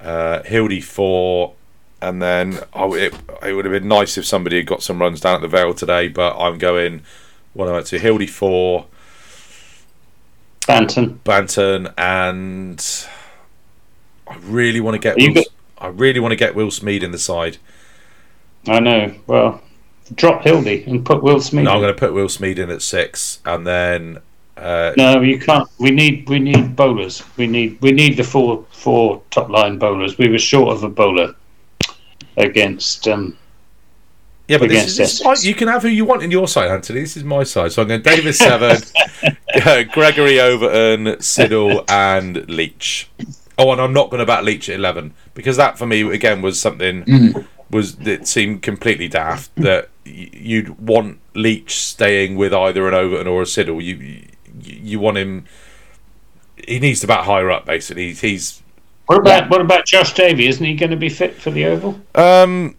uh 0.00 0.42
hildy 0.42 0.80
four 0.80 1.54
and 2.00 2.22
then 2.22 2.60
oh, 2.74 2.94
it, 2.94 3.12
it 3.42 3.54
would 3.54 3.64
have 3.64 3.72
been 3.72 3.88
nice 3.88 4.16
if 4.16 4.24
somebody 4.24 4.56
had 4.56 4.66
got 4.66 4.82
some 4.82 5.00
runs 5.00 5.20
down 5.20 5.36
at 5.36 5.40
the 5.40 5.48
Vale 5.48 5.74
today 5.74 6.08
but 6.08 6.38
i'm 6.38 6.58
going 6.58 7.02
what 7.54 7.68
am 7.68 7.74
i 7.74 7.80
to 7.80 7.98
hildy 7.98 8.26
four 8.26 8.86
Banton. 10.68 11.18
Banton 11.24 11.94
and 11.96 13.08
I 14.28 14.36
really 14.42 14.80
want 14.80 14.94
to 14.94 14.98
get 14.98 15.16
Will, 15.16 15.44
I 15.78 15.86
really 15.86 16.20
want 16.20 16.32
to 16.32 16.36
get 16.36 16.54
Will 16.54 16.68
Smeed 16.68 17.02
in 17.02 17.10
the 17.10 17.18
side. 17.18 17.56
I 18.66 18.80
know. 18.80 19.14
Well, 19.26 19.62
drop 20.14 20.42
Hildy 20.42 20.84
and 20.84 21.04
put 21.04 21.22
Will 21.22 21.40
Smith. 21.40 21.64
No, 21.64 21.72
I'm 21.72 21.80
going 21.80 21.94
to 21.94 21.98
put 21.98 22.12
Will 22.12 22.28
Smeed 22.28 22.58
in 22.58 22.70
at 22.70 22.82
six, 22.82 23.40
and 23.44 23.66
then 23.66 24.18
uh, 24.56 24.92
No, 24.96 25.20
you 25.20 25.38
can't. 25.38 25.68
We 25.78 25.90
need 25.90 26.28
we 26.28 26.38
need 26.38 26.74
bowlers. 26.76 27.22
We 27.36 27.46
need 27.46 27.80
we 27.80 27.92
need 27.92 28.16
the 28.16 28.24
four 28.24 28.64
four 28.70 29.22
top 29.30 29.48
line 29.48 29.78
bowlers. 29.78 30.18
We 30.18 30.28
were 30.28 30.38
short 30.38 30.74
of 30.74 30.82
a 30.82 30.88
bowler 30.88 31.34
against. 32.36 33.08
Um, 33.08 33.36
yeah, 34.48 34.56
but 34.58 34.70
this 34.70 34.86
is 34.86 34.96
this 34.96 35.20
is 35.20 35.46
you 35.46 35.54
can 35.54 35.68
have 35.68 35.82
who 35.82 35.88
you 35.88 36.04
want 36.04 36.22
in 36.22 36.30
your 36.30 36.48
side, 36.48 36.70
Anthony. 36.70 37.00
This 37.00 37.16
is 37.16 37.24
my 37.24 37.44
side, 37.44 37.72
so 37.72 37.82
I'm 37.82 37.88
going 37.88 38.02
Davis 38.02 38.38
seven, 38.38 38.80
uh, 39.66 39.82
Gregory 39.92 40.40
Overton, 40.40 41.16
Siddle, 41.18 41.84
and 41.88 42.48
Leach. 42.48 43.10
Oh, 43.58 43.72
and 43.72 43.80
I'm 43.80 43.92
not 43.92 44.08
going 44.08 44.20
to 44.20 44.26
bat 44.26 44.44
Leach 44.44 44.70
at 44.70 44.76
eleven 44.76 45.12
because 45.34 45.58
that 45.58 45.76
for 45.76 45.86
me 45.86 46.00
again 46.14 46.40
was 46.42 46.58
something 46.58 47.04
Mm. 47.04 47.46
Was 47.70 47.96
that 47.96 48.26
seemed 48.26 48.62
completely 48.62 49.08
daft 49.08 49.54
that 49.56 49.88
you'd 50.04 50.78
want 50.80 51.20
Leach 51.34 51.76
staying 51.76 52.36
with 52.36 52.52
either 52.52 52.88
an 52.88 52.94
Overton 52.94 53.26
or 53.26 53.42
a 53.42 53.46
Siddle. 53.46 53.82
You 53.82 53.96
you, 53.96 54.26
you 54.62 55.00
want 55.00 55.16
him. 55.16 55.44
He 56.66 56.78
needs 56.80 57.00
to 57.00 57.06
bat 57.06 57.24
higher 57.24 57.50
up. 57.50 57.66
Basically, 57.66 58.12
he's 58.12 58.62
what 59.08 59.18
about 59.18 59.48
what 59.48 59.62
about 59.62 59.86
Josh 59.86 60.12
Davey? 60.12 60.46
Isn't 60.48 60.64
he 60.64 60.74
going 60.74 60.90
to 60.90 60.96
be 60.96 61.08
fit 61.08 61.34
for 61.34 61.50
the 61.50 61.64
Oval? 61.64 61.98
Um, 62.14 62.76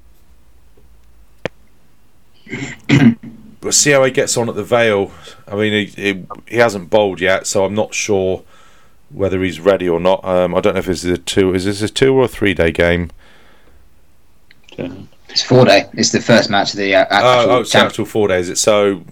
we'll 3.64 3.72
see 3.72 3.92
how 3.92 4.04
he 4.04 4.12
gets 4.12 4.38
on 4.38 4.48
at 4.48 4.54
the 4.54 4.64
Vale. 4.64 5.12
I 5.48 5.56
mean, 5.56 5.74
he, 5.74 5.86
he, 5.86 6.26
he 6.48 6.58
hasn't 6.58 6.92
bowled 6.92 7.20
yet, 7.20 7.48
so 7.48 7.66
I'm 7.66 7.74
not 7.74 7.96
sure 7.96 8.44
whether 9.10 9.42
he's 9.42 9.60
ready 9.60 9.90
or 9.90 10.00
not. 10.00 10.24
Um, 10.24 10.54
I 10.54 10.62
don't 10.62 10.74
know 10.76 10.80
if 10.80 10.86
this 10.86 11.04
is 11.04 11.12
a 11.12 11.18
two. 11.18 11.56
Is 11.56 11.66
this 11.66 11.82
a 11.82 11.90
two 11.90 12.14
or 12.14 12.26
a 12.26 12.28
three 12.28 12.54
day 12.54 12.72
game? 12.72 13.10
Uh, 14.86 14.94
It's 15.30 15.42
four 15.44 15.66
day. 15.66 15.86
It's 15.94 16.12
the 16.12 16.22
first 16.22 16.50
match 16.50 16.74
of 16.74 16.78
the 16.80 16.96
uh, 16.96 17.06
actual 17.10 17.52
Oh, 17.52 17.64
oh, 17.74 17.78
actual 17.80 18.06
four 18.06 18.28
days. 18.28 18.50
It's 18.50 18.62
so 18.62 19.04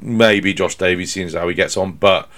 maybe 0.00 0.54
Josh 0.54 0.76
Davies, 0.76 1.12
seeing 1.12 1.26
as 1.26 1.34
how 1.34 1.48
he 1.48 1.54
gets 1.54 1.76
on, 1.76 1.92
but. 1.92 2.28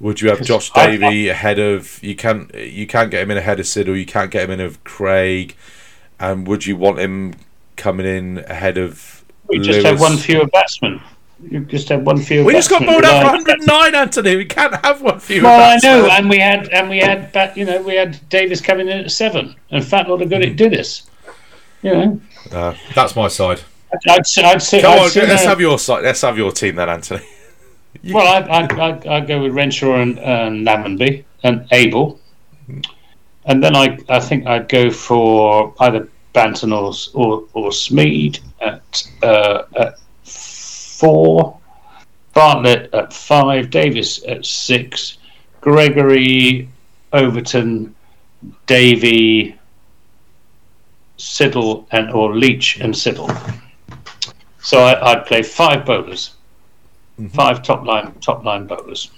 Would 0.00 0.22
you 0.22 0.30
have 0.30 0.40
Josh 0.42 0.70
I- 0.74 0.92
Davey 0.96 1.28
ahead 1.28 1.58
of 1.58 2.02
you 2.02 2.16
can't 2.16 2.54
you 2.54 2.86
can't 2.86 3.10
get 3.10 3.22
him 3.22 3.30
in 3.32 3.36
ahead 3.36 3.60
of 3.60 3.66
Siddle, 3.66 3.98
you 3.98 4.06
can't 4.06 4.30
get 4.30 4.44
him 4.44 4.50
in 4.52 4.58
of 4.58 4.82
Craig, 4.82 5.54
and 6.18 6.46
would 6.48 6.64
you 6.64 6.74
want 6.74 6.98
him 6.98 7.34
coming 7.76 8.06
in 8.06 8.38
ahead 8.48 8.78
of 8.78 9.22
We 9.46 9.58
just 9.58 9.84
have 9.84 10.00
one 10.00 10.16
fewer 10.16 10.46
batsman. 10.46 11.02
You 11.50 11.60
just 11.66 11.90
have 11.90 12.00
one 12.00 12.16
fewer. 12.18 12.44
We 12.44 12.54
just 12.54 12.70
got 12.70 12.80
batsman. 12.80 13.02
bowled 13.02 13.04
out 13.04 13.26
for 13.26 13.32
109, 13.32 13.94
Anthony. 13.94 14.36
We 14.36 14.46
can't 14.46 14.74
have 14.82 15.02
one 15.02 15.20
fewer. 15.20 15.42
Well, 15.44 15.70
I 15.74 15.78
know, 15.82 16.08
and 16.10 16.30
we 16.30 16.38
had 16.38 16.68
and 16.70 16.88
we 16.88 17.00
had 17.00 17.30
bat, 17.32 17.54
you 17.58 17.66
know 17.66 17.82
we 17.82 17.94
had 17.96 18.18
Davis 18.30 18.62
coming 18.62 18.88
in 18.88 19.00
at 19.00 19.10
seven, 19.10 19.54
and 19.70 19.84
Fat 19.84 20.08
lot 20.08 20.22
of 20.22 20.30
good 20.30 20.40
Mm-hmm. 20.40 20.50
at 20.52 20.56
did 20.56 20.72
this. 20.72 21.02
You 21.82 21.92
know, 21.92 22.20
Uh, 22.52 22.74
that's 22.94 23.16
my 23.16 23.28
side. 23.28 23.60
I'd 24.08 24.26
say 24.26 24.42
I'd 24.42 24.62
say. 24.62 24.80
Come 24.82 24.92
I'd 24.92 24.98
on, 24.98 25.28
let's 25.28 25.42
no. 25.44 25.48
have 25.48 25.60
your 25.60 25.78
side. 25.78 26.04
Let's 26.04 26.20
have 26.22 26.36
your 26.38 26.52
team 26.52 26.76
then, 26.76 26.88
Anthony. 26.88 27.24
Well, 28.04 28.26
I 28.26 28.92
I 29.08 29.20
go 29.20 29.42
with 29.42 29.52
Renshaw 29.52 30.00
and, 30.00 30.16
and 30.20 30.64
Lammonby 30.64 31.24
and 31.42 31.66
Abell, 31.72 32.20
and 33.46 33.62
then 33.64 33.74
I 33.74 33.98
I 34.08 34.20
think 34.20 34.46
I'd 34.46 34.68
go 34.68 34.90
for 34.90 35.74
either 35.80 36.08
Banton 36.32 36.72
or 36.72 36.94
or, 37.20 37.44
or 37.52 37.70
Smeed 37.72 38.38
at 38.60 39.02
uh, 39.24 39.64
at 39.76 39.98
four, 40.24 41.58
Bartlett 42.32 42.94
at 42.94 43.12
five, 43.12 43.70
Davis 43.70 44.24
at 44.26 44.46
six, 44.46 45.18
Gregory, 45.60 46.68
Overton, 47.12 47.94
Davey, 48.66 49.58
Siddle 51.20 51.86
and 51.90 52.10
or 52.10 52.34
Leach 52.34 52.78
and 52.80 52.94
Siddle. 52.94 53.28
So 54.60 54.80
I, 54.80 55.12
I'd 55.12 55.26
play 55.26 55.42
five 55.42 55.84
bowlers 55.86 56.34
five 57.28 57.62
top 57.62 57.84
line 57.84 58.12
top 58.20 58.44
line 58.44 58.66
bowlers, 58.66 59.10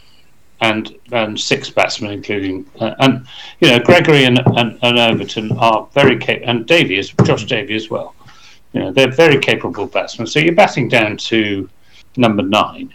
and 0.61 0.95
and 1.13 1.39
six 1.39 1.71
batsmen, 1.71 2.13
including 2.13 2.67
uh, 2.81 2.95
and 2.99 3.27
you 3.61 3.69
know 3.69 3.79
Gregory 3.79 4.25
and, 4.25 4.39
and, 4.57 4.79
and 4.83 4.99
Overton 4.99 5.53
are 5.59 5.89
very 5.93 6.19
capable, 6.19 6.49
and 6.49 6.67
Davey 6.67 6.99
is 6.99 7.13
Josh 7.25 7.45
Davey 7.45 7.75
as 7.75 7.91
well. 7.91 8.15
You 8.73 8.81
know 8.81 8.93
they're 8.93 9.11
very 9.11 9.39
capable 9.39 9.87
batsmen. 9.87 10.27
So 10.27 10.41
you're 10.41 10.55
batting 10.55 10.89
down 10.89 11.17
to 11.19 11.69
number 12.17 12.43
nine 12.43 12.93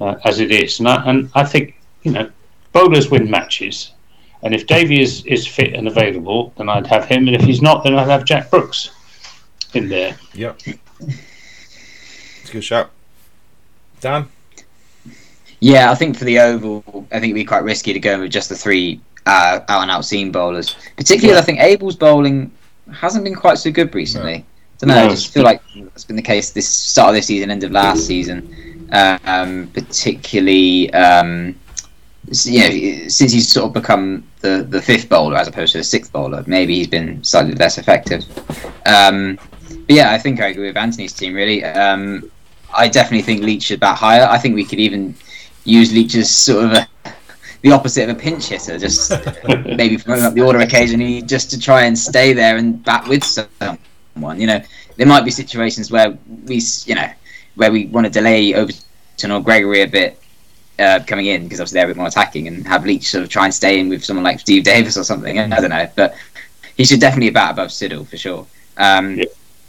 uh, 0.00 0.16
as 0.24 0.40
it 0.40 0.50
is, 0.50 0.78
and 0.78 0.88
I, 0.88 1.04
and 1.04 1.30
I 1.34 1.44
think 1.44 1.74
you 2.02 2.12
know 2.12 2.30
bowlers 2.72 3.10
win 3.10 3.30
matches. 3.30 3.92
And 4.42 4.54
if 4.54 4.66
Davey 4.66 5.00
is, 5.00 5.24
is 5.26 5.46
fit 5.46 5.74
and 5.74 5.86
available, 5.86 6.52
then 6.56 6.68
I'd 6.68 6.86
have 6.88 7.04
him. 7.04 7.26
And 7.28 7.36
if 7.36 7.42
he's 7.42 7.62
not, 7.62 7.84
then 7.84 7.94
I'd 7.94 8.08
have 8.08 8.24
Jack 8.24 8.50
Brooks 8.50 8.90
in 9.74 9.88
there. 9.88 10.16
Yep. 10.34 10.60
It's 11.00 12.50
a 12.50 12.52
good 12.52 12.64
shout. 12.64 12.90
Dan? 14.00 14.26
Yeah, 15.60 15.92
I 15.92 15.94
think 15.94 16.16
for 16.16 16.24
the 16.24 16.40
oval, 16.40 16.82
I 17.12 17.20
think 17.20 17.24
it'd 17.30 17.34
be 17.36 17.44
quite 17.44 17.62
risky 17.62 17.92
to 17.92 18.00
go 18.00 18.18
with 18.20 18.32
just 18.32 18.48
the 18.48 18.56
three 18.56 19.00
uh, 19.26 19.60
out 19.68 19.82
and 19.82 19.90
out 19.92 20.04
seam 20.04 20.32
bowlers. 20.32 20.74
Particularly, 20.96 21.38
I 21.38 21.42
think 21.42 21.60
Abell's 21.60 21.94
bowling 21.94 22.50
hasn't 22.92 23.22
been 23.22 23.36
quite 23.36 23.58
so 23.58 23.70
good 23.70 23.94
recently. 23.94 24.44
don't 24.78 24.88
know. 24.88 24.96
No, 24.96 25.06
I 25.06 25.08
just 25.08 25.32
feel 25.32 25.44
like 25.44 25.62
it's 25.76 26.04
been 26.04 26.16
the 26.16 26.22
case 26.22 26.50
this 26.50 26.68
start 26.68 27.10
of 27.10 27.14
this 27.14 27.26
season, 27.26 27.48
end 27.52 27.62
of 27.62 27.70
last 27.70 28.04
season. 28.06 28.88
Um, 28.90 29.70
particularly, 29.72 30.92
um, 30.92 31.48
s- 31.50 31.61
you 32.44 32.60
know, 32.60 33.08
since 33.08 33.32
he's 33.32 33.48
sort 33.48 33.66
of 33.66 33.72
become 33.72 34.26
the, 34.40 34.66
the 34.68 34.80
fifth 34.80 35.08
bowler 35.08 35.36
as 35.36 35.48
opposed 35.48 35.72
to 35.72 35.78
the 35.78 35.84
sixth 35.84 36.12
bowler, 36.12 36.42
maybe 36.46 36.76
he's 36.76 36.88
been 36.88 37.22
slightly 37.22 37.54
less 37.54 37.78
effective. 37.78 38.24
Um, 38.86 39.38
but 39.68 39.96
yeah, 39.96 40.12
I 40.12 40.18
think 40.18 40.40
I 40.40 40.48
agree 40.48 40.66
with 40.66 40.76
Anthony's 40.76 41.12
team. 41.12 41.34
Really, 41.34 41.64
um, 41.64 42.30
I 42.74 42.88
definitely 42.88 43.22
think 43.22 43.42
Leach 43.42 43.64
should 43.64 43.80
bat 43.80 43.98
higher. 43.98 44.26
I 44.26 44.38
think 44.38 44.54
we 44.54 44.64
could 44.64 44.80
even 44.80 45.14
use 45.64 45.92
Leach 45.92 46.14
as 46.14 46.30
sort 46.30 46.64
of 46.64 46.72
a, 46.72 46.88
the 47.62 47.72
opposite 47.72 48.08
of 48.08 48.16
a 48.16 48.18
pinch 48.18 48.46
hitter, 48.46 48.78
just 48.78 49.10
maybe 49.64 49.98
promoting 49.98 50.24
up 50.24 50.34
the 50.34 50.42
order 50.42 50.60
occasionally, 50.60 51.22
just 51.22 51.50
to 51.50 51.60
try 51.60 51.84
and 51.84 51.98
stay 51.98 52.32
there 52.32 52.56
and 52.56 52.82
bat 52.84 53.06
with 53.08 53.24
someone. 53.24 54.40
You 54.40 54.46
know, 54.46 54.62
there 54.96 55.06
might 55.06 55.24
be 55.24 55.30
situations 55.30 55.90
where 55.90 56.16
we, 56.46 56.60
you 56.86 56.94
know, 56.94 57.10
where 57.56 57.70
we 57.70 57.86
want 57.86 58.06
to 58.06 58.10
delay 58.10 58.54
Overton 58.54 59.30
or 59.30 59.40
Gregory 59.40 59.82
a 59.82 59.86
bit 59.86 60.21
uh, 60.82 61.00
coming 61.06 61.26
in 61.26 61.44
because 61.44 61.60
obviously 61.60 61.76
they're 61.76 61.86
a 61.86 61.88
bit 61.88 61.96
more 61.96 62.08
attacking, 62.08 62.48
and 62.48 62.66
have 62.66 62.84
Leach 62.84 63.08
sort 63.10 63.24
of 63.24 63.30
try 63.30 63.44
and 63.44 63.54
stay 63.54 63.78
in 63.80 63.88
with 63.88 64.04
someone 64.04 64.24
like 64.24 64.40
Steve 64.40 64.64
Davis 64.64 64.96
or 64.96 65.04
something. 65.04 65.38
I 65.38 65.60
don't 65.60 65.70
know, 65.70 65.88
but 65.96 66.14
he 66.76 66.84
should 66.84 67.00
definitely 67.00 67.30
bat 67.30 67.52
above 67.52 67.68
Siddle 67.68 68.06
for 68.06 68.16
sure. 68.16 68.46
Um, 68.76 69.18
Yeah. 69.18 69.24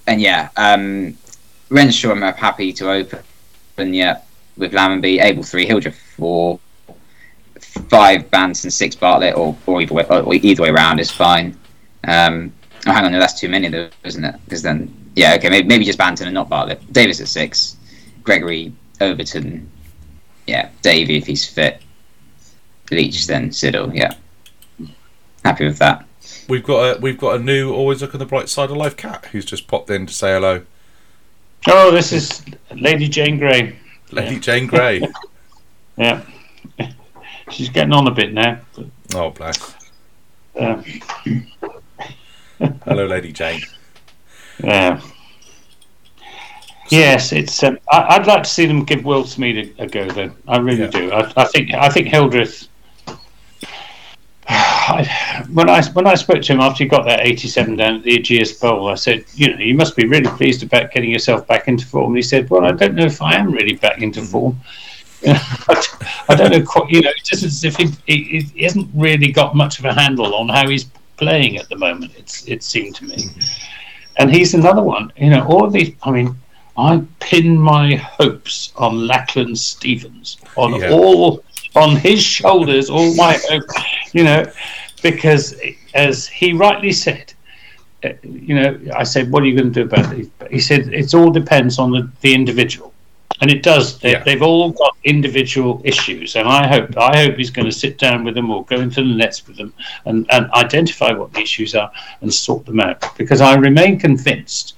And 0.05 0.19
yeah, 0.19 0.49
um, 0.57 1.17
Renshaw, 1.69 2.11
I'm 2.11 2.21
happy 2.21 2.73
to 2.73 2.91
open. 2.91 3.93
Yeah, 3.93 4.19
with 4.57 4.73
Lammonby, 4.73 5.21
Abell 5.21 5.43
three, 5.43 5.65
Hildreth 5.65 5.97
four, 6.17 6.59
five 7.87 8.29
Banton, 8.29 8.71
six 8.71 8.95
Bartlett, 8.95 9.37
or, 9.37 9.55
or 9.65 9.81
either 9.81 9.93
way, 9.93 10.05
or 10.09 10.33
either 10.33 10.63
way 10.63 10.69
around 10.69 10.99
is 10.99 11.09
fine. 11.09 11.57
Um, 12.03 12.51
oh, 12.85 12.91
hang 12.91 13.05
on, 13.05 13.11
no, 13.13 13.19
that's 13.19 13.39
too 13.39 13.47
many 13.47 13.69
though, 13.69 13.89
isn't 14.03 14.25
it? 14.25 14.35
Because 14.43 14.61
then, 14.61 14.93
yeah, 15.15 15.35
okay, 15.35 15.49
maybe, 15.49 15.67
maybe 15.67 15.85
just 15.85 15.97
Banton 15.97 16.25
and 16.25 16.33
not 16.33 16.49
Bartlett. 16.49 16.81
Davis 16.91 17.21
at 17.21 17.29
six, 17.29 17.77
Gregory, 18.23 18.73
Overton, 18.99 19.69
yeah, 20.47 20.69
Davey 20.81 21.17
if 21.17 21.25
he's 21.27 21.45
fit, 21.47 21.81
Leach, 22.91 23.27
then 23.27 23.49
Siddle, 23.49 23.93
yeah. 23.95 24.13
Happy 25.43 25.65
with 25.65 25.77
that. 25.79 26.05
We've 26.47 26.63
got 26.63 26.97
a 26.97 26.99
we've 26.99 27.17
got 27.17 27.39
a 27.39 27.43
new 27.43 27.73
always 27.73 28.01
look 28.01 28.13
on 28.13 28.19
the 28.19 28.25
bright 28.25 28.49
side 28.49 28.69
of 28.71 28.77
life 28.77 28.95
cat 28.97 29.25
who's 29.31 29.45
just 29.45 29.67
popped 29.67 29.89
in 29.89 30.05
to 30.05 30.13
say 30.13 30.33
hello. 30.33 30.61
Oh, 31.67 31.91
this 31.91 32.11
is 32.11 32.43
Lady 32.75 33.07
Jane 33.07 33.37
Grey. 33.37 33.77
Lady 34.11 34.39
Jane 34.39 34.67
Grey. 34.67 35.01
Yeah, 35.95 36.23
she's 37.51 37.69
getting 37.69 37.93
on 37.93 38.07
a 38.07 38.11
bit 38.11 38.33
now. 38.33 38.59
But, 38.75 38.85
oh 39.13 39.29
bless. 39.29 39.75
uh, 40.59 40.81
Hello, 42.83 43.05
Lady 43.05 43.31
Jane. 43.31 43.61
yeah. 44.63 44.99
Yes, 46.93 47.31
it's. 47.31 47.63
Um, 47.63 47.79
I, 47.91 48.15
I'd 48.15 48.27
like 48.27 48.43
to 48.43 48.49
see 48.49 48.67
them 48.67 48.83
give 48.83 49.03
Will 49.03 49.23
Smeed 49.23 49.75
a, 49.79 49.83
a 49.83 49.87
go. 49.87 50.07
Then 50.09 50.31
I 50.47 50.57
really 50.57 50.81
Yeah. 50.81 50.87
do. 50.87 51.11
I, 51.11 51.31
I 51.37 51.45
think. 51.45 51.73
I 51.73 51.89
think 51.89 52.07
Hildreth. 52.07 52.67
I, 54.47 55.43
when 55.51 55.69
I 55.69 55.81
when 55.93 56.05
I 56.05 56.13
spoke 56.13 56.43
to 56.43 56.53
him 56.53 56.59
after 56.59 56.83
he 56.83 56.87
got 56.87 57.05
that 57.05 57.21
87 57.21 57.77
down 57.77 57.95
at 57.95 58.03
the 58.03 58.19
Ageas 58.19 58.61
Bowl, 58.61 58.89
I 58.89 58.95
said, 58.95 59.25
you 59.33 59.49
know, 59.55 59.59
you 59.59 59.73
must 59.73 59.95
be 59.95 60.05
really 60.05 60.29
pleased 60.37 60.61
about 60.61 60.91
getting 60.91 61.09
yourself 61.09 61.47
back 61.47 61.67
into 61.67 61.85
form. 61.87 62.07
And 62.07 62.17
he 62.17 62.21
said, 62.21 62.47
well, 62.51 62.65
I 62.65 62.73
don't 62.73 62.93
know 62.93 63.05
if 63.05 63.21
I 63.23 63.35
am 63.35 63.51
really 63.51 63.73
back 63.75 64.01
into 64.01 64.21
form. 64.21 64.59
I 65.25 66.35
don't 66.35 66.51
know 66.51 66.61
quite. 66.63 66.91
You 66.91 67.01
know, 67.01 67.11
it's 67.17 67.29
just 67.29 67.43
as 67.43 67.63
if 67.63 67.75
he, 67.77 67.87
he, 68.05 68.41
he 68.53 68.63
hasn't 68.63 68.89
really 68.93 69.31
got 69.31 69.55
much 69.55 69.79
of 69.79 69.85
a 69.85 69.93
handle 69.93 70.35
on 70.35 70.47
how 70.49 70.67
he's 70.69 70.85
playing 71.17 71.57
at 71.57 71.69
the 71.69 71.77
moment. 71.77 72.11
It's 72.17 72.45
it 72.47 72.61
seemed 72.61 72.93
to 72.97 73.05
me, 73.05 73.17
and 74.17 74.29
he's 74.29 74.53
another 74.53 74.83
one. 74.83 75.11
You 75.17 75.31
know, 75.31 75.43
all 75.47 75.65
of 75.65 75.71
these. 75.73 75.95
I 76.03 76.11
mean, 76.11 76.35
I 76.77 77.01
pin 77.19 77.57
my 77.57 77.95
hopes 77.95 78.73
on 78.75 79.05
Lachlan 79.07 79.55
Stevens 79.55 80.37
on 80.57 80.75
Yeah. 80.79 80.91
all 80.91 81.43
on 81.75 81.95
his 81.95 82.21
shoulders. 82.23 82.89
All 82.89 83.13
my 83.15 83.39
hope, 83.49 83.63
you 84.13 84.23
know, 84.23 84.45
because 85.01 85.55
as 85.93 86.27
he 86.27 86.53
rightly 86.53 86.91
said. 86.91 87.33
uh, 88.03 88.09
You 88.23 88.55
know, 88.55 88.79
I 88.95 89.03
said, 89.03 89.31
"What 89.31 89.43
are 89.43 89.45
you 89.45 89.55
going 89.55 89.71
to 89.71 89.79
do 89.81 89.85
about 89.91 90.13
it?" 90.17 90.27
He 90.51 90.59
said, 90.59 90.87
"It 90.93 91.13
all 91.13 91.31
depends 91.31 91.79
on 91.79 91.91
the, 91.91 92.09
the 92.21 92.33
individual." 92.33 92.91
and 93.41 93.49
it 93.51 93.63
does. 93.63 93.99
They, 93.99 94.11
Yeah. 94.11 94.23
They've 94.23 94.41
all 94.41 94.69
got 94.71 94.95
individual 95.03 95.81
issues, 95.83 96.35
and 96.35 96.47
I 96.47 96.67
hope 96.67 96.95
I 96.97 97.17
hope 97.23 97.35
he's 97.35 97.49
going 97.49 97.65
to 97.65 97.71
sit 97.85 97.97
down 97.97 98.23
with 98.23 98.35
them 98.35 98.49
or 98.51 98.63
go 98.65 98.79
into 98.79 99.01
the 99.01 99.15
nets 99.15 99.45
with 99.47 99.57
them 99.57 99.73
and, 100.05 100.25
and 100.29 100.49
identify 100.51 101.11
what 101.11 101.33
the 101.33 101.41
issues 101.41 101.75
are 101.75 101.91
and 102.21 102.31
sort 102.33 102.65
them 102.65 102.79
out. 102.79 102.99
Because 103.17 103.41
I 103.41 103.55
remain 103.55 103.99
convinced 103.99 104.75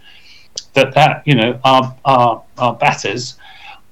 that 0.76 0.94
that 0.94 1.24
you 1.26 1.36
know 1.36 1.60
our 1.64 1.96
our, 2.06 2.44
our 2.58 2.76
batters 2.76 3.38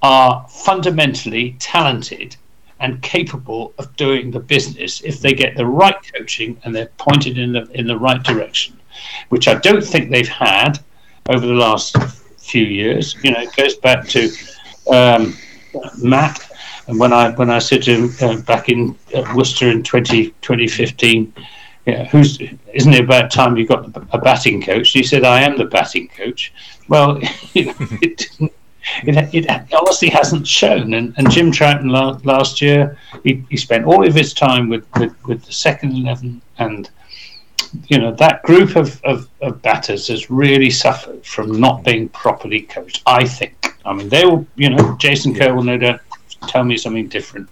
are 0.02 0.46
fundamentally 0.50 1.56
talented 1.60 2.36
and 2.80 3.02
capable 3.02 3.74
of 3.78 3.96
doing 3.96 4.30
the 4.30 4.40
business 4.40 5.02
if 5.02 5.22
they 5.22 5.34
get 5.34 5.56
the 5.56 5.66
right 5.66 5.96
coaching 6.14 6.60
and 6.64 6.76
they're 6.76 6.92
pointed 6.98 7.38
in 7.38 7.54
the 7.54 7.64
in 7.72 7.88
the 7.88 7.98
right 7.98 8.22
direction, 8.24 8.80
which 9.30 9.48
I 9.48 9.56
don't 9.56 9.84
think 9.84 10.12
they've 10.12 10.28
had 10.28 10.80
over 11.30 11.46
the 11.48 11.54
last 11.54 11.96
few 12.38 12.64
years. 12.64 13.16
You 13.24 13.32
know, 13.32 13.40
it 13.40 13.56
goes 13.56 13.76
back 13.78 14.08
to 14.10 14.30
um, 14.92 15.34
Matt, 15.98 16.52
and 16.88 17.00
when 17.00 17.14
I 17.14 17.32
when 17.32 17.50
I 17.50 17.60
said 17.60 17.84
to 17.84 17.96
him 17.96 18.16
uh, 18.22 18.42
back 18.42 18.68
in 18.68 18.98
uh, 19.16 19.34
Worcester 19.34 19.72
in 19.72 19.84
20, 19.84 20.32
2015, 20.42 21.34
yeah, 21.86 22.06
who's 22.06 22.40
isn't 22.74 22.94
it 22.94 23.04
about 23.04 23.32
time 23.32 23.58
you 23.58 23.68
got 23.68 23.86
a 24.12 24.18
batting 24.18 24.62
coach? 24.62 24.92
He 24.92 25.04
said, 25.04 25.26
"I 25.26 25.42
am 25.42 25.58
the 25.58 25.66
batting 25.66 26.08
coach." 26.08 26.54
Well, 26.88 27.20
you 27.54 27.66
know, 27.66 27.76
it 28.02 28.18
didn't. 28.18 28.54
It, 29.04 29.34
it 29.34 29.74
honestly 29.74 30.10
hasn't 30.10 30.46
shown. 30.46 30.94
And, 30.94 31.14
and 31.18 31.32
Jim 31.32 31.52
Troughton 31.52 31.90
la- 31.90 32.20
last 32.26 32.62
year, 32.62 32.98
he, 33.24 33.44
he 33.50 33.56
spent 33.56 33.86
all 33.86 34.06
of 34.06 34.14
his 34.14 34.34
time 34.34 34.68
with, 34.68 34.86
with, 35.00 35.16
with 35.26 35.46
the 35.46 35.54
second 35.54 35.94
eleven, 35.94 36.42
and 36.58 36.90
you 37.88 37.98
know 37.98 38.14
that 38.16 38.44
group 38.44 38.76
of, 38.76 39.02
of, 39.04 39.30
of 39.42 39.62
batters 39.62 40.08
has 40.08 40.30
really 40.30 40.70
suffered 40.70 41.26
from 41.26 41.60
not 41.60 41.84
being 41.84 42.10
properly 42.10 42.62
coached. 42.62 43.02
I 43.06 43.26
think. 43.26 43.56
I 43.86 43.94
mean, 43.94 44.08
they 44.08 44.26
will, 44.26 44.48
you 44.56 44.70
know, 44.70 44.96
Jason 44.98 45.36
Kerr 45.36 45.54
will 45.54 45.64
no 45.64 45.78
doubt 45.78 46.00
tell 46.48 46.64
me 46.64 46.78
something 46.78 47.10
different, 47.10 47.50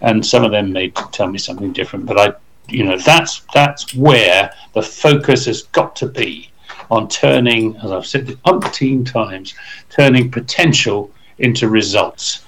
and 0.00 0.24
some 0.24 0.44
of 0.44 0.50
them 0.50 0.72
may 0.72 0.90
tell 0.90 1.28
me 1.28 1.38
something 1.38 1.72
different. 1.72 2.06
But 2.06 2.18
I, 2.18 2.32
you 2.68 2.84
know, 2.84 2.98
that's 2.98 3.42
that's 3.54 3.94
where 3.94 4.52
the 4.74 4.82
focus 4.82 5.46
has 5.46 5.62
got 5.62 5.96
to 5.96 6.06
be 6.06 6.50
on 6.90 7.08
turning, 7.08 7.76
as 7.76 7.90
I've 7.90 8.06
said 8.06 8.26
umpteen 8.46 9.10
times, 9.10 9.54
turning 9.90 10.30
potential 10.30 11.10
into 11.38 11.68
results, 11.68 12.44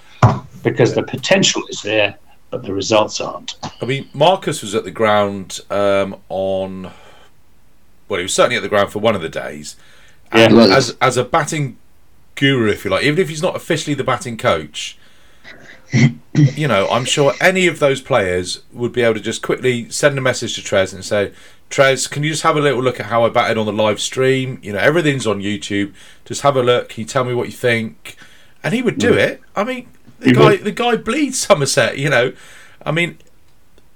because 0.63 0.95
the 0.95 1.03
potential 1.03 1.63
is 1.69 1.83
there, 1.83 2.17
but 2.51 2.63
the 2.63 2.73
results 2.73 3.21
aren't. 3.21 3.57
I 3.81 3.85
mean, 3.85 4.09
Marcus 4.13 4.63
was 4.63 4.75
at 4.75 4.85
the 4.85 4.91
ground 4.91 5.61
um, 5.71 6.17
on. 6.29 6.91
Well, 8.09 8.19
he 8.19 8.25
was 8.25 8.35
certainly 8.35 8.57
at 8.57 8.63
the 8.63 8.69
ground 8.69 8.91
for 8.91 8.99
one 8.99 9.15
of 9.15 9.23
the 9.23 9.29
days. 9.29 9.77
And 10.33 10.53
He 10.53 10.59
was. 10.59 10.71
as 10.71 10.97
as 11.01 11.17
a 11.17 11.25
batting 11.25 11.77
guru, 12.35 12.71
if 12.71 12.85
you 12.85 12.91
like, 12.91 13.05
even 13.05 13.19
if 13.19 13.29
he's 13.29 13.43
not 13.43 13.57
officially 13.57 13.95
the 13.95 14.05
batting 14.05 14.37
coach, 14.37 14.99
you 16.35 16.69
know, 16.69 16.89
I'm 16.89 17.05
sure 17.05 17.35
any 17.41 17.67
of 17.67 17.79
those 17.79 18.01
players 18.01 18.63
would 18.73 18.93
be 18.93 19.03
able 19.03 19.15
to 19.15 19.21
just 19.21 19.43
quickly 19.43 19.91
send 19.91 20.17
a 20.17 20.21
message 20.21 20.55
to 20.57 20.61
Trez 20.61 20.95
and 20.95 21.05
say, 21.05 21.33
Trez, 21.71 22.11
can 22.11 22.23
you 22.23 22.31
just 22.31 22.43
have 22.43 22.57
a 22.57 22.61
little 22.61 22.83
look 22.83 23.01
at 23.01 23.07
how 23.07 23.25
I 23.25 23.29
batted 23.29 23.59
on 23.59 23.67
the 23.67 23.73
live 23.73 24.01
stream? 24.01 24.59
You 24.63 24.73
know, 24.73 24.79
everything's 24.79 25.27
on 25.27 25.41
YouTube. 25.41 25.93
Just 26.25 26.43
have 26.43 26.57
a 26.57 26.63
look. 26.63 26.91
Can 26.91 27.03
you 27.03 27.07
tell 27.07 27.25
me 27.25 27.35
what 27.35 27.47
you 27.47 27.53
think? 27.53 28.17
And 28.63 28.75
he 28.75 28.83
would 28.83 28.99
do 28.99 29.13
mm. 29.13 29.19
it. 29.19 29.41
I 29.57 29.65
mean, 29.65 29.89
the 30.19 30.27
He 30.27 30.33
guy, 30.33 30.45
would. 30.51 30.65
the 30.65 30.73
guy 30.73 30.97
bleeds 30.97 31.39
Somerset. 31.39 31.99
You 31.99 32.11
know, 32.11 32.33
I 32.85 32.93
mean, 32.93 33.19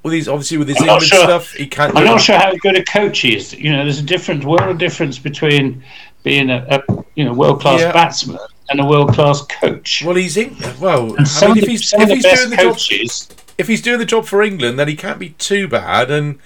with 0.03 0.14
his 0.14 0.28
obviously 0.28 0.57
with 0.59 0.68
his 0.68 0.78
England 0.78 1.03
sure- 1.03 1.18
stuff, 1.20 1.53
he 1.53 1.66
can't. 1.66 1.97
I'm 1.97 2.05
not 2.05 2.16
it. 2.18 2.22
sure 2.22 2.38
how 2.38 2.55
good 2.57 2.76
a 2.76 2.84
coach 2.84 3.20
he 3.20 3.36
is. 3.36 3.53
You 3.53 3.72
know, 3.72 3.84
there's 3.84 3.99
a 3.99 4.03
different 4.03 4.45
world 4.45 4.78
difference 4.78 5.18
between 5.18 5.82
being 6.22 6.51
a, 6.51 6.66
a 6.70 7.05
you 7.14 7.24
know 7.24 7.32
world 7.32 7.61
class 7.61 7.80
Yeah. 7.80 7.92
batsman 7.92 8.38
and 8.71 8.81
a 8.81 8.85
world 8.85 9.12
class 9.12 9.43
coach. 9.43 10.03
Well, 10.05 10.17
he's 10.17 10.37
in. 10.37 10.57
Well, 10.81 11.15
I 11.19 11.49
mean, 11.49 11.59
if 11.59 11.65
he's 11.67 11.93
if 11.93 12.09
he's 12.09 12.25
doing 12.25 12.51
the 12.51 12.57
job, 12.57 12.73
coaches, 12.75 13.29
if 13.59 13.69
he's 13.69 13.83
doing 13.83 13.99
the 13.99 14.05
job 14.07 14.27
for 14.27 14.43
England, 14.43 14.79
then 14.79 14.89
he 14.89 14.97
can't 14.97 15.19
be 15.19 15.31
too 15.31 15.69
bad. 15.69 16.11
And 16.11 16.39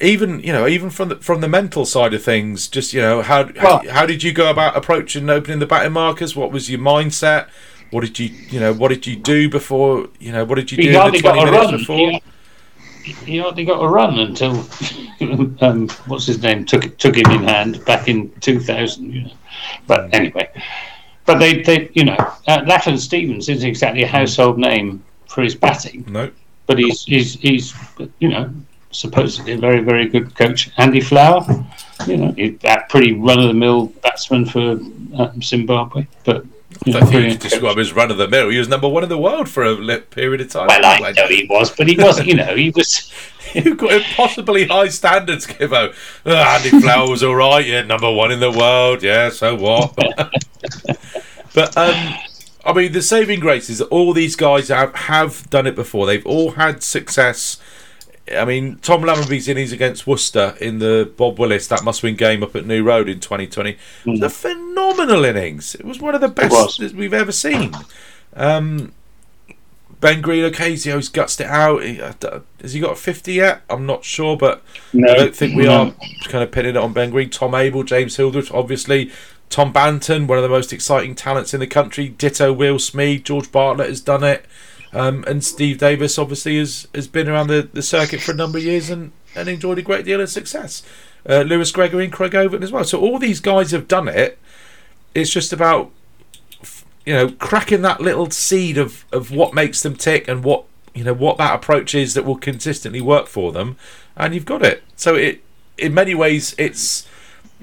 even 0.00 0.40
you 0.40 0.52
know, 0.52 0.66
even 0.66 0.90
from 0.90 1.08
the 1.08 1.16
from 1.16 1.40
the 1.40 1.48
mental 1.48 1.84
side 1.84 2.14
of 2.14 2.22
things, 2.22 2.68
just 2.68 2.92
you 2.92 3.00
know, 3.00 3.22
how 3.22 3.44
Well- 3.62 3.82
how, 3.84 3.90
how 3.90 4.06
did 4.06 4.22
you 4.22 4.32
go 4.32 4.50
about 4.50 4.76
approaching 4.76 5.28
opening 5.30 5.58
the 5.58 5.66
batting 5.66 5.92
Marcus? 5.92 6.34
What 6.36 6.50
was 6.52 6.70
your 6.70 6.80
mindset? 6.80 7.48
What 7.90 8.00
did 8.02 8.18
you 8.18 8.26
you 8.50 8.58
know? 8.58 8.72
What 8.72 8.88
did 8.88 9.06
you 9.06 9.16
do 9.16 9.48
before? 9.48 10.08
You 10.18 10.32
know, 10.32 10.44
what 10.44 10.56
did 10.56 10.72
you 10.72 10.78
do 10.78 10.88
in 10.88 10.92
the 10.92 11.20
got 11.20 11.34
twenty 11.34 11.40
a 11.40 11.44
minutes 11.44 11.64
run. 11.70 11.78
before? 11.78 12.20
He, 13.04 13.12
he 13.12 13.38
hardly 13.38 13.64
got 13.64 13.82
a 13.82 13.88
run 13.88 14.18
until 14.18 14.66
um, 15.60 15.88
what's 16.06 16.26
his 16.26 16.40
name 16.42 16.64
took 16.64 16.96
took 16.98 17.16
him 17.16 17.30
in 17.32 17.42
hand 17.44 17.84
back 17.84 18.08
in 18.08 18.30
2000. 18.40 19.12
You 19.12 19.22
know, 19.24 19.30
but 19.86 20.14
anyway, 20.14 20.48
but 21.26 21.38
they 21.38 21.62
they 21.62 21.90
you 21.94 22.04
know 22.04 22.16
uh, 22.48 22.62
Lachlan 22.66 22.98
Stevens 22.98 23.48
isn't 23.48 23.68
exactly 23.68 24.02
a 24.02 24.08
household 24.08 24.58
name 24.58 25.02
for 25.28 25.42
his 25.42 25.54
batting. 25.54 26.04
No, 26.08 26.30
but 26.66 26.78
he's 26.78 27.04
he's 27.04 27.34
he's 27.40 27.74
you 28.18 28.28
know 28.28 28.50
supposedly 28.90 29.52
a 29.52 29.58
very 29.58 29.80
very 29.80 30.06
good 30.08 30.34
coach. 30.34 30.70
Andy 30.76 31.00
Flower, 31.00 31.44
you 32.06 32.16
know, 32.18 32.32
he- 32.32 32.50
that 32.62 32.88
pretty 32.88 33.12
run 33.12 33.38
of 33.38 33.48
the 33.48 33.54
mill 33.54 33.86
batsman 34.02 34.44
for 34.46 34.72
um, 35.18 35.42
Zimbabwe, 35.42 36.06
but 36.24 36.44
you 36.86 36.94
I 36.94 37.00
don't 37.00 37.08
think 37.08 37.12
you 37.12 37.18
brilliant 37.18 37.40
could 37.40 37.50
describe 37.50 37.72
him 37.72 37.80
as 37.80 37.92
run 37.92 38.10
of 38.10 38.18
the 38.18 38.28
mill. 38.28 38.48
He 38.48 38.58
was 38.58 38.68
number 38.68 38.88
one 38.88 39.02
in 39.02 39.08
the 39.08 39.18
world 39.18 39.48
for 39.48 39.64
a 39.64 39.98
period 39.98 40.40
of 40.40 40.50
time. 40.50 40.66
Well, 40.68 40.84
I 40.84 41.12
know 41.12 41.26
he 41.28 41.46
was, 41.48 41.74
but 41.74 41.88
he 41.88 41.96
wasn't. 41.96 42.28
You 42.28 42.36
know, 42.36 42.56
he 42.56 42.70
was. 42.70 43.12
You've 43.54 43.76
got 43.76 43.92
impossibly 43.92 44.66
high 44.66 44.88
standards, 44.88 45.46
Gibbo. 45.46 45.94
Ah, 46.24 46.56
Andy 46.56 46.80
Flower 46.80 47.10
was 47.10 47.22
all 47.22 47.34
right, 47.34 47.64
yeah, 47.66 47.82
number 47.82 48.10
one 48.10 48.32
in 48.32 48.40
the 48.40 48.50
world, 48.50 49.02
yeah, 49.02 49.28
so 49.28 49.54
what? 49.54 49.94
but 51.54 51.76
um, 51.76 52.14
I 52.64 52.72
mean, 52.72 52.92
the 52.92 53.02
saving 53.02 53.40
grace 53.40 53.68
is 53.68 53.78
that 53.78 53.88
all 53.88 54.12
these 54.12 54.36
guys 54.36 54.68
have 54.68 54.94
have 54.94 55.50
done 55.50 55.66
it 55.66 55.74
before. 55.74 56.06
They've 56.06 56.24
all 56.24 56.52
had 56.52 56.82
success. 56.82 57.58
I 58.34 58.44
mean, 58.44 58.76
Tom 58.82 59.02
Lammonby's 59.02 59.48
innings 59.48 59.72
against 59.72 60.06
Worcester 60.06 60.56
in 60.60 60.78
the 60.78 61.10
Bob 61.16 61.38
Willis 61.38 61.66
that 61.68 61.84
must-win 61.84 62.16
game 62.16 62.42
up 62.42 62.54
at 62.56 62.66
New 62.66 62.82
Road 62.82 63.08
in 63.08 63.20
2020 63.20 63.76
was 64.06 64.20
a 64.20 64.30
phenomenal 64.30 65.24
innings. 65.24 65.74
It 65.74 65.84
was 65.84 66.00
one 66.00 66.14
of 66.14 66.20
the 66.20 66.28
best 66.28 66.78
that 66.78 66.92
we've 66.94 67.14
ever 67.14 67.32
seen. 67.32 67.72
Um, 68.34 68.92
Ben 70.00 70.20
Green, 70.20 70.42
always 70.44 71.08
gutsed 71.10 71.40
it 71.40 71.46
out. 71.46 71.84
He- 71.84 72.00
uh, 72.00 72.12
Has 72.60 72.72
he 72.72 72.80
got 72.80 72.92
a 72.92 72.96
50 72.96 73.34
yet? 73.34 73.62
I'm 73.70 73.86
not 73.86 74.04
sure, 74.04 74.36
but 74.36 74.62
No, 74.92 75.12
I 75.12 75.16
don't 75.16 75.36
think 75.36 75.54
we 75.56 75.64
no. 75.64 75.72
are 75.72 75.94
kind 76.28 76.42
of 76.42 76.50
pinning 76.50 76.70
it 76.70 76.76
on 76.76 76.92
Ben 76.92 77.10
Green. 77.10 77.30
Tom 77.30 77.54
Abell, 77.54 77.84
James 77.84 78.16
Hildreth, 78.16 78.50
obviously. 78.52 79.12
Tom 79.48 79.72
Banton, 79.72 80.26
one 80.26 80.38
of 80.38 80.42
the 80.42 80.48
most 80.48 80.72
exciting 80.72 81.14
talents 81.14 81.54
in 81.54 81.60
the 81.60 81.66
country. 81.68 82.08
Ditto 82.08 82.52
Will 82.52 82.76
Smeed. 82.78 83.22
George 83.22 83.52
Bartlett 83.52 83.90
has 83.90 84.00
done 84.00 84.24
it. 84.24 84.44
Um, 84.92 85.24
and 85.26 85.42
Steve 85.42 85.78
Davis, 85.78 86.18
obviously, 86.18 86.58
has, 86.58 86.86
has 86.94 87.08
been 87.08 87.28
around 87.28 87.46
the, 87.46 87.68
the 87.72 87.82
circuit 87.82 88.20
for 88.20 88.32
a 88.32 88.36
number 88.36 88.58
of 88.58 88.64
years 88.64 88.90
and, 88.90 89.12
and 89.34 89.48
enjoyed 89.48 89.78
a 89.78 89.82
great 89.82 90.04
deal 90.04 90.20
of 90.20 90.28
success. 90.28 90.82
Uh, 91.28 91.42
Lewis 91.42 91.70
Gregory 91.70 92.04
and 92.04 92.12
Craig 92.12 92.34
Overton 92.34 92.62
as 92.62 92.72
well. 92.72 92.84
So 92.84 93.00
all 93.00 93.18
these 93.18 93.40
guys 93.40 93.70
have 93.70 93.88
done 93.88 94.08
it. 94.08 94.38
It's 95.14 95.30
just 95.30 95.52
about 95.52 95.90
you 97.04 97.12
know 97.12 97.30
cracking 97.30 97.82
that 97.82 98.00
little 98.00 98.30
seed 98.30 98.78
of, 98.78 99.04
of 99.12 99.30
what 99.30 99.54
makes 99.54 99.82
them 99.82 99.96
tick 99.96 100.28
and 100.28 100.44
what 100.44 100.64
you 100.94 101.04
know 101.04 101.14
what 101.14 101.38
that 101.38 101.54
approach 101.54 101.94
is 101.94 102.14
that 102.14 102.24
will 102.24 102.36
consistently 102.36 103.00
work 103.00 103.26
for 103.26 103.52
them, 103.52 103.76
and 104.16 104.34
you've 104.34 104.44
got 104.44 104.62
it. 104.62 104.82
So 104.96 105.14
it 105.14 105.42
in 105.78 105.94
many 105.94 106.14
ways 106.14 106.54
it's 106.58 107.06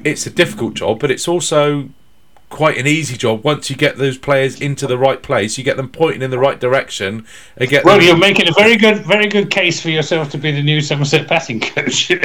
it's 0.03 0.25
a 0.25 0.29
difficult 0.29 0.75
job, 0.75 0.99
but 0.99 1.11
it's 1.11 1.27
also 1.27 1.89
quite 2.49 2.77
an 2.77 2.87
easy 2.87 3.15
job 3.15 3.43
once 3.43 3.69
you 3.69 3.75
get 3.75 3.97
those 3.97 4.17
players 4.17 4.59
into 4.59 4.87
the 4.87 4.97
right 4.97 5.21
place. 5.21 5.57
You 5.57 5.63
get 5.63 5.77
them 5.77 5.89
pointing 5.89 6.21
in 6.21 6.31
the 6.31 6.39
right 6.39 6.59
direction 6.59 7.25
and 7.57 7.69
get 7.69 7.85
Well, 7.85 8.01
you're 8.01 8.17
making 8.17 8.47
a 8.47 8.53
very 8.53 8.75
good, 8.75 9.05
very 9.05 9.27
good 9.27 9.49
case 9.49 9.81
for 9.81 9.89
yourself 9.89 10.29
to 10.31 10.37
be 10.37 10.51
the 10.51 10.63
new 10.63 10.81
Somerset 10.81 11.27
batting 11.27 11.59
coach. 11.59 12.11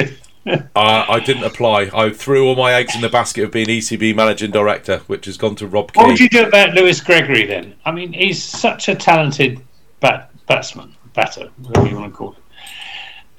Uh, 0.47 0.61
I 0.75 1.19
didn't 1.21 1.43
apply. 1.43 1.89
I 1.91 2.11
threw 2.11 2.47
all 2.47 2.55
my 2.55 2.73
eggs 2.73 2.93
in 2.93 3.01
the 3.01 3.09
basket 3.09 3.45
of 3.45 3.51
being 3.51 3.65
ECB 3.65 4.15
managing 4.15 4.51
director, 4.51 4.99
which 5.07 5.25
has 5.25 5.37
gone 5.37 5.55
to 5.55 5.65
Rob 5.65 5.89
what 5.95 6.05
would 6.05 6.19
you 6.19 6.29
do 6.29 6.45
about 6.45 6.75
Lewis 6.75 7.01
Gregory 7.01 7.47
then? 7.47 7.73
I 7.83 7.91
mean, 7.91 8.13
he's 8.13 8.43
such 8.43 8.87
a 8.87 8.93
talented 8.93 9.59
bat, 10.01 10.29
batsman, 10.45 10.95
batter, 11.15 11.49
whatever 11.63 11.87
you 11.87 11.95
want 11.95 12.13
to 12.13 12.15
call 12.15 12.33
it. 12.33 12.37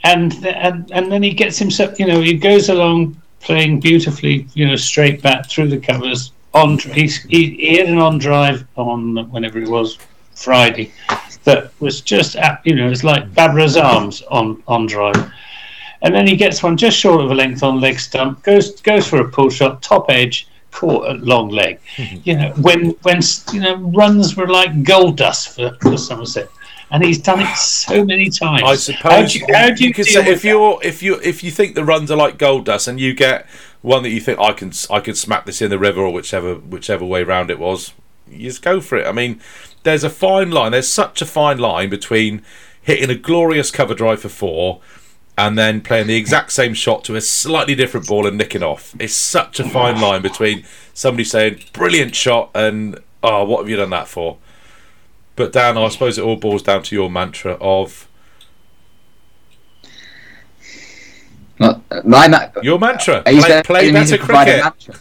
And, 0.02 0.44
and 0.46 0.90
and 0.90 1.12
then 1.12 1.22
he 1.22 1.32
gets 1.32 1.58
himself, 1.58 2.00
you 2.00 2.06
know, 2.06 2.20
he 2.20 2.34
goes 2.34 2.70
along 2.70 3.22
playing 3.40 3.78
beautifully, 3.78 4.48
you 4.54 4.66
know, 4.66 4.74
straight 4.74 5.22
bat 5.22 5.48
through 5.48 5.68
the 5.68 5.78
covers. 5.78 6.32
On 6.56 6.78
he's, 6.78 7.22
he, 7.24 7.50
he 7.50 7.76
had 7.76 7.88
an 7.88 7.98
on 7.98 8.18
drive 8.18 8.66
on 8.76 9.30
whenever 9.30 9.58
it 9.58 9.68
was 9.68 9.98
Friday 10.34 10.92
that 11.44 11.72
was 11.80 12.00
just, 12.00 12.36
at, 12.36 12.60
you 12.64 12.74
know, 12.74 12.90
it's 12.90 13.04
like 13.04 13.32
Babra's 13.32 13.76
arms 13.76 14.22
on 14.22 14.62
on 14.66 14.86
drive. 14.86 15.32
And 16.02 16.14
then 16.14 16.26
he 16.26 16.36
gets 16.36 16.62
one 16.62 16.76
just 16.76 16.98
short 16.98 17.20
of 17.20 17.30
a 17.30 17.34
length 17.34 17.62
on 17.62 17.80
leg 17.80 17.98
stump, 17.98 18.42
goes 18.42 18.80
goes 18.80 19.06
for 19.06 19.20
a 19.20 19.28
pull 19.28 19.50
shot, 19.50 19.82
top 19.82 20.06
edge, 20.10 20.48
caught 20.70 21.08
at 21.08 21.20
long 21.20 21.48
leg. 21.48 21.80
Mm-hmm. 21.96 22.16
you 22.24 22.36
know, 22.36 22.50
when 22.60 22.90
when 23.02 23.20
you 23.52 23.60
know 23.60 23.76
runs 23.76 24.36
were 24.36 24.48
like 24.48 24.82
gold 24.82 25.16
dust 25.16 25.56
for, 25.56 25.76
for 25.80 25.96
Somerset, 25.96 26.50
and 26.90 27.02
he's 27.02 27.18
done 27.18 27.40
it 27.40 27.56
so 27.56 28.04
many 28.04 28.30
times. 28.30 28.62
I 28.64 28.76
suppose 28.76 29.02
How 29.02 29.26
do 29.26 29.38
you, 29.38 29.46
how 29.52 29.70
do 29.70 29.84
you, 29.84 29.94
could 29.94 30.04
deal 30.06 30.22
say 30.22 30.28
with 30.28 30.38
if 30.38 30.44
you're 30.44 30.78
if 30.82 31.02
you 31.02 31.14
if 31.22 31.42
you 31.42 31.50
think 31.50 31.74
the 31.74 31.84
runs 31.84 32.10
are 32.10 32.16
like 32.16 32.38
gold 32.38 32.66
dust 32.66 32.88
and 32.88 33.00
you 33.00 33.14
get 33.14 33.46
one 33.86 34.02
that 34.02 34.10
you 34.10 34.20
think 34.20 34.40
I 34.40 34.52
can 34.52 34.72
I 34.90 34.98
can 34.98 35.14
smack 35.14 35.46
this 35.46 35.62
in 35.62 35.70
the 35.70 35.78
river 35.78 36.00
or 36.00 36.12
whichever 36.12 36.56
whichever 36.56 37.04
way 37.04 37.22
round 37.22 37.52
it 37.52 37.58
was, 37.60 37.92
you 38.28 38.48
just 38.48 38.60
go 38.60 38.80
for 38.80 38.98
it. 38.98 39.06
I 39.06 39.12
mean, 39.12 39.40
there's 39.84 40.02
a 40.02 40.10
fine 40.10 40.50
line. 40.50 40.72
There's 40.72 40.88
such 40.88 41.22
a 41.22 41.24
fine 41.24 41.58
line 41.58 41.88
between 41.88 42.42
hitting 42.82 43.10
a 43.10 43.14
glorious 43.14 43.70
cover 43.70 43.94
drive 43.94 44.22
for 44.22 44.28
four 44.28 44.80
and 45.38 45.56
then 45.56 45.82
playing 45.82 46.08
the 46.08 46.16
exact 46.16 46.50
same 46.50 46.74
shot 46.74 47.04
to 47.04 47.14
a 47.14 47.20
slightly 47.20 47.76
different 47.76 48.08
ball 48.08 48.26
and 48.26 48.36
nicking 48.36 48.64
off. 48.64 48.92
It's 48.98 49.14
such 49.14 49.60
a 49.60 49.68
fine 49.68 50.00
line 50.00 50.20
between 50.20 50.64
somebody 50.92 51.22
saying 51.22 51.62
brilliant 51.72 52.16
shot 52.16 52.50
and 52.56 52.98
oh 53.22 53.44
what 53.44 53.60
have 53.60 53.68
you 53.68 53.76
done 53.76 53.90
that 53.90 54.08
for? 54.08 54.38
But 55.36 55.52
Dan, 55.52 55.78
I 55.78 55.88
suppose 55.90 56.18
it 56.18 56.24
all 56.24 56.34
boils 56.34 56.64
down 56.64 56.82
to 56.82 56.96
your 56.96 57.08
mantra 57.08 57.52
of 57.60 58.05
My 61.58 62.28
ma- 62.28 62.48
your 62.62 62.78
mantra. 62.78 63.22
Play, 63.22 63.40
saying 63.40 63.64
play 63.64 63.92
better 63.92 64.16
to 64.18 64.24
provide 64.24 64.48
a 64.48 64.70
cricket. 64.70 65.00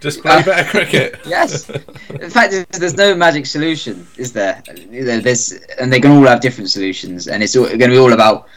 Just 0.00 0.20
play 0.22 0.42
better 0.42 0.68
cricket. 0.70 1.18
yes. 1.26 1.68
In 1.70 2.30
fact, 2.30 2.50
there's, 2.52 2.66
there's 2.78 2.96
no 2.96 3.14
magic 3.14 3.46
solution, 3.46 4.06
is 4.16 4.32
there? 4.32 4.62
There- 4.90 5.20
There's, 5.20 5.52
and 5.80 5.92
they 5.92 6.00
can 6.00 6.10
all 6.10 6.26
have 6.26 6.40
different 6.40 6.70
solutions, 6.70 7.28
and 7.28 7.42
it's 7.42 7.54
going 7.56 7.78
to 7.78 7.88
be 7.88 7.98
all 7.98 8.12
about 8.12 8.48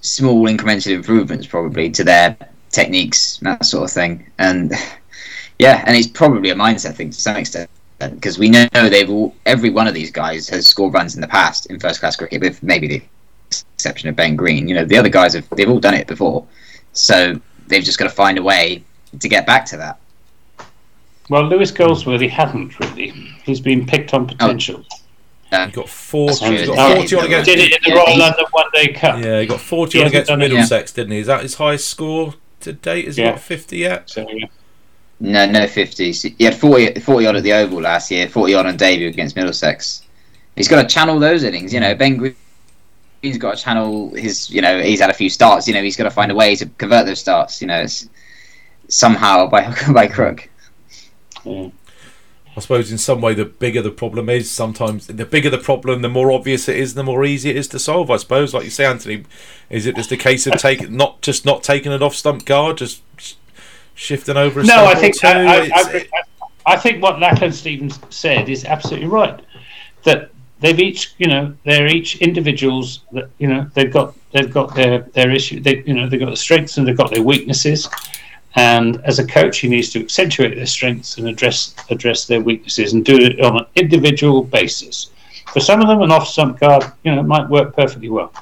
small 0.00 0.46
incremental 0.48 0.92
improvements, 0.92 1.46
probably 1.46 1.90
to 1.90 2.04
their 2.04 2.36
techniques, 2.70 3.38
and 3.38 3.46
that 3.46 3.64
sort 3.64 3.84
of 3.84 3.90
thing. 3.92 4.30
And 4.38 4.72
yeah, 5.58 5.82
and 5.86 5.96
it's 5.96 6.08
probably 6.08 6.50
a 6.50 6.54
mindset 6.54 6.94
thing 6.96 7.10
to 7.10 7.20
some 7.20 7.36
extent, 7.36 7.70
because 7.98 8.38
we 8.38 8.50
know 8.50 8.66
they've 8.72 9.08
all, 9.08 9.34
every 9.46 9.70
one 9.70 9.86
of 9.86 9.94
these 9.94 10.10
guys 10.10 10.48
has 10.48 10.66
scored 10.66 10.92
runs 10.92 11.14
in 11.14 11.20
the 11.20 11.28
past 11.28 11.66
in 11.66 11.78
first 11.80 12.00
class 12.00 12.16
cricket, 12.16 12.42
with 12.42 12.62
maybe 12.62 12.86
the 12.88 13.02
exception 13.84 14.08
of 14.08 14.16
Ben 14.16 14.34
Green. 14.34 14.66
You 14.66 14.74
know, 14.74 14.84
the 14.84 14.96
other 14.96 15.10
guys 15.10 15.34
have 15.34 15.48
they've 15.50 15.68
all 15.68 15.78
done 15.78 15.94
it 15.94 16.06
before, 16.06 16.46
so 16.94 17.38
they've 17.66 17.84
just 17.84 17.98
got 17.98 18.04
to 18.04 18.10
find 18.10 18.38
a 18.38 18.42
way 18.42 18.82
to 19.20 19.28
get 19.28 19.46
back 19.46 19.66
to 19.66 19.76
that. 19.76 19.98
Well, 21.28 21.44
Lewis 21.44 21.70
Goldsworthy 21.70 22.28
hadn't 22.28 22.78
really. 22.80 23.10
He's 23.44 23.60
been 23.60 23.86
picked 23.86 24.14
on 24.14 24.22
oh. 24.22 24.26
potential. 24.26 24.84
He 25.50 25.70
got 25.70 25.88
40, 25.88 26.46
he 26.46 26.56
true. 26.56 26.66
got 26.74 26.76
Yeah, 26.76 26.94
40 26.96 27.16
on 27.16 27.22
he 27.22 27.26
against 27.26 27.50
Did 27.50 27.58
it 27.60 27.72
in 27.72 27.78
the 27.84 27.90
Yeah, 27.90 28.02
Royal 28.02 28.18
London 28.18 28.44
One 28.50 28.66
Day 28.72 28.88
Cup. 28.92 29.22
Yeah, 29.22 29.40
he 29.40 29.46
got 29.46 29.60
40 29.60 29.92
He 29.92 30.02
on 30.02 30.08
against 30.08 30.28
done 30.28 30.40
yeah. 30.40 30.48
Middlesex, 30.48 30.92
didn't 30.92 31.12
he? 31.12 31.18
Is 31.18 31.28
that 31.28 31.42
his 31.42 31.54
highest 31.54 31.88
score 31.88 32.34
to 32.60 32.72
date? 32.72 33.04
Has 33.04 33.16
he 33.16 33.22
got 33.22 33.38
50 33.38 33.76
yet? 33.76 34.10
So, 34.10 34.26
yeah. 34.28 34.46
No, 35.20 35.46
no 35.46 35.60
50s. 35.60 36.34
He 36.36 36.44
had 36.44 36.56
40, 36.56 36.98
40 36.98 37.26
odd 37.26 37.36
at 37.36 37.44
the 37.44 37.52
Oval 37.52 37.82
last 37.82 38.10
year, 38.10 38.28
40 38.28 38.54
odd 38.54 38.66
on 38.66 38.76
debut 38.76 39.06
against 39.06 39.36
Middlesex. 39.36 40.02
He's 40.56 40.66
got 40.66 40.82
to 40.82 40.88
channel 40.88 41.20
those 41.20 41.44
innings. 41.44 41.72
You 41.72 41.78
know, 41.78 41.94
Ben 41.94 42.34
Green's 43.24 43.38
got 43.38 43.56
to 43.56 43.62
channel 43.62 44.14
his. 44.14 44.50
You 44.50 44.60
know, 44.60 44.82
he's 44.82 45.00
had 45.00 45.08
a 45.08 45.14
few 45.14 45.30
starts. 45.30 45.66
You 45.66 45.72
know, 45.72 45.82
he's 45.82 45.96
got 45.96 46.04
to 46.04 46.10
find 46.10 46.30
a 46.30 46.34
way 46.34 46.54
to 46.56 46.66
convert 46.66 47.06
those 47.06 47.20
starts. 47.20 47.62
You 47.62 47.68
know, 47.68 47.80
it's 47.80 48.06
somehow 48.88 49.46
by 49.46 49.62
hook 49.66 49.88
or 49.88 49.94
by 49.94 50.08
crook. 50.08 50.50
yeah. 51.44 51.68
I 52.56 52.60
suppose 52.60 52.92
in 52.92 52.98
some 52.98 53.20
way 53.22 53.32
the 53.34 53.46
bigger 53.46 53.80
the 53.82 53.90
problem 53.90 54.28
is, 54.28 54.50
sometimes 54.50 55.06
the 55.08 55.24
bigger 55.24 55.48
the 55.50 55.58
problem, 55.58 56.02
the 56.02 56.08
more 56.08 56.30
obvious 56.30 56.68
it 56.68 56.76
is, 56.76 56.94
the 56.94 57.02
more 57.02 57.24
easy 57.24 57.48
it 57.50 57.56
is 57.56 57.66
to 57.68 57.78
solve. 57.78 58.10
I 58.10 58.16
suppose, 58.18 58.52
like 58.52 58.64
you 58.64 58.70
say, 58.70 58.84
Anthony, 58.84 59.24
is 59.70 59.86
it 59.86 59.96
just 59.96 60.12
a 60.12 60.16
case 60.18 60.46
of 60.46 60.58
taking 60.58 60.94
not 60.94 61.22
just 61.22 61.46
not 61.46 61.62
taking 61.62 61.92
it 61.92 62.02
off 62.02 62.14
stump 62.14 62.44
guard, 62.44 62.76
just 62.76 63.02
shifting 63.94 64.36
over? 64.36 64.60
A 64.60 64.64
No, 64.64 64.92
stump 64.92 64.96
I 64.96 65.00
think? 65.00 65.24
I, 65.24 65.64
I, 65.64 66.08
I, 66.12 66.22
I 66.66 66.76
think 66.76 67.02
what 67.02 67.18
Lachlan 67.18 67.52
Stevens 67.52 67.98
said 68.10 68.48
is 68.50 68.66
absolutely 68.66 69.08
right. 69.08 69.40
That 70.04 70.30
they've 70.64 70.80
each, 70.80 71.14
you 71.18 71.26
know, 71.26 71.54
they're 71.64 71.86
each 71.86 72.16
individuals. 72.16 73.00
That 73.12 73.30
you 73.38 73.48
know, 73.48 73.70
they've 73.74 73.92
got 73.92 74.14
they've 74.32 74.52
got 74.52 74.74
their 74.74 75.00
their 75.12 75.30
issue. 75.30 75.60
They, 75.60 75.82
you 75.86 75.94
know, 75.94 76.08
they've 76.08 76.20
got 76.20 76.30
the 76.30 76.36
strengths 76.36 76.78
and 76.78 76.88
they've 76.88 76.96
got 76.96 77.10
their 77.12 77.22
weaknesses. 77.22 77.88
And 78.56 79.00
as 79.04 79.18
a 79.18 79.26
coach, 79.26 79.58
he 79.58 79.68
needs 79.68 79.90
to 79.90 80.00
accentuate 80.00 80.54
their 80.54 80.66
strengths 80.66 81.18
and 81.18 81.28
address 81.28 81.74
address 81.90 82.26
their 82.26 82.40
weaknesses 82.40 82.94
and 82.94 83.04
do 83.04 83.16
it 83.16 83.40
on 83.40 83.58
an 83.58 83.66
individual 83.76 84.42
basis. 84.42 85.10
For 85.52 85.60
some 85.60 85.80
of 85.80 85.88
them, 85.88 86.00
an 86.02 86.10
off 86.10 86.26
stump 86.28 86.60
guard, 86.60 86.84
you 87.04 87.14
know, 87.14 87.22
might 87.22 87.48
work 87.48 87.76
perfectly 87.76 88.08
well. 88.08 88.32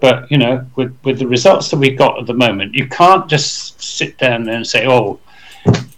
But 0.00 0.30
you 0.30 0.38
know, 0.38 0.64
with 0.76 0.96
with 1.04 1.18
the 1.18 1.26
results 1.26 1.70
that 1.70 1.78
we've 1.78 1.98
got 1.98 2.18
at 2.18 2.26
the 2.26 2.34
moment, 2.34 2.74
you 2.74 2.88
can't 2.88 3.28
just 3.28 3.82
sit 3.82 4.16
down 4.18 4.44
there 4.44 4.56
and 4.56 4.66
say, 4.66 4.86
"Oh, 4.86 5.20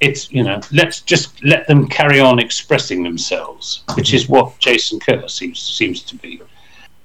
it's 0.01 0.31
you 0.33 0.43
know, 0.43 0.61
let's 0.73 1.01
just 1.01 1.43
let 1.45 1.67
them 1.67 1.89
carry 1.89 2.21
on 2.21 2.39
expressing 2.39 3.03
themselves," 3.03 3.83
which 3.95 4.13
is 4.15 4.29
what 4.29 4.59
Jason 4.59 5.01
Kerr 5.01 5.29
seems 5.29 5.61
seems 5.61 6.03
to 6.03 6.17
be 6.17 6.41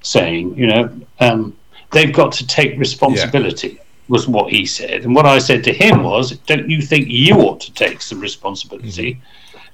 saying. 0.02 0.58
You 0.58 0.68
know, 0.68 1.02
um, 1.20 1.56
they've 1.92 2.14
got 2.14 2.32
to 2.34 2.48
take 2.48 2.78
responsibility. 2.78 3.80
Was 4.08 4.28
what 4.28 4.52
he 4.52 4.66
said, 4.66 5.06
and 5.06 5.16
what 5.16 5.26
I 5.26 5.40
said 5.40 5.64
to 5.66 5.74
him 5.74 6.04
was, 6.04 6.32
"Don't 6.46 6.70
you 6.70 6.82
think 6.82 7.08
you 7.08 7.36
ought 7.36 7.62
to 7.62 7.74
take 7.74 8.02
some 8.02 8.20
responsibility 8.20 9.22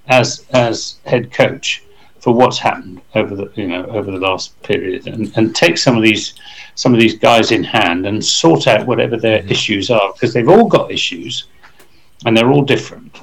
as 0.08 0.46
as 0.52 0.98
head 1.06 1.32
coach 1.32 1.82
for 2.20 2.34
what's 2.34 2.60
happened 2.60 3.02
over 3.16 3.36
the 3.36 3.52
you 3.56 3.68
know 3.68 3.86
over 3.86 4.12
the 4.12 4.20
last 4.20 4.62
period, 4.62 5.08
and, 5.08 5.36
and 5.38 5.56
take 5.56 5.78
some 5.78 5.98
of 5.98 6.04
these 6.04 6.34
some 6.76 6.94
of 6.94 7.00
these 7.00 7.18
guys 7.18 7.52
in 7.52 7.64
hand 7.64 8.06
and 8.06 8.24
sort 8.24 8.68
out 8.68 8.86
whatever 8.86 9.18
their 9.18 9.44
issues 9.48 9.90
are 9.90 10.14
because 10.14 10.34
they've 10.34 10.50
all 10.50 10.68
got 10.68 10.92
issues 10.92 11.46
and 12.26 12.36
they're 12.36 12.52
all 12.52 12.64
different, 12.64 13.20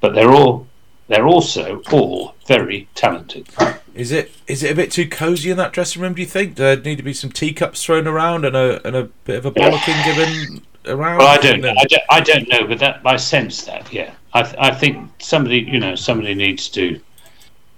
but 0.00 0.14
they're 0.14 0.32
all 0.32 0.66
they're 1.08 1.26
also 1.26 1.82
all 1.92 2.34
very 2.46 2.88
talented. 2.94 3.48
Is 3.94 4.10
it 4.10 4.32
is 4.46 4.62
it 4.62 4.72
a 4.72 4.74
bit 4.74 4.90
too 4.90 5.08
cosy 5.08 5.50
in 5.50 5.56
that 5.58 5.72
dressing 5.72 6.02
room? 6.02 6.14
Do 6.14 6.22
you 6.22 6.26
think 6.28 6.56
there 6.56 6.76
need 6.76 6.96
to 6.96 7.02
be 7.02 7.12
some 7.12 7.30
teacups 7.30 7.84
thrown 7.84 8.06
around 8.06 8.44
and 8.44 8.56
a 8.56 8.84
and 8.86 8.96
a 8.96 9.04
bit 9.24 9.36
of 9.36 9.46
a 9.46 9.50
bollocking 9.52 10.04
given 10.04 10.62
around? 10.86 11.18
Well, 11.18 11.28
I 11.28 11.38
don't 11.38 11.60
know. 11.60 11.74
I 11.78 11.84
don't, 11.84 12.02
I 12.10 12.20
don't 12.20 12.48
know, 12.48 12.66
but 12.66 12.78
that 12.80 13.00
I 13.04 13.16
sense 13.16 13.64
that. 13.64 13.92
Yeah, 13.92 14.12
I, 14.32 14.42
th- 14.42 14.56
I 14.58 14.70
think 14.72 15.10
somebody 15.22 15.58
you 15.60 15.78
know 15.78 15.94
somebody 15.94 16.34
needs 16.34 16.68
to 16.70 17.00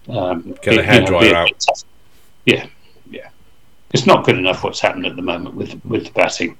um, 0.09 0.57
Get 0.62 0.75
a 0.75 0.77
you 0.77 0.83
hairdryer 0.83 1.11
know, 1.11 1.21
be 1.21 1.31
a 1.31 1.37
out. 1.37 1.61
tough. 1.61 1.85
Yeah, 2.45 2.67
yeah. 3.11 3.29
It's 3.93 4.07
not 4.07 4.25
good 4.25 4.39
enough 4.39 4.62
what's 4.62 4.81
happened 4.81 5.07
at 5.07 5.17
the 5.17 5.23
moment 5.23 5.55
with 5.55 5.81
with 5.85 6.07
the 6.07 6.12
batting, 6.12 6.57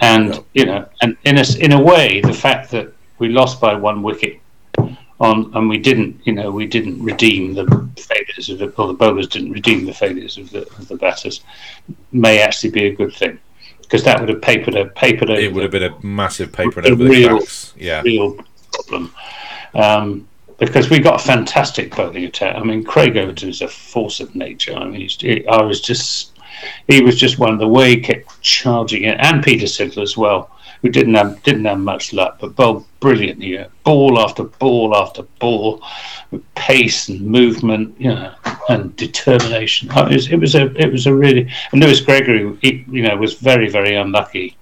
and 0.00 0.30
No. 0.30 0.44
you 0.54 0.66
know, 0.66 0.86
and 1.00 1.16
in 1.24 1.38
a 1.38 1.44
in 1.58 1.72
a 1.72 1.80
way, 1.80 2.20
the 2.20 2.32
fact 2.32 2.70
that 2.72 2.92
we 3.18 3.28
lost 3.28 3.60
by 3.60 3.74
one 3.74 4.02
wicket 4.02 4.38
on, 5.20 5.50
and 5.54 5.68
we 5.68 5.78
didn't, 5.78 6.20
you 6.24 6.32
know, 6.32 6.50
we 6.50 6.66
didn't 6.66 7.00
redeem 7.02 7.54
the 7.54 7.64
failures 7.96 8.48
of 8.50 8.58
the, 8.58 8.68
or 8.76 8.88
the 8.88 8.94
bowlers 8.94 9.28
didn't 9.28 9.52
redeem 9.52 9.86
the 9.86 9.92
failures 9.94 10.36
of 10.38 10.50
the 10.50 10.62
of 10.78 10.88
the 10.88 10.96
batters, 10.96 11.42
may 12.10 12.40
actually 12.40 12.70
be 12.70 12.86
a 12.86 12.94
good 12.94 13.14
thing 13.14 13.38
because 13.82 14.02
that 14.04 14.18
would 14.20 14.28
have 14.28 14.40
papered 14.42 14.74
a 14.74 14.86
papered 14.86 15.30
over 15.30 15.40
it 15.40 15.52
would 15.52 15.62
have 15.62 15.70
been 15.72 15.82
a 15.84 16.04
massive 16.04 16.50
papering 16.52 16.86
A 16.86 16.90
over 16.90 17.04
the 17.04 17.10
real- 17.10 17.28
cracks. 17.38 17.74
Yeah, 17.78 18.02
real 18.02 18.36
problem. 18.72 19.14
Um, 19.74 20.28
because 20.58 20.90
we 20.90 20.98
got 21.00 21.20
a 21.20 21.24
fantastic 21.24 21.94
bowling 21.96 22.24
attack. 22.24 22.54
I 22.56 22.62
mean, 22.62 22.84
Craig 22.84 23.16
Overton 23.16 23.48
is 23.48 23.62
a 23.62 23.68
force 23.68 24.20
of 24.20 24.34
nature. 24.36 24.74
I 24.74 24.84
mean, 24.84 25.08
I 25.50 25.62
was 25.62 25.80
just, 25.80 26.31
he 26.88 27.02
was 27.02 27.18
just 27.18 27.38
one 27.38 27.52
of 27.52 27.58
the 27.58 27.68
way 27.68 27.90
he 27.90 28.00
kept 28.00 28.40
charging 28.40 29.04
it, 29.04 29.18
and 29.20 29.42
Peter 29.42 29.66
Siddle 29.66 30.02
as 30.02 30.16
well, 30.16 30.50
who 30.82 30.88
didn't 30.88 31.14
have 31.14 31.42
didn't 31.42 31.64
have 31.64 31.78
much 31.78 32.12
luck, 32.12 32.38
but 32.40 32.56
bowled 32.56 32.84
brilliantly, 33.00 33.46
here, 33.46 33.68
ball 33.84 34.18
after 34.18 34.44
ball 34.44 34.96
after 34.96 35.22
ball, 35.40 35.82
with 36.30 36.54
pace 36.54 37.08
and 37.08 37.20
movement, 37.20 37.94
you 38.00 38.10
know, 38.10 38.32
and 38.68 38.94
determination. 38.96 39.90
Uh, 39.90 40.08
It 40.10 40.14
was, 40.14 40.28
it 40.32 40.40
was 40.40 40.54
a 40.54 40.64
it 40.80 40.90
was 40.90 41.06
a 41.06 41.14
really 41.14 41.48
and 41.72 41.80
Lewis 41.80 42.00
Gregory, 42.00 42.56
he, 42.60 42.84
you 42.90 43.02
know, 43.02 43.16
was 43.16 43.34
very 43.34 43.68
very 43.68 43.96
unlucky 43.96 44.56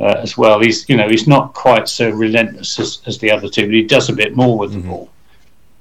uh, 0.00 0.16
as 0.18 0.36
well. 0.36 0.60
He's 0.60 0.88
you 0.88 0.96
know 0.96 1.08
he's 1.08 1.26
not 1.26 1.54
quite 1.54 1.88
so 1.88 2.10
relentless 2.10 2.78
as, 2.78 3.00
as 3.06 3.18
the 3.18 3.30
other 3.30 3.48
two, 3.48 3.66
but 3.66 3.74
he 3.74 3.82
does 3.82 4.08
a 4.08 4.12
bit 4.12 4.36
more 4.36 4.58
with 4.58 4.72
the 4.72 4.80
ball. 4.80 5.10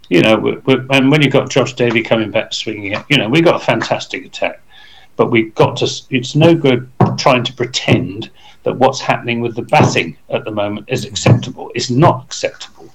You 0.10 0.22
know, 0.22 0.38
we 0.38 0.56
we 0.66 0.76
and 0.92 1.10
when 1.10 1.22
you've 1.22 1.34
got 1.34 1.50
Josh 1.50 1.74
Davey 1.74 2.04
coming 2.04 2.32
back 2.32 2.54
swinging 2.54 2.94
it, 2.94 3.04
you 3.10 3.18
know, 3.18 3.28
we 3.28 3.42
got 3.42 3.62
a 3.62 3.66
fantastic 3.66 4.26
attack, 4.26 4.62
but 5.16 5.32
we've 5.32 5.54
got 5.56 5.78
to. 5.78 5.90
It's 6.10 6.36
no 6.36 6.56
good 6.56 6.90
trying 7.18 7.44
to 7.44 7.54
pretend 7.54 8.30
that 8.64 8.76
what's 8.76 9.00
happening 9.00 9.42
with 9.42 9.56
the 9.56 9.62
batting 9.62 10.18
at 10.30 10.44
the 10.44 10.52
moment 10.52 10.90
is 10.90 11.06
acceptable. 11.06 11.72
It's 11.76 11.90
not 11.90 12.24
acceptable. 12.24 12.90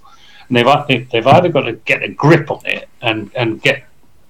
And 0.48 0.56
they've 0.56 1.10
they've 1.10 1.26
either 1.26 1.48
got 1.48 1.62
to 1.62 1.72
get 1.72 2.02
a 2.02 2.08
grip 2.08 2.50
on 2.50 2.60
it 2.66 2.88
and 3.02 3.30
and 3.34 3.62
get 3.62 3.84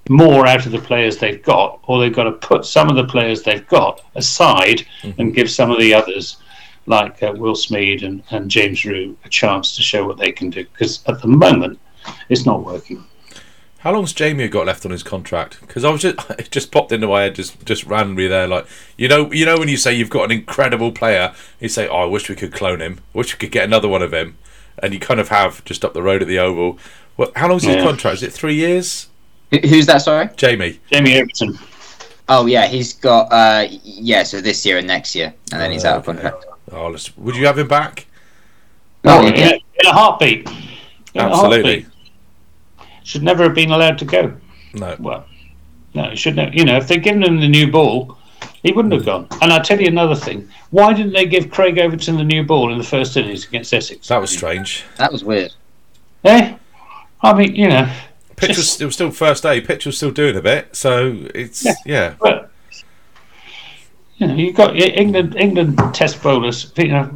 more 0.08 0.46
out 0.46 0.66
of 0.66 0.72
the 0.72 0.78
players 0.78 1.18
they've 1.18 1.42
got, 1.42 1.80
or 1.86 2.00
they've 2.00 2.14
got 2.14 2.24
to 2.24 2.32
put 2.32 2.64
some 2.64 2.88
of 2.88 2.96
the 2.96 3.06
players 3.06 3.42
they've 3.42 3.66
got 3.68 4.02
aside 4.16 4.84
and 5.18 5.34
give 5.34 5.48
some 5.48 5.70
of 5.70 5.78
the 5.78 5.94
others, 5.94 6.38
like 6.86 7.22
uh, 7.22 7.32
Will 7.36 7.54
Smeed 7.54 8.04
and, 8.04 8.22
and 8.30 8.50
James 8.50 8.84
Rew, 8.84 9.16
a 9.24 9.28
chance 9.28 9.76
to 9.76 9.82
show 9.82 10.06
what 10.06 10.18
they 10.18 10.32
can 10.32 10.50
do. 10.50 10.64
Because 10.64 11.04
at 11.06 11.22
the 11.22 11.28
moment, 11.28 11.78
it's 12.28 12.44
not 12.44 12.64
working. 12.64 13.04
How 13.80 13.92
long's 13.92 14.12
Jamie 14.12 14.46
got 14.48 14.66
left 14.66 14.84
on 14.84 14.90
his 14.90 15.02
contract? 15.02 15.58
Because 15.62 15.84
I 15.84 15.90
was 15.90 16.02
just 16.02 16.30
it 16.38 16.50
just 16.50 16.70
popped 16.70 16.92
into 16.92 17.06
my 17.06 17.22
head 17.22 17.34
just 17.34 17.64
just 17.64 17.84
randomly 17.86 18.28
there. 18.28 18.46
Like 18.46 18.66
you 18.96 19.08
know 19.08 19.32
you 19.32 19.46
know 19.46 19.58
when 19.58 19.68
you 19.68 19.76
say 19.76 19.94
you've 19.94 20.10
got 20.10 20.24
an 20.24 20.30
incredible 20.30 20.92
player, 20.92 21.34
you 21.60 21.68
say, 21.68 21.88
"Oh, 21.88 22.02
I 22.02 22.04
wish 22.04 22.28
we 22.28 22.36
could 22.36 22.52
clone 22.52 22.80
him. 22.80 23.00
Wish 23.14 23.34
we 23.34 23.38
could 23.38 23.52
get 23.52 23.64
another 23.64 23.88
one 23.88 24.02
of 24.02 24.12
him." 24.12 24.36
And 24.82 24.94
you 24.94 25.00
kind 25.00 25.20
of 25.20 25.28
have 25.28 25.64
just 25.64 25.84
up 25.84 25.94
the 25.94 26.02
road 26.02 26.22
at 26.22 26.28
the 26.28 26.38
Oval. 26.38 26.78
Well, 27.16 27.32
how 27.36 27.48
long's 27.48 27.64
his 27.64 27.82
contract? 27.82 28.16
Is 28.16 28.22
it 28.22 28.32
three 28.32 28.54
years? 28.54 29.08
Who's 29.50 29.86
that? 29.86 29.98
Sorry. 29.98 30.28
Jamie. 30.36 30.78
Jamie 30.90 31.18
Overton. 31.18 31.58
Oh 32.28 32.46
yeah, 32.46 32.66
he's 32.66 32.92
got 32.92 33.28
uh 33.32 33.66
yeah. 33.82 34.22
So 34.22 34.40
this 34.40 34.64
year 34.64 34.78
and 34.78 34.86
next 34.86 35.14
year, 35.14 35.34
and 35.52 35.60
then 35.60 35.72
he's 35.72 35.84
out 35.84 35.96
of 35.96 36.04
contract. 36.04 36.44
Oh, 36.70 36.88
let's, 36.88 37.16
would 37.16 37.34
you 37.34 37.46
have 37.46 37.58
him 37.58 37.66
back? 37.66 38.06
Oh, 39.04 39.26
in, 39.26 39.34
yeah. 39.34 39.48
a, 39.48 39.54
in 39.54 39.86
a 39.86 39.92
heartbeat. 39.92 40.48
In 41.14 41.20
a 41.22 41.24
Absolutely. 41.24 41.80
heartbeat. 41.80 41.89
Should 43.10 43.24
never 43.24 43.42
have 43.42 43.56
been 43.56 43.72
allowed 43.72 43.98
to 43.98 44.04
go. 44.04 44.32
No. 44.72 44.94
Well, 45.00 45.26
no, 45.94 46.10
he 46.10 46.16
shouldn't 46.16 46.46
have. 46.46 46.54
You 46.54 46.64
know, 46.64 46.76
if 46.76 46.86
they'd 46.86 47.02
given 47.02 47.24
him 47.24 47.40
the 47.40 47.48
new 47.48 47.68
ball, 47.68 48.16
he 48.62 48.70
wouldn't 48.70 48.94
have 48.94 49.04
gone. 49.04 49.26
And 49.42 49.52
I'll 49.52 49.64
tell 49.64 49.80
you 49.80 49.88
another 49.88 50.14
thing. 50.14 50.48
Why 50.70 50.92
didn't 50.92 51.12
they 51.12 51.26
give 51.26 51.50
Craig 51.50 51.76
Overton 51.80 52.16
the 52.16 52.22
new 52.22 52.44
ball 52.44 52.70
in 52.70 52.78
the 52.78 52.84
first 52.84 53.16
innings 53.16 53.48
against 53.48 53.74
Essex? 53.74 54.06
That 54.06 54.20
was 54.20 54.30
strange. 54.30 54.84
That 54.96 55.10
was 55.10 55.24
weird. 55.24 55.52
Eh? 56.22 56.54
I 57.22 57.34
mean, 57.34 57.56
you 57.56 57.68
know, 57.68 57.92
Pitch 58.36 58.56
was 58.56 58.80
it 58.80 58.84
was 58.84 58.94
still 58.94 59.10
first 59.10 59.42
day. 59.42 59.60
Pitch 59.60 59.84
was 59.84 59.96
still 59.96 60.12
doing 60.12 60.36
a 60.36 60.40
bit. 60.40 60.76
So 60.76 61.26
it's 61.34 61.64
Yeah. 61.64 61.74
yeah. 61.84 62.14
But 62.20 62.52
you 64.18 64.28
know, 64.28 64.34
you 64.36 64.52
got 64.52 64.76
England. 64.76 65.34
England 65.34 65.80
Test 65.92 66.22
bowlers, 66.22 66.72
you 66.76 66.88
know, 66.88 67.10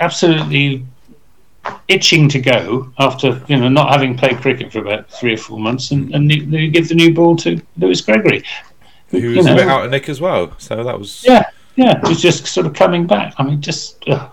absolutely 0.00 0.84
itching 1.88 2.28
to 2.28 2.40
go 2.40 2.92
after 2.98 3.42
you 3.48 3.56
know 3.56 3.68
not 3.68 3.90
having 3.90 4.16
played 4.16 4.38
cricket 4.38 4.72
for 4.72 4.80
about 4.80 5.10
three 5.10 5.34
or 5.34 5.36
four 5.36 5.58
months, 5.58 5.90
and, 5.90 6.14
and 6.14 6.30
you, 6.30 6.70
give 6.70 6.88
the 6.88 6.94
new 6.94 7.12
ball 7.12 7.36
to 7.36 7.60
Lewis 7.76 8.00
Gregory, 8.00 8.42
Who 9.08 9.18
you 9.18 9.36
was 9.36 9.46
a 9.46 9.54
bit 9.54 9.68
out 9.68 9.84
of 9.84 9.90
nick 9.90 10.08
as 10.08 10.20
well. 10.20 10.52
So 10.58 10.82
that 10.82 10.98
was 10.98 11.24
Yeah, 11.24 11.44
yeah, 11.76 12.00
just 12.12 12.46
sort 12.46 12.66
of 12.66 12.74
coming 12.74 13.06
back. 13.06 13.34
I 13.38 13.42
mean, 13.44 13.60
just 13.60 14.02
ugh, 14.08 14.30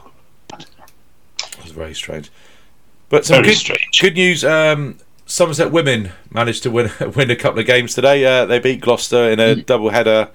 that 0.50 1.64
was 1.64 1.72
very 1.72 1.94
strange. 1.94 2.32
But 3.10 3.26
some 3.26 3.44
good. 3.44 3.58
Good 4.00 4.16
news. 4.16 4.46
Um, 4.46 4.98
Somerset 5.26 5.72
women 5.72 6.12
managed 6.30 6.64
to 6.64 6.72
win 6.72 6.92
win 7.16 7.32
a 7.32 7.36
couple 7.36 7.60
of 7.60 7.66
games 7.66 7.94
today. 7.94 8.26
Uh, 8.26 8.46
they 8.46 8.60
beat 8.60 8.82
Gloucester 8.82 9.30
in 9.30 9.40
a 9.40 9.56
double 9.56 9.90
header 9.90 10.30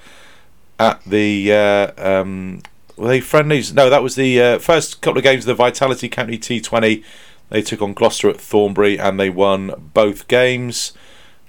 at 0.79 1.03
the 1.05 1.53
uh, 1.53 2.21
um, 2.21 2.63
were 2.97 3.09
they 3.09 3.21
friendlies? 3.21 3.73
No, 3.73 3.91
that 3.91 4.03
was 4.03 4.15
the 4.15 4.41
uh, 4.41 4.59
first 4.59 5.01
couple 5.01 5.19
of 5.19 5.25
games 5.25 5.45
of 5.45 5.49
the 5.49 5.55
Vitality 5.55 6.09
County 6.09 6.39
T20. 6.39 7.05
They 7.49 7.63
took 7.63 7.83
on 7.83 7.93
Gloucester 7.93 8.29
at 8.29 8.41
Thornbury 8.41 8.99
and 8.99 9.21
they 9.21 9.31
won 9.31 9.91
both 9.95 10.27
games. 10.29 10.93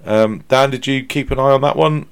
Um, 0.06 0.44
Dan, 0.48 0.70
did 0.70 0.88
you 0.88 1.04
keep 1.04 1.32
an 1.32 1.40
eye 1.40 1.52
on 1.52 1.62
that 1.62 1.76
one? 1.76 2.08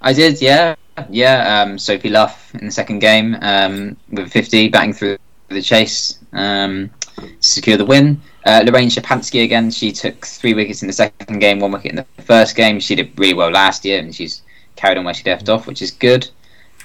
I 0.00 0.12
did, 0.12 0.40
yeah, 0.40 0.74
yeah. 1.08 1.62
Um, 1.62 1.78
Sophie 1.78 2.08
Luff 2.08 2.54
in 2.54 2.66
the 2.66 2.70
second 2.70 3.00
game 3.00 3.36
um, 3.40 3.96
with 4.10 4.30
50, 4.30 4.68
batting 4.68 4.92
through 4.92 5.18
the 5.48 5.62
chase 5.62 6.18
um, 6.32 6.90
to 7.16 7.28
secure 7.40 7.76
the 7.76 7.84
win. 7.84 8.20
Uh, 8.44 8.62
Lorraine 8.64 8.88
Shapansky 8.88 9.44
again. 9.44 9.70
She 9.70 9.92
took 9.92 10.24
three 10.24 10.54
wickets 10.54 10.82
in 10.82 10.86
the 10.86 10.92
second 10.92 11.38
game, 11.38 11.60
one 11.60 11.72
wicket 11.72 11.90
in 11.92 11.96
the 11.96 12.22
first 12.22 12.56
game. 12.56 12.80
She 12.80 12.94
did 12.94 13.12
really 13.18 13.34
well 13.34 13.50
last 13.50 13.84
year, 13.84 13.98
and 13.98 14.14
she's 14.14 14.42
carried 14.76 14.98
on 14.98 15.04
where 15.04 15.14
she 15.14 15.24
left 15.24 15.48
off, 15.48 15.66
which 15.66 15.82
is 15.82 15.90
good. 15.90 16.28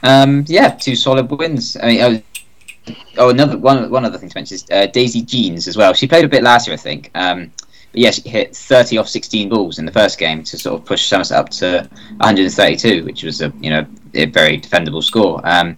Um, 0.04 0.46
yeah, 0.48 0.70
two 0.70 0.96
solid 0.96 1.30
wins. 1.32 1.78
I 1.82 1.88
mean, 1.88 2.02
oh, 2.02 2.94
oh, 3.18 3.30
another 3.30 3.58
one. 3.58 3.90
One 3.90 4.06
other 4.06 4.18
thing 4.18 4.30
to 4.30 4.38
mention 4.38 4.56
is 4.56 4.66
uh, 4.72 4.88
Daisy 4.88 5.22
Jeans 5.22 5.68
as 5.68 5.78
well. 5.78 5.94
She 5.94 6.08
played 6.08 6.26
a 6.26 6.28
bit 6.28 6.44
last 6.44 6.68
year, 6.68 6.74
I 6.74 6.78
think. 6.78 7.10
Um, 7.16 7.52
but 7.92 8.02
yeah, 8.02 8.12
she 8.12 8.28
hit 8.28 8.56
30 8.56 8.98
off 8.98 9.08
16 9.08 9.50
balls 9.50 9.78
in 9.78 9.86
the 9.86 9.92
first 9.92 10.18
game 10.18 10.44
to 10.44 10.58
sort 10.58 10.80
of 10.80 10.86
push 10.86 11.06
Somerset 11.06 11.38
up 11.38 11.50
to 11.50 11.88
132, 12.18 13.06
which 13.06 13.24
was 13.24 13.42
a 13.42 13.54
you 13.60 13.70
know 13.70 13.86
a 14.14 14.26
very 14.26 14.60
defendable 14.60 15.04
score. 15.04 15.40
Um, 15.44 15.78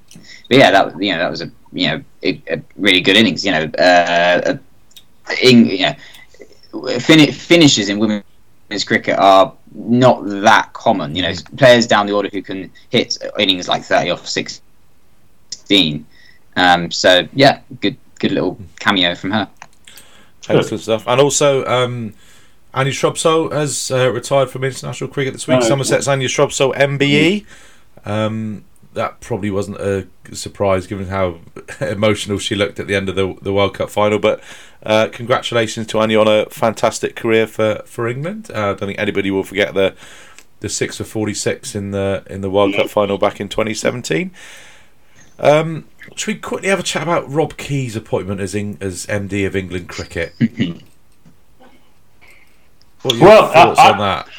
but 0.50 0.58
yeah, 0.58 0.72
that 0.72 1.02
you 1.02 1.12
know 1.12 1.20
that 1.20 1.30
was 1.30 1.42
a 1.42 1.52
you 1.72 1.90
know 1.90 2.04
a, 2.24 2.42
a 2.50 2.62
really 2.78 3.02
good 3.02 3.18
innings. 3.18 3.46
You 3.46 3.52
know, 3.52 3.64
uh, 3.78 4.58
in, 5.42 5.66
you 5.66 5.88
know 5.88 5.96
fin- 7.00 7.32
finishes 7.32 7.90
in 7.90 8.00
women's 8.00 8.84
cricket 8.86 9.18
are 9.18 9.54
not 9.76 10.26
that 10.26 10.74
common. 10.74 11.16
You 11.16 11.24
know, 11.24 11.34
players 11.58 11.86
down 11.88 12.08
the 12.08 12.14
order 12.14 12.30
who 12.32 12.42
can 12.42 12.72
hit 12.90 13.18
innings 13.38 13.68
like 13.68 13.84
30 13.84 14.12
off 14.12 14.28
16. 14.28 16.06
Um, 16.56 16.92
so 16.92 17.28
yeah, 17.34 17.62
good 17.82 17.98
good 18.20 18.32
little 18.32 18.58
cameo 18.80 19.16
from 19.16 19.32
her. 19.32 19.50
Excellent 20.48 20.82
stuff. 20.84 21.08
And 21.08 21.20
also, 21.20 21.66
um, 21.66 22.14
Annie 22.74 22.92
Shrubsole 22.92 23.52
has 23.52 23.90
uh, 23.92 24.12
retired 24.12 24.50
from 24.50 24.64
international 24.64 25.10
cricket 25.10 25.34
this 25.34 25.48
week. 25.48 25.60
Right. 25.60 25.68
Somerset's 25.68 26.08
Annie 26.08 26.26
Shrubsole 26.26 26.76
MBE. 26.76 27.46
Um, 28.06 28.64
that 28.96 29.22
probably 29.22 29.52
wasn't 29.52 29.78
a 29.78 30.08
surprise 30.34 30.88
given 30.88 31.08
how 31.08 31.40
emotional 31.82 32.38
she 32.40 32.56
looked 32.56 32.80
at 32.80 32.88
the 32.88 32.96
end 32.96 33.08
of 33.10 33.16
the, 33.16 33.36
the 33.42 33.54
World 33.54 33.76
Cup 33.76 33.90
final. 33.90 34.20
But 34.20 34.42
uh, 34.84 35.08
congratulations 35.12 35.88
to 35.88 36.00
Annie 36.00 36.16
on 36.16 36.28
a 36.28 36.46
fantastic 36.50 37.16
career 37.16 37.46
for, 37.48 37.82
for 37.86 38.08
England. 38.08 38.50
Uh, 38.54 38.58
I 38.60 38.66
don't 38.74 38.80
think 38.88 39.00
anybody 39.00 39.32
will 39.32 39.44
forget 39.44 39.74
the 39.74 39.96
the 40.62 40.70
six 40.70 40.98
for 40.98 41.04
forty 41.04 41.34
six 41.34 41.76
in 41.76 41.92
the 41.92 42.24
in 42.30 42.42
the 42.42 42.50
World 42.50 42.74
Cup 42.76 42.90
final 42.90 43.18
back 43.18 43.40
in 43.40 43.50
twenty 43.50 43.74
seventeen. 43.74 44.32
Um, 45.38 45.86
should 46.16 46.34
we 46.36 46.40
quickly 46.40 46.70
have 46.70 46.80
a 46.80 46.84
chat 46.84 47.04
about 47.04 47.30
Rob 47.30 47.58
Key's 47.58 47.96
appointment 47.98 48.40
as 48.40 48.56
in, 48.56 48.78
as 48.80 49.06
MD 49.08 49.46
of 49.46 49.54
England 49.56 49.90
Cricket? 49.90 50.34
what 53.02 53.14
are 53.14 53.18
your 53.18 53.26
Well, 53.28 53.52
thoughts 53.52 53.80
I- 53.80 53.92
on 53.92 53.98
that? 54.00 54.30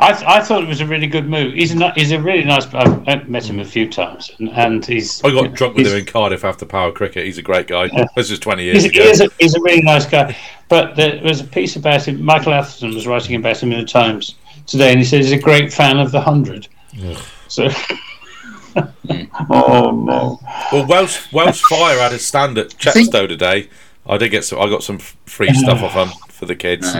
I, 0.00 0.12
th- 0.12 0.24
I 0.26 0.42
thought 0.42 0.64
it 0.64 0.68
was 0.68 0.80
a 0.80 0.86
really 0.86 1.06
good 1.06 1.28
move. 1.28 1.54
He's 1.54 1.72
a, 1.74 1.92
he's 1.92 2.10
a 2.10 2.20
really 2.20 2.44
nice. 2.44 2.66
I've 2.74 3.08
I've 3.08 3.28
met 3.28 3.48
him 3.48 3.60
a 3.60 3.64
few 3.64 3.88
times, 3.88 4.32
and, 4.38 4.50
and 4.50 4.84
he's. 4.84 5.22
I 5.22 5.30
got 5.30 5.54
drunk 5.54 5.76
with 5.76 5.86
him 5.86 5.96
in 5.96 6.04
Cardiff 6.04 6.44
after 6.44 6.66
Power 6.66 6.90
Cricket. 6.90 7.24
He's 7.24 7.38
a 7.38 7.42
great 7.42 7.68
guy. 7.68 7.88
This 8.16 8.30
was 8.30 8.40
twenty 8.40 8.64
years 8.64 8.82
He's, 8.82 8.92
he 8.92 9.00
ago. 9.00 9.08
is 9.08 9.20
a, 9.20 9.28
he's 9.38 9.54
a 9.54 9.60
really 9.60 9.82
nice 9.82 10.04
guy. 10.04 10.36
But 10.68 10.96
there 10.96 11.22
was 11.22 11.40
a 11.40 11.44
piece 11.44 11.76
about 11.76 12.06
him. 12.06 12.20
Michael 12.20 12.52
Atherton 12.52 12.94
was 12.94 13.06
writing 13.06 13.36
about 13.36 13.62
him 13.62 13.70
in 13.70 13.80
the 13.80 13.86
Times 13.86 14.34
today, 14.66 14.90
and 14.90 14.98
he 14.98 15.04
says 15.04 15.26
he's 15.26 15.38
a 15.38 15.42
great 15.42 15.72
fan 15.72 15.98
of 15.98 16.10
the 16.10 16.20
hundred. 16.20 16.68
So. 17.48 17.70
Hmm. 17.70 17.94
oh 19.50 19.90
no! 19.92 20.40
Well, 20.72 20.86
Welsh 20.86 21.32
Welsh 21.32 21.62
Fire 21.62 21.98
had 21.98 22.12
a 22.12 22.18
stand 22.18 22.58
at 22.58 22.70
Chepstow 22.70 23.28
today. 23.28 23.70
I 24.04 24.18
did 24.18 24.30
get 24.30 24.44
some. 24.44 24.60
I 24.60 24.68
got 24.68 24.82
some 24.82 24.98
free 24.98 25.54
stuff 25.54 25.82
off 25.82 25.94
them 25.94 26.10
for 26.28 26.46
the 26.46 26.56
kids. 26.56 26.92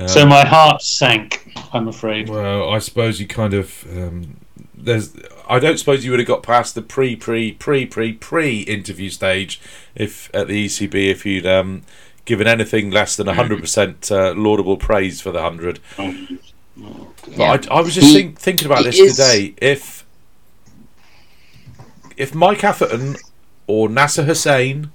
No. 0.00 0.06
So 0.06 0.26
my 0.26 0.44
heart 0.46 0.82
sank. 0.82 1.52
I'm 1.72 1.88
afraid. 1.88 2.28
Well, 2.28 2.68
I 2.70 2.78
suppose 2.78 3.20
you 3.20 3.26
kind 3.26 3.54
of 3.54 3.84
um, 3.96 4.36
there's. 4.74 5.14
I 5.48 5.58
don't 5.58 5.78
suppose 5.78 6.04
you 6.04 6.10
would 6.12 6.20
have 6.20 6.28
got 6.28 6.42
past 6.42 6.74
the 6.74 6.82
pre 6.82 7.16
pre 7.16 7.52
pre 7.52 7.86
pre 7.86 8.12
pre 8.14 8.60
interview 8.60 9.10
stage 9.10 9.60
if 9.94 10.30
at 10.34 10.46
the 10.48 10.66
ECB 10.66 11.10
if 11.10 11.26
you'd 11.26 11.46
um, 11.46 11.82
given 12.24 12.46
anything 12.46 12.90
less 12.90 13.16
than 13.16 13.26
hundred 13.26 13.60
percent 13.60 14.10
uh, 14.12 14.32
laudable 14.36 14.76
praise 14.76 15.20
for 15.20 15.32
the 15.32 15.42
hundred. 15.42 15.80
Yeah. 15.98 17.52
I, 17.52 17.60
I 17.70 17.80
was 17.82 17.94
just 17.94 18.06
He- 18.08 18.14
think, 18.14 18.38
thinking 18.38 18.66
about 18.66 18.84
this 18.84 18.98
is- 18.98 19.16
today. 19.16 19.54
If 19.60 20.06
if 22.16 22.34
Mike 22.34 22.62
Atherton 22.64 23.16
or 23.66 23.88
Nasser 23.88 24.24
Hussain 24.24 24.90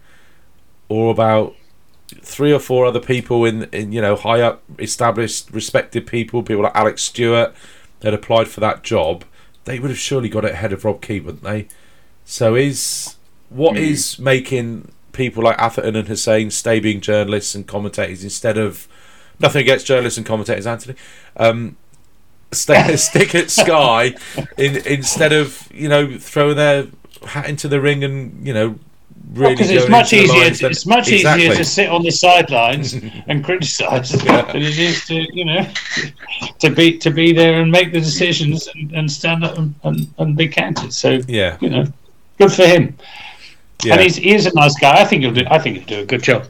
or 0.89 1.12
about 1.12 1.56
three 2.08 2.53
or 2.53 2.60
four 2.60 2.86
other 2.86 2.99
people 2.99 3.45
in, 3.45 3.64
in 3.66 3.91
you 3.91 4.01
know 4.01 4.16
high 4.16 4.41
up 4.41 4.62
established 4.80 5.49
respected 5.51 6.06
people 6.06 6.43
people 6.43 6.64
like 6.64 6.76
Alex 6.76 7.01
Stewart 7.03 7.53
had 8.03 8.14
applied 8.14 8.47
for 8.47 8.60
that 8.60 8.84
job 8.84 9.26
they 9.66 9.80
would 9.80 9.89
have 9.89 9.99
surely 9.99 10.30
got 10.30 10.45
it 10.45 10.51
ahead 10.51 10.72
of 10.72 10.86
Rob 10.86 11.01
Key 11.01 11.20
wouldn't 11.20 11.43
they? 11.43 11.68
So 12.24 12.56
is 12.56 13.16
what 13.49 13.78
is 13.78 14.18
making 14.18 14.91
people 15.12 15.43
like 15.43 15.60
Atherton 15.60 15.95
and 15.95 16.08
Hussain 16.08 16.49
stay 16.51 16.80
being 16.80 17.01
journalists 17.01 17.53
and 17.53 17.68
commentators 17.68 18.24
instead 18.24 18.58
of 18.58 18.88
nothing 19.39 19.62
against 19.62 19.86
journalists 19.86 20.18
and 20.18 20.26
commentators 20.26 20.66
Anthony 20.66 20.95
um, 21.38 21.78
stay, 22.51 22.95
stick 22.95 23.36
at 23.36 23.51
Sky 23.51 24.16
in, 24.58 24.78
instead 24.88 25.34
of 25.34 25.68
you 25.74 25.89
know 25.89 26.18
throwing 26.18 26.56
their 26.56 26.88
hat 27.26 27.49
into 27.49 27.68
the 27.68 27.82
ring 27.82 28.03
and 28.03 28.45
you 28.45 28.53
know 28.53 28.80
really 29.34 29.55
Because 29.55 29.71
it's 29.71 29.89
much 29.89 30.13
easier. 30.13 30.49
To, 30.49 30.67
it's 30.67 30.86
much 30.86 31.09
Exactly. 31.11 31.45
easier 31.45 31.55
to 31.57 31.65
sit 31.65 31.89
on 31.89 32.03
the 32.03 32.11
sidelines 32.11 32.93
and 33.28 33.43
criticise 33.43 34.11
than 34.11 34.55
it 34.55 34.78
is 34.80 35.05
to 35.05 35.15
you 35.36 35.45
know 35.45 35.67
to 36.59 36.69
be 36.69 36.97
to 36.99 37.09
be 37.11 37.34
there 37.34 37.61
and 37.61 37.71
make 37.71 37.91
the 37.91 37.99
decisions 37.99 38.67
and, 38.67 38.91
and 38.93 39.11
stand 39.11 39.43
up 39.43 39.57
and, 39.57 39.73
and, 39.84 40.13
and 40.17 40.36
be 40.38 40.47
counted. 40.47 40.93
So 40.93 41.19
yeah 41.28 41.57
you 41.61 41.69
know, 41.69 41.86
good 42.38 42.51
for 42.51 42.65
him. 42.65 42.95
yeah 43.84 43.93
And 43.93 44.01
he's, 44.01 44.15
he 44.15 44.34
is 44.34 44.45
a 44.45 44.53
nice 44.53 44.76
guy. 44.80 45.01
I 45.01 45.05
think 45.05 45.23
he'll 45.23 45.34
do. 45.34 45.45
I 45.49 45.59
think 45.59 45.78
he'll 45.78 45.97
do 45.97 46.03
a 46.03 46.05
good 46.05 46.23
job. 46.23 46.45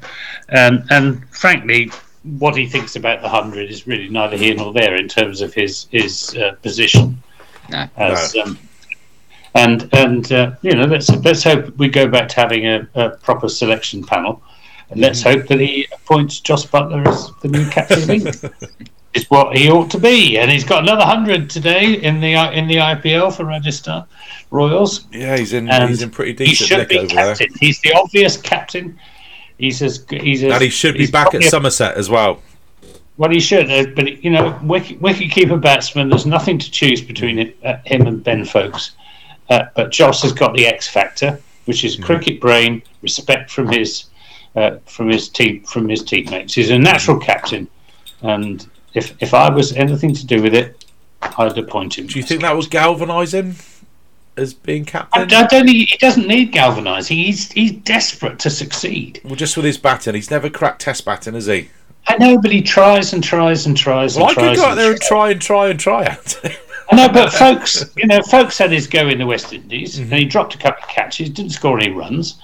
Um, 0.55 0.83
and 0.89 1.27
frankly, 1.29 1.91
what 2.23 2.55
he 2.55 2.65
thinks 2.67 2.95
about 2.95 3.21
the 3.21 3.29
hundred 3.29 3.69
is 3.69 3.87
really 3.87 4.09
neither 4.09 4.37
here 4.37 4.55
nor 4.55 4.73
there 4.73 4.95
in 4.95 5.07
terms 5.07 5.41
of 5.41 5.53
his 5.53 5.87
his 5.91 6.35
uh, 6.37 6.53
position. 6.61 7.21
No. 7.69 7.87
As, 7.97 8.35
um, 8.35 8.59
and 9.55 9.89
and 9.93 10.31
uh, 10.31 10.51
you 10.61 10.73
know, 10.75 10.85
let's 10.85 11.09
let's 11.09 11.43
hope 11.43 11.75
we 11.77 11.87
go 11.87 12.07
back 12.07 12.29
to 12.29 12.35
having 12.35 12.67
a, 12.67 12.87
a 12.95 13.09
proper 13.11 13.49
selection 13.49 14.03
panel, 14.03 14.43
and 14.89 14.99
let's 14.99 15.23
hope 15.23 15.47
that 15.47 15.59
he 15.59 15.87
appoints 15.93 16.39
Jos 16.41 16.65
Buttler 16.65 17.07
as 17.07 17.31
the 17.41 17.47
new 17.47 17.67
captain 17.69 18.03
of 18.03 18.09
England. 18.09 18.53
Is 19.15 19.29
what 19.29 19.55
he 19.55 19.71
ought 19.71 19.89
to 19.91 19.97
be, 19.97 20.37
and 20.37 20.51
he's 20.51 20.65
got 20.65 20.83
another 20.83 21.05
hundred 21.05 21.49
today 21.49 21.93
in 21.93 22.19
the 22.19 22.33
in 22.51 22.67
the 22.67 22.75
IPL 22.75 23.33
for 23.33 23.45
Rajasthan 23.45 24.03
Royals. 24.51 25.05
yeah 25.13 25.37
he's 25.37 25.53
in 25.53 25.69
And 25.69 25.89
he's 25.89 26.01
in 26.01 26.09
pretty 26.09 26.33
decent. 26.33 26.49
He 26.49 26.65
should 26.65 26.77
nick 26.79 26.89
be 26.89 26.97
over 26.97 27.07
there 27.07 27.27
captain. 27.27 27.47
He's 27.57 27.79
the 27.79 27.93
obvious 27.93 28.35
captain. 28.35 28.99
He's 29.57 29.81
as 29.81 30.05
he's 30.09 30.43
as, 30.43 30.51
and 30.51 30.61
he 30.61 30.69
should 30.69 30.95
be 30.95 31.07
back 31.07 31.33
at 31.33 31.43
Somerset 31.43 31.95
as 31.95 32.09
well 32.09 32.41
Well, 33.15 33.29
he 33.29 33.39
should, 33.39 33.71
uh, 33.71 33.85
but 33.95 34.21
you 34.21 34.31
know, 34.31 34.59
wicket, 34.61 34.99
wicket 34.99 35.31
keeper 35.31 35.55
batsman. 35.55 36.09
There's 36.09 36.25
nothing 36.25 36.59
to 36.59 36.69
choose 36.69 37.01
between 37.01 37.39
it, 37.39 37.57
uh, 37.63 37.77
him 37.85 38.07
and 38.07 38.21
Ben 38.21 38.43
Foakes. 38.43 38.91
Uh, 39.49 39.65
but 39.75 39.91
Jos 39.91 40.21
has 40.23 40.33
got 40.33 40.55
the 40.55 40.65
X 40.65 40.87
factor, 40.87 41.39
which 41.65 41.83
is 41.83 41.95
cricket 41.95 42.41
brain, 42.41 42.81
respect 43.01 43.51
from 43.51 43.67
his 43.67 44.05
uh, 44.55 44.77
from 44.85 45.09
his 45.09 45.29
team 45.29 45.63
from 45.63 45.87
his 45.89 46.03
teammates. 46.03 46.53
He's 46.53 46.69
a 46.69 46.79
natural 46.79 47.19
captain, 47.19 47.67
and 48.21 48.67
if 48.93 49.15
if 49.21 49.33
I 49.33 49.49
was 49.49 49.73
anything 49.73 50.13
to 50.13 50.25
do 50.25 50.41
with 50.41 50.53
it, 50.53 50.85
I'd 51.21 51.57
appoint 51.57 51.97
him. 51.97 52.07
do 52.07 52.17
you 52.17 52.25
think 52.25 52.41
that 52.41 52.55
would 52.55 52.69
galvanise 52.69 53.33
him 53.33 53.55
as 54.37 54.53
being 54.53 54.83
captain 54.83 55.21
I 55.21 55.25
don't 55.25 55.49
think 55.49 55.69
he 55.69 55.97
doesn't 55.97 56.27
need 56.27 56.51
galvanising. 56.51 57.17
He's 57.17 57.51
he's 57.51 57.71
desperate 57.71 58.39
to 58.39 58.49
succeed. 58.49 59.21
well 59.23 59.35
just 59.35 59.55
with 59.55 59.65
his 59.65 59.77
batting 59.77 60.15
he's 60.15 60.31
never 60.31 60.49
cracked 60.49 60.81
test 60.81 61.05
batting 61.05 61.33
has 61.35 61.45
he 61.45 61.69
I 62.07 62.17
know, 62.17 62.39
but 62.39 62.51
he 62.51 62.61
tries 62.61 63.13
and 63.13 63.23
tries 63.23 63.65
and 63.65 63.75
tries 63.75 64.15
well 64.15 64.25
I 64.25 64.29
and 64.29 64.37
could 64.37 64.55
go 64.57 64.65
out 64.65 64.71
and 64.71 64.79
there 64.79 64.91
and 64.91 65.01
try 65.01 65.31
and 65.31 65.41
try 65.41 65.69
and 65.69 65.79
try 65.79 66.17
I 66.91 66.95
know, 66.95 67.09
but 67.09 67.33
Foakes, 67.33 67.85
you 67.97 68.07
know, 68.07 68.21
Foakes 68.21 68.57
had 68.57 68.71
his 68.71 68.87
go 68.87 69.07
in 69.07 69.17
the 69.17 69.25
West 69.25 69.53
Indies, 69.53 69.97
and 69.97 70.11
he 70.11 70.25
dropped 70.25 70.55
a 70.55 70.57
couple 70.57 70.83
of 70.83 70.89
catches, 70.89 71.29
didn't 71.29 71.51
score 71.51 71.79
any 71.79 71.91
runs. 71.91 72.41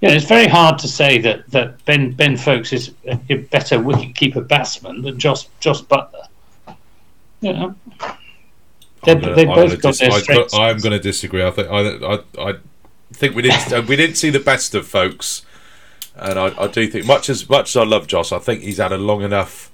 You 0.00 0.08
know, 0.08 0.14
it's 0.14 0.24
very 0.24 0.48
hard 0.48 0.78
to 0.80 0.88
say 0.88 1.18
that, 1.18 1.48
that 1.50 1.82
Ben 1.84 2.12
Ben 2.12 2.36
Foakes 2.36 2.72
is 2.72 2.92
a, 3.06 3.16
better 3.36 3.80
wicket-keeper 3.80 4.40
batsman 4.40 5.02
than 5.02 5.18
Jos 5.18 5.48
Jos 5.60 5.82
Buttler. 5.82 6.26
You 7.40 7.52
know, 7.52 7.74
they, 9.04 9.14
both 9.44 9.80
got 9.80 9.90
dis- 9.90 10.00
their 10.00 10.12
I- 10.12 10.20
strengths. 10.20 10.54
I'm 10.54 10.78
going 10.78 10.92
to 10.92 10.98
disagree. 10.98 11.44
I 11.44 11.50
think 11.50 11.68
I, 11.68 11.80
I, 11.80 12.50
I 12.50 12.54
think 13.12 13.36
we 13.36 13.42
didn't 13.42 13.72
uh, 13.72 13.82
we 13.88 13.96
didn't 13.96 14.16
see 14.16 14.30
the 14.30 14.40
best 14.40 14.74
of 14.74 14.86
Foakes, 14.88 15.46
and 16.16 16.38
I, 16.38 16.62
I 16.62 16.66
do 16.66 16.86
think 16.88 17.06
much 17.06 17.30
as 17.30 17.48
much 17.48 17.70
as 17.70 17.76
I 17.76 17.84
love 17.84 18.08
Jos, 18.08 18.32
I 18.32 18.40
think 18.40 18.62
he's 18.62 18.78
had 18.78 18.92
a 18.92 18.98
long 18.98 19.22
enough 19.22 19.70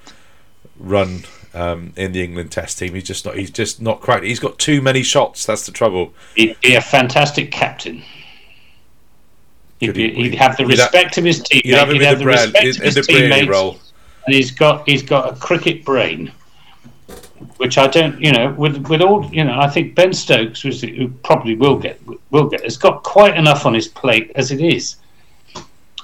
run 0.79 1.25
um, 1.55 1.93
in 1.97 2.13
the 2.13 2.23
England 2.23 2.53
Test 2.53 2.79
team. 2.79 2.95
He's 2.95 3.05
just 3.05 3.25
not 3.25 3.37
he's 3.37 3.51
just 3.51 3.81
not 3.81 4.01
quite. 4.01 4.23
He's 4.23 4.41
got 4.41 4.59
too 4.59 4.81
many 4.81 5.03
shots. 5.03 5.45
That's 5.47 5.67
the 5.67 5.73
trouble. 5.73 6.13
He'd 6.37 6.61
be 6.61 6.75
a 6.75 6.81
fantastic 6.81 7.51
captain. 7.51 8.03
He'd, 9.81 9.95
be, 9.95 10.13
he- 10.13 10.23
he'd 10.31 10.35
have 10.35 10.57
the 10.57 10.65
he'd 10.65 10.71
respect 10.79 11.17
of 11.19 11.25
his 11.25 11.43
teammates. 11.43 11.67
You'd 11.67 11.79
have 11.79 11.89
him 11.89 11.95
he'd 11.95 12.03
in 12.03 12.09
have 12.09 12.19
the, 12.19 12.25
the 12.25 12.31
Brel- 12.31 12.45
respect 12.53 12.65
in, 12.65 12.71
of 12.71 12.77
in 12.77 12.83
his 12.83 12.95
the 12.95 13.03
teammates, 13.03 13.49
role. 13.49 13.79
and 14.27 14.35
he's 14.35 14.51
got 14.51 14.87
he's 14.89 15.03
got 15.03 15.33
a 15.33 15.37
cricket 15.41 15.85
brain, 15.85 16.31
which 17.57 17.79
I 17.79 17.87
don't, 17.87 18.21
you 18.21 18.31
know, 18.33 18.53
with 18.59 18.87
with 18.89 19.01
all, 19.01 19.25
you 19.33 19.43
know, 19.45 19.59
I 19.59 19.69
think 19.69 19.95
Ben 19.95 20.13
Stokes, 20.13 20.65
was, 20.65 20.83
who 20.83 21.09
probably 21.25 21.55
will 21.57 21.77
get 21.79 21.99
will 22.31 22.49
get, 22.49 22.63
has 22.63 22.77
got 22.77 23.03
quite 23.05 23.37
enough 23.37 23.65
on 23.65 23.73
his 23.73 23.89
plate 23.89 24.31
as 24.35 24.51
it 24.51 24.61
is, 24.61 24.97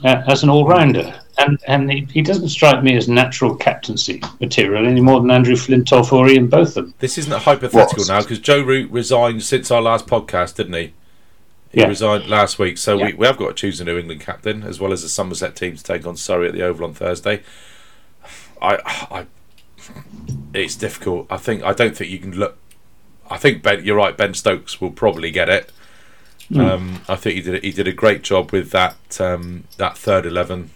uh, 0.02 0.22
as 0.26 0.42
an 0.42 0.48
all 0.48 0.66
rounder, 0.66 1.14
and 1.38 1.58
and 1.66 1.90
he, 1.90 2.06
he 2.12 2.22
doesn't 2.22 2.48
strike 2.48 2.82
me 2.82 2.96
as 2.96 3.08
natural 3.08 3.54
captaincy 3.54 4.22
material 4.40 4.86
any 4.86 5.00
more 5.00 5.20
than 5.20 5.30
Andrew 5.30 5.54
Flintoff 5.54 6.12
or 6.12 6.28
Ian 6.28 6.48
Botham. 6.48 6.94
This 6.98 7.18
isn't 7.18 7.32
hypothetical 7.32 8.02
What? 8.04 8.08
now 8.08 8.20
because 8.22 8.38
Joe 8.38 8.62
Root 8.62 8.90
resigned 8.90 9.42
since 9.42 9.70
our 9.70 9.82
last 9.82 10.06
podcast, 10.06 10.54
didn't 10.56 10.74
he? 10.74 10.92
He 11.72 11.80
Yeah. 11.80 11.88
resigned 11.88 12.26
last 12.28 12.58
week, 12.58 12.78
so 12.78 12.96
we, 12.96 13.02
Yeah. 13.10 13.14
we 13.18 13.26
have 13.26 13.36
got 13.36 13.48
to 13.48 13.54
choose 13.54 13.80
a 13.80 13.84
New 13.84 13.98
England 13.98 14.20
captain 14.22 14.62
as 14.62 14.80
well 14.80 14.92
as 14.92 15.02
the 15.02 15.08
Somerset 15.08 15.54
team 15.56 15.76
to 15.76 15.82
take 15.82 16.06
on 16.06 16.16
Surrey 16.16 16.48
at 16.48 16.54
the 16.54 16.62
Oval 16.62 16.86
on 16.86 16.94
Thursday. 16.94 17.42
I, 18.62 18.78
I, 19.10 19.26
it's 20.54 20.74
difficult. 20.76 21.26
I 21.28 21.36
think 21.36 21.62
I 21.62 21.72
don't 21.72 21.94
think 21.96 22.10
you 22.10 22.18
can 22.18 22.32
look. 22.32 22.56
I 23.30 23.36
think 23.36 23.62
Ben, 23.62 23.84
you're 23.84 23.96
right. 23.96 24.16
Ben 24.16 24.32
Stokes 24.34 24.80
will 24.80 24.90
probably 24.92 25.30
get 25.30 25.48
it. 25.48 25.70
Um, 26.54 27.00
I 27.08 27.16
think 27.16 27.34
he 27.34 27.42
did 27.42 27.64
he 27.64 27.72
did 27.72 27.88
a 27.88 27.92
great 27.92 28.22
job 28.22 28.52
with 28.52 28.70
that 28.70 29.20
um, 29.20 29.64
that 29.78 29.98
third 29.98 30.24
eleven, 30.24 30.70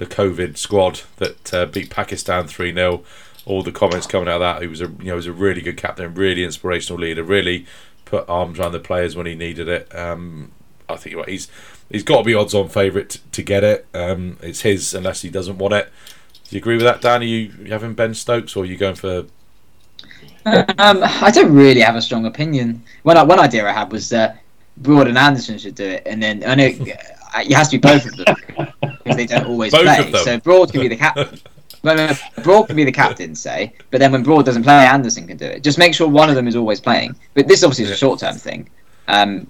the 0.00 0.06
COVID 0.06 0.56
squad 0.56 1.02
that 1.18 1.52
uh, 1.52 1.66
beat 1.66 1.90
Pakistan 1.90 2.46
three 2.46 2.72
0 2.72 3.04
All 3.44 3.62
the 3.62 3.70
comments 3.70 4.06
coming 4.06 4.28
out 4.28 4.36
of 4.36 4.56
that, 4.56 4.62
he 4.62 4.66
was 4.66 4.80
a 4.80 4.86
you 4.86 5.04
know 5.04 5.12
he 5.12 5.12
was 5.12 5.26
a 5.26 5.32
really 5.32 5.60
good 5.60 5.76
captain, 5.76 6.14
really 6.14 6.42
inspirational 6.42 6.98
leader, 6.98 7.22
really 7.22 7.66
put 8.06 8.26
arms 8.26 8.58
around 8.58 8.72
the 8.72 8.80
players 8.80 9.14
when 9.14 9.26
he 9.26 9.34
needed 9.34 9.68
it. 9.68 9.94
Um, 9.94 10.52
I 10.88 10.96
think 10.96 11.12
you're 11.12 11.20
right, 11.20 11.28
he's 11.28 11.48
he's 11.90 12.02
got 12.02 12.18
to 12.18 12.24
be 12.24 12.34
odds 12.34 12.54
on 12.54 12.70
favourite 12.70 13.10
t- 13.10 13.20
to 13.30 13.42
get 13.42 13.62
it. 13.62 13.86
Um, 13.92 14.38
it's 14.40 14.62
his 14.62 14.94
unless 14.94 15.20
he 15.20 15.28
doesn't 15.28 15.58
want 15.58 15.74
it. 15.74 15.92
Do 16.48 16.56
you 16.56 16.60
agree 16.60 16.76
with 16.76 16.84
that, 16.84 17.02
Dan? 17.02 17.20
Are 17.20 17.24
you, 17.24 17.52
you 17.62 17.70
having 17.70 17.92
Ben 17.92 18.14
Stokes 18.14 18.56
or 18.56 18.64
are 18.64 18.66
you 18.66 18.78
going 18.78 18.96
for 18.96 19.26
Um, 20.46 21.02
I 21.04 21.30
don't 21.30 21.54
really 21.54 21.82
have 21.82 21.94
a 21.94 22.00
strong 22.00 22.24
opinion. 22.24 22.82
One 23.02 23.28
one 23.28 23.38
idea 23.38 23.68
I 23.68 23.72
had 23.72 23.92
was 23.92 24.14
uh, 24.14 24.34
Broad 24.78 25.08
and 25.08 25.18
Anderson 25.18 25.58
should 25.58 25.74
do 25.74 25.84
it, 25.84 26.04
and 26.06 26.22
then 26.22 26.42
I 26.46 26.54
know 26.54 26.68
uh, 26.68 27.42
it 27.44 27.52
has 27.52 27.68
to 27.68 27.78
be 27.78 27.80
both 27.86 28.06
of 28.06 28.16
them 28.16 28.96
because 29.02 29.16
they 29.16 29.26
don't 29.26 29.46
always 29.46 29.72
Both 29.72 29.82
play. 29.82 30.12
So 30.24 30.38
Broad 30.38 30.72
can 30.72 30.80
be 30.80 30.88
the 30.88 30.96
captain. 30.96 31.38
Well, 31.82 31.96
no, 31.96 32.08
no, 32.08 32.42
Broad 32.42 32.64
can 32.64 32.76
be 32.76 32.84
the 32.84 32.92
captain, 32.92 33.34
say, 33.34 33.72
but 33.90 34.00
then 34.00 34.12
when 34.12 34.22
Broad 34.22 34.44
doesn't 34.44 34.64
play, 34.64 34.84
Anderson 34.84 35.26
can 35.26 35.38
do 35.38 35.46
it. 35.46 35.62
Just 35.62 35.78
make 35.78 35.94
sure 35.94 36.08
one 36.08 36.28
of 36.28 36.34
them 36.34 36.46
is 36.46 36.54
always 36.54 36.78
playing. 36.78 37.16
But 37.32 37.48
this 37.48 37.64
obviously 37.64 37.86
is 37.86 37.90
a 37.90 37.96
short-term 37.96 38.34
thing. 38.34 38.68
Um, 39.08 39.46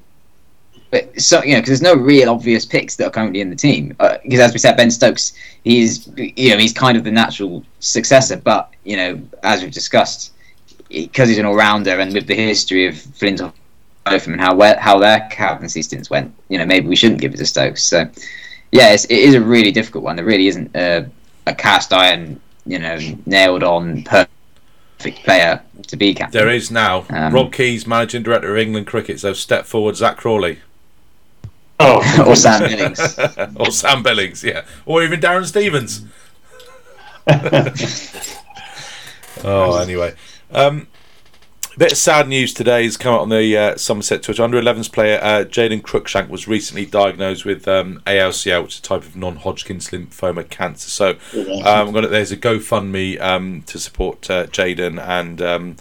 but 0.90 1.20
so 1.20 1.42
you 1.42 1.54
know, 1.54 1.60
because 1.60 1.80
there's 1.80 1.96
no 1.96 2.00
real 2.00 2.30
obvious 2.30 2.64
picks 2.64 2.96
that 2.96 3.06
are 3.06 3.10
currently 3.10 3.40
in 3.40 3.50
the 3.50 3.56
team. 3.56 3.96
Because 4.22 4.40
as 4.40 4.52
we 4.52 4.58
said, 4.58 4.76
Ben 4.76 4.90
Stokes, 4.90 5.32
he's 5.64 6.08
you 6.16 6.50
know 6.50 6.58
he's 6.58 6.72
kind 6.72 6.96
of 6.96 7.04
the 7.04 7.10
natural 7.10 7.64
successor. 7.78 8.36
But 8.36 8.72
you 8.84 8.96
know, 8.96 9.20
as 9.42 9.62
we've 9.62 9.72
discussed, 9.72 10.32
because 10.88 11.28
he's 11.28 11.38
an 11.38 11.46
all-rounder 11.46 12.00
and 12.00 12.12
with 12.12 12.26
the 12.26 12.34
history 12.34 12.86
of 12.86 13.00
Flint 13.00 13.40
Botham 14.04 14.32
and 14.32 14.40
how 14.40 14.54
well, 14.54 14.78
how 14.78 14.98
their 14.98 15.28
captaincy 15.30 15.82
stints 15.82 16.10
went, 16.10 16.34
you 16.48 16.58
know, 16.58 16.66
maybe 16.66 16.88
we 16.88 16.96
shouldn't 16.96 17.20
give 17.20 17.34
it 17.34 17.36
to 17.36 17.46
Stokes. 17.46 17.84
So, 17.84 18.10
yeah, 18.72 18.92
it's, 18.92 19.04
it 19.06 19.18
is 19.18 19.34
a 19.34 19.40
really 19.40 19.72
difficult 19.72 20.04
one. 20.04 20.16
There 20.16 20.24
really 20.24 20.48
isn't 20.48 20.74
a, 20.74 21.08
a 21.46 21.54
cast 21.54 21.92
iron, 21.92 22.40
you 22.66 22.78
know, 22.78 22.98
nailed 23.26 23.62
on 23.62 24.04
perfect 24.04 25.24
player 25.24 25.62
to 25.88 25.96
be 25.96 26.14
captain. 26.14 26.38
There 26.38 26.50
is 26.50 26.70
now. 26.70 27.04
Um, 27.10 27.34
Rob 27.34 27.52
Keys, 27.52 27.86
managing 27.86 28.22
director 28.22 28.52
of 28.52 28.58
England 28.58 28.86
Cricket, 28.86 29.20
so 29.20 29.32
step 29.32 29.66
forward 29.66 29.96
Zak 29.96 30.16
Crawley 30.16 30.60
Oh, 31.80 32.24
or 32.26 32.36
Sam 32.36 32.68
Billings. 32.68 33.18
or 33.56 33.70
Sam 33.70 34.02
Billings, 34.02 34.44
yeah, 34.44 34.64
or 34.84 35.02
even 35.02 35.18
Darren 35.18 35.46
Stevens. 35.46 36.04
oh, 39.44 39.78
anyway, 39.78 40.14
um, 40.52 40.88
bit 41.78 41.92
of 41.92 41.98
sad 41.98 42.28
news 42.28 42.52
today 42.52 42.84
has 42.84 42.96
come 42.96 43.14
out 43.14 43.20
on 43.20 43.28
the 43.28 43.56
uh, 43.56 43.76
Somerset 43.76 44.22
Twitch. 44.22 44.40
Under 44.40 44.60
11s 44.60 44.92
player 44.92 45.18
uh, 45.22 45.44
Jaden 45.44 45.82
Cruikshank 45.82 46.28
was 46.28 46.48
recently 46.48 46.86
diagnosed 46.86 47.44
with 47.44 47.66
um, 47.68 48.02
ALCL, 48.06 48.62
which 48.62 48.74
is 48.74 48.78
a 48.80 48.82
type 48.82 49.02
of 49.02 49.16
non-Hodgkin's 49.16 49.88
lymphoma 49.90 50.48
cancer. 50.48 50.90
So 50.90 51.10
um, 51.64 51.88
I'm 51.88 51.92
gonna, 51.92 52.08
there's 52.08 52.32
a 52.32 52.36
GoFundMe 52.36 53.20
um, 53.20 53.62
to 53.62 53.78
support 53.78 54.30
uh, 54.30 54.46
Jaden 54.46 55.00
and. 55.00 55.40
Um, 55.42 55.76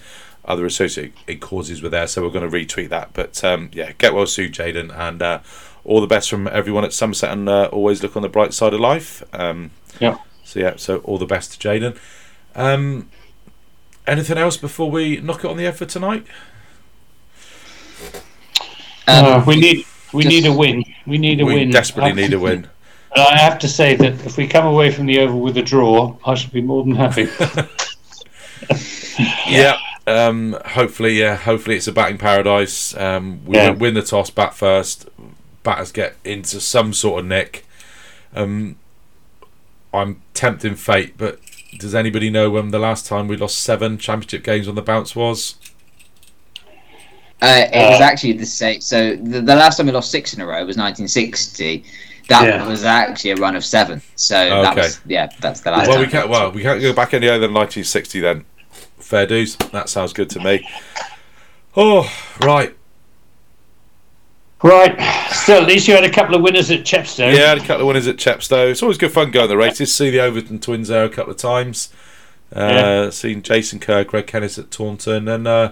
other 0.46 0.66
associated 0.66 1.42
causes 1.42 1.84
were 1.84 1.90
there, 1.90 2.08
so 2.08 2.24
we're 2.24 2.32
going 2.32 2.50
to 2.50 2.58
retweet 2.58 2.90
that. 2.90 3.12
But 3.14 3.44
um, 3.44 3.70
yeah, 3.72 3.92
get 4.00 4.16
well 4.16 4.26
soon, 4.26 4.52
Jaden, 4.52 4.92
and 4.98 5.22
uh, 5.22 5.42
all 5.86 6.02
the 6.02 6.08
best 6.08 6.28
from 6.28 6.48
everyone 6.48 6.84
at 6.84 6.92
Somerset, 6.92 7.32
and 7.32 7.48
uh, 7.48 7.70
always 7.72 8.02
look 8.02 8.16
on 8.16 8.24
the 8.24 8.30
bright 8.30 8.52
side 8.54 8.74
of 8.74 8.80
life. 8.80 9.22
Um, 9.32 9.70
Yeah. 10.00 10.18
So 10.44 10.60
yeah, 10.60 10.74
so 10.78 11.00
all 11.00 11.20
the 11.20 11.28
best 11.28 11.60
to 11.60 11.68
Jaden. 11.68 12.00
Anything 14.10 14.40
else 14.40 14.58
before 14.58 14.90
we 14.90 15.18
knock 15.22 15.44
it 15.44 15.52
on 15.52 15.58
the 15.58 15.64
head 15.66 15.76
for 15.76 15.86
tonight? 15.86 16.26
Um, 19.08 19.26
Uh, 19.26 19.44
we 19.46 19.56
need 19.60 19.86
we 20.12 20.24
just- 20.24 20.34
need 20.36 20.46
a 20.48 20.52
win. 20.54 20.84
We 21.06 21.20
need 21.20 21.40
a 21.42 21.46
we 21.46 21.54
win. 21.54 21.70
desperately 21.70 22.12
I- 22.12 22.16
need 22.16 22.34
a 22.34 22.40
win. 22.40 22.68
And 23.16 23.24
I 23.26 23.38
have 23.38 23.60
to 23.60 23.68
say 23.68 23.96
that 23.96 24.14
if 24.26 24.36
we 24.38 24.48
come 24.48 24.66
away 24.66 24.90
from 24.90 25.06
the 25.06 25.20
Oval 25.20 25.40
with 25.42 25.58
a 25.58 25.62
draw, 25.62 26.16
I 26.26 26.34
should 26.34 26.52
be 26.52 26.62
more 26.62 26.84
than 26.84 26.96
happy. 26.96 27.28
Yeah. 29.48 29.78
Um, 30.08 30.56
hopefully, 30.66 31.20
yeah. 31.20 31.36
Hopefully, 31.36 31.76
it's 31.76 31.88
a 31.88 31.92
batting 31.92 32.18
paradise. 32.18 32.96
Um, 32.96 33.42
we 33.46 33.58
Yeah. 33.58 33.72
win- 33.72 33.80
win 33.80 33.94
the 33.96 34.02
toss, 34.02 34.30
bat 34.30 34.54
first. 34.56 35.08
Batters 35.64 35.92
get 35.92 36.16
into 36.24 36.62
some 36.62 36.94
sort 36.94 37.20
of 37.22 37.26
nick. 37.26 37.66
Um, 38.34 38.76
I'm 39.94 40.22
tempting 40.34 40.76
fate, 40.76 41.16
but 41.18 41.40
does 41.78 41.94
anybody 41.96 42.30
know 42.30 42.50
when 42.50 42.70
the 42.72 42.80
last 42.80 43.06
time 43.06 43.28
we 43.28 43.38
lost 43.38 43.60
seven 43.60 43.98
championship 43.98 44.44
games 44.44 44.68
on 44.68 44.76
the 44.76 44.82
bounce 44.82 45.16
was? 45.16 45.56
Uh, 47.42 47.66
it 47.72 47.90
was 47.92 48.02
Uh, 48.02 48.04
actually 48.04 48.34
the 48.34 48.46
same. 48.46 48.82
So 48.82 49.16
the, 49.16 49.42
the 49.42 49.56
last 49.56 49.78
time 49.78 49.86
we 49.86 49.92
lost 49.94 50.12
six 50.12 50.34
in 50.34 50.42
a 50.42 50.46
row 50.46 50.66
was 50.66 50.76
1960. 50.78 51.84
That 52.28 52.46
Yeah. 52.46 52.68
was 52.68 52.84
actually 52.84 53.32
a 53.32 53.36
run 53.38 53.56
of 53.56 53.64
seven. 53.64 54.02
So 54.16 54.36
that 54.36 54.76
was 54.76 55.00
yeah, 55.06 55.30
that's 55.40 55.62
the 55.62 55.72
last. 55.72 55.88
well, 55.88 55.98
time. 55.98 56.06
we 56.06 56.12
can't. 56.12 56.30
Well, 56.30 56.52
we 56.52 56.62
can't 56.62 56.82
go 56.82 56.94
back 56.94 57.14
any 57.14 57.28
other 57.30 57.40
than 57.40 57.54
1960 57.54 58.20
then. 58.20 58.46
Fair 59.00 59.26
dues. 59.26 59.56
That 59.72 59.90
sounds 59.90 60.14
good 60.14 60.30
to 60.32 60.40
me. 60.40 60.68
Oh, 61.76 62.12
right. 62.42 62.76
Right. 64.64 65.00
Still, 65.32 65.62
at 65.62 65.68
least 65.68 65.88
you 65.88 65.94
had 65.96 66.04
a 66.04 66.12
couple 66.12 66.36
of 66.36 66.42
winners 66.42 66.70
at 66.70 66.82
Chepstow. 66.82 67.34
Yeah, 67.34 67.48
had 67.50 67.58
a 67.60 67.62
couple 67.62 67.82
of 67.82 67.88
winners 67.88 68.08
at 68.08 68.18
Chepstow. 68.18 68.70
It's 68.70 68.82
always 68.84 68.98
good 68.98 69.12
fun 69.12 69.32
going 69.32 69.48
the 69.48 69.56
races. 69.58 69.94
See 69.94 70.10
the 70.10 70.20
Overton 70.20 70.60
twins 70.60 70.90
there 70.90 71.06
a 71.06 71.10
couple 71.10 71.32
of 71.32 71.38
times. 71.38 71.94
Uh, 72.54 72.60
Yeah. 72.60 73.10
Seen 73.12 73.42
Jason 73.42 73.80
Kerr, 73.80 74.04
Greg 74.04 74.28
Kennis 74.28 74.58
at 74.60 74.70
Taunton, 74.70 75.28
and 75.30 75.48
uh, 75.48 75.72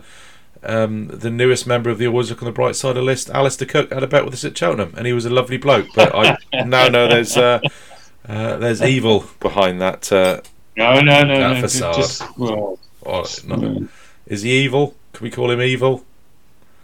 um, 0.64 1.08
the 1.08 1.30
newest 1.30 1.68
member 1.68 1.90
of 1.90 1.98
the 1.98 2.08
Always 2.08 2.30
Look 2.30 2.42
on 2.42 2.46
the 2.46 2.52
Bright 2.54 2.76
Side 2.78 2.92
of 2.92 2.96
the 2.96 3.02
list, 3.02 3.30
Alastair 3.30 3.68
Cook, 3.68 3.92
had 3.92 4.04
a 4.04 4.08
bet 4.08 4.24
with 4.24 4.34
us 4.34 4.46
at 4.46 4.58
Cheltenham, 4.58 4.94
and 4.96 5.06
he 5.06 5.12
was 5.14 5.26
a 5.26 5.30
lovely 5.30 5.58
bloke. 5.58 5.88
But 5.94 6.16
I 6.16 6.38
now 6.66 6.88
know 6.88 7.08
there's 7.10 7.36
uh, 7.36 7.60
uh, 8.28 8.58
there's 8.58 8.82
evil 8.82 9.26
behind 9.42 9.82
that. 9.82 10.10
Uh, 10.12 10.42
No, 10.78 11.02
no, 11.02 11.24
no, 11.24 11.40
That 11.40 11.54
no. 11.56 11.62
facade. 11.62 11.96
Just, 11.96 12.38
well, 12.38 12.80
or 13.02 13.26
not, 13.46 13.90
is 14.28 14.44
he 14.44 14.52
evil? 14.52 14.96
Can 15.14 15.24
we 15.26 15.32
call 15.32 15.52
him 15.52 15.62
evil? 15.62 16.06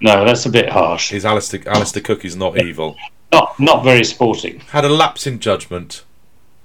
No, 0.04 0.26
that's 0.26 0.46
a 0.46 0.50
bit 0.50 0.70
harsh. 0.70 1.14
Is 1.14 1.26
Alastair 1.26 1.62
Alastair 1.68 2.04
Cook 2.04 2.26
is 2.26 2.36
not 2.36 2.62
evil? 2.62 2.98
Not, 3.32 3.58
not 3.60 3.84
very 3.84 4.04
sporting. 4.04 4.60
Had 4.70 4.86
a 4.86 4.90
lapse 4.90 5.26
in 5.26 5.40
judgment. 5.40 6.04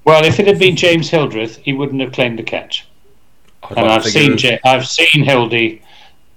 Well, 0.04 0.24
if 0.24 0.40
it 0.40 0.46
had 0.46 0.58
been 0.58 0.74
James 0.76 1.08
Hildreth, 1.08 1.56
he 1.58 1.72
wouldn't 1.72 2.00
have 2.00 2.12
claimed 2.12 2.38
the 2.38 2.42
catch. 2.42 2.86
I'd 3.62 3.78
and 3.78 3.86
I've 3.88 4.04
seen 4.04 4.32
was- 4.32 4.42
Ja- 4.44 4.58
I've 4.64 4.86
seen 4.88 5.24
Hildy, 5.24 5.82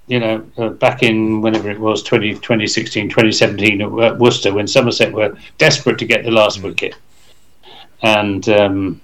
you 0.07 0.19
know, 0.19 0.43
uh, 0.57 0.69
back 0.69 1.01
in 1.03 1.41
whenever 1.41 1.71
it 1.71 1.79
was 1.79 2.03
20, 2.03 2.35
2016, 2.35 3.09
2017 3.09 3.81
at 3.81 3.91
Wo- 3.91 4.13
Worcester 4.15 4.53
when 4.53 4.67
Somerset 4.67 5.11
were 5.11 5.35
desperate 5.57 5.97
to 5.99 6.05
get 6.05 6.23
the 6.23 6.31
last 6.31 6.59
Mm. 6.59 6.63
wicket, 6.63 6.95
and 8.03 8.47
um, 8.49 9.01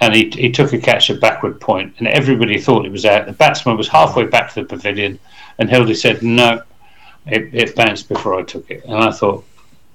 and 0.00 0.14
he 0.14 0.30
he 0.34 0.50
took 0.50 0.72
a 0.72 0.78
catch 0.78 1.08
at 1.10 1.20
backward 1.20 1.60
point, 1.60 1.94
and 1.98 2.08
everybody 2.08 2.58
thought 2.60 2.84
it 2.86 2.92
was 2.92 3.04
out. 3.06 3.26
The 3.26 3.32
batsman 3.32 3.76
was 3.76 3.88
halfway 3.88 4.24
back 4.24 4.52
to 4.54 4.62
the 4.62 4.66
pavilion, 4.66 5.18
and 5.58 5.70
Hildy 5.70 5.94
said 5.94 6.22
no, 6.22 6.62
it, 7.30 7.54
it 7.54 7.76
bounced 7.76 8.08
before 8.08 8.38
I 8.38 8.42
took 8.42 8.70
it, 8.70 8.84
and 8.84 8.94
I 8.94 9.10
thought, 9.10 9.44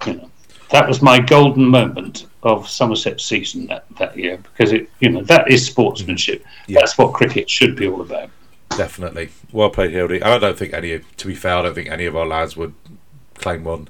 you 0.06 0.14
know. 0.16 0.30
That 0.72 0.88
was 0.88 1.04
my 1.04 1.20
golden 1.20 1.66
moment 1.66 2.26
of 2.42 2.68
Somerset 2.68 3.22
season 3.22 3.68
that, 3.68 3.86
that 4.00 4.18
year 4.18 4.38
because 4.38 4.74
it 4.74 4.90
you 5.00 5.10
know 5.10 5.22
that 5.24 5.52
is 5.52 5.66
sportsmanship. 5.66 6.42
Mm. 6.44 6.48
Yeah. 6.68 6.80
That's 6.80 6.98
what 6.98 7.14
cricket 7.14 7.48
should 7.48 7.76
be 7.76 7.88
all 7.88 8.02
about. 8.02 8.32
Definitely. 8.70 9.30
Well 9.52 9.70
played, 9.70 9.92
Hildy. 9.92 10.16
And 10.16 10.26
I 10.26 10.40
don't 10.40 10.58
think 10.58 10.74
any 10.74 11.00
to 11.00 11.28
be 11.28 11.36
fair, 11.36 11.58
I 11.58 11.62
don't 11.62 11.76
think 11.76 11.90
any 11.90 12.06
of 12.06 12.16
our 12.16 12.26
lads 12.26 12.58
would 12.58 12.74
claim 13.36 13.64
one 13.64 13.88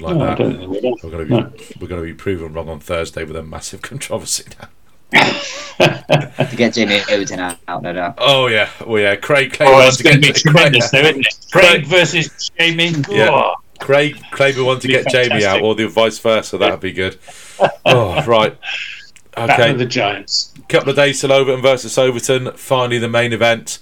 like 0.00 0.16
No, 0.16 0.24
that. 0.24 0.38
We're 0.38 1.10
going 1.10 1.18
to 1.18 1.24
be 1.24 1.30
No. 1.30 1.52
we're 1.80 1.88
going 1.88 2.00
to 2.00 2.06
be 2.06 2.14
proven 2.14 2.54
wrong 2.54 2.68
on 2.70 2.80
Thursday 2.80 3.24
with 3.24 3.36
a 3.36 3.42
massive 3.42 3.82
controversy 3.90 4.44
now. 4.58 4.68
to 5.78 6.56
get 6.56 6.74
Jamie 6.74 7.00
Overton 7.10 7.40
out, 7.40 7.58
out 7.68 7.82
no 7.82 7.92
doubt. 7.92 8.14
Oh 8.18 8.46
yeah, 8.46 8.68
well 8.86 9.00
yeah. 9.02 9.16
Craig. 9.16 9.52
Craig 9.52 9.68
Oh, 9.68 9.72
wants 9.72 10.00
it's 10.00 10.02
going 10.02 10.16
to 10.16 10.20
be 10.20 10.26
get- 10.28 10.36
tremendous, 10.36 10.90
though, 10.90 10.98
isn't 11.00 11.20
it? 11.26 11.36
Craig- 11.52 11.70
Craig 11.70 11.86
versus 11.86 12.50
Jamie. 12.58 12.94
Yeah. 13.08 13.30
Oh, 13.30 13.54
Craig, 13.80 14.16
Craig 14.30 14.56
will 14.56 14.66
want 14.66 14.80
to 14.82 14.88
Be 14.88 14.94
get 14.94 15.08
Jamie 15.08 15.44
out, 15.44 15.60
or 15.60 15.74
the 15.74 15.88
vice 15.88 16.18
versa. 16.18 16.56
That'd 16.58 16.80
be 16.80 16.92
good. 16.92 17.18
Oh, 17.84 18.20
right. 18.26 18.56
Okay. 19.36 19.70
of 19.70 19.78
the 19.78 19.86
Giants. 19.86 20.52
couple 20.68 20.90
of 20.90 20.96
days 20.96 21.20
till 21.20 21.32
Overton 21.32 21.62
versus 21.62 21.96
Overton. 21.96 22.52
Finally, 22.52 22.98
the 22.98 23.08
main 23.08 23.32
event. 23.32 23.78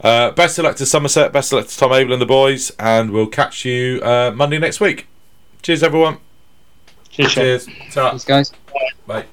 Uh, 0.00 0.30
best 0.32 0.58
of 0.58 0.64
luck 0.64 0.74
to 0.76 0.86
Somerset. 0.86 1.32
Best 1.32 1.52
of 1.52 1.58
luck 1.60 1.68
to 1.68 1.76
Tom 1.78 1.92
Abell 1.92 2.12
and 2.12 2.20
the 2.20 2.26
boys. 2.26 2.72
And 2.78 3.12
we'll 3.12 3.28
catch 3.28 3.64
you 3.64 4.00
uh, 4.02 4.32
Monday 4.34 4.58
next 4.58 4.80
week. 4.80 5.06
Cheers, 5.62 5.82
everyone. 5.84 6.18
Cheers, 7.08 7.30
Shep. 7.32 7.42
Cheers. 7.42 7.66
Ta. 7.92 8.08
Thanks, 8.10 8.24
guys. 8.24 8.52
Bye. 9.06 9.26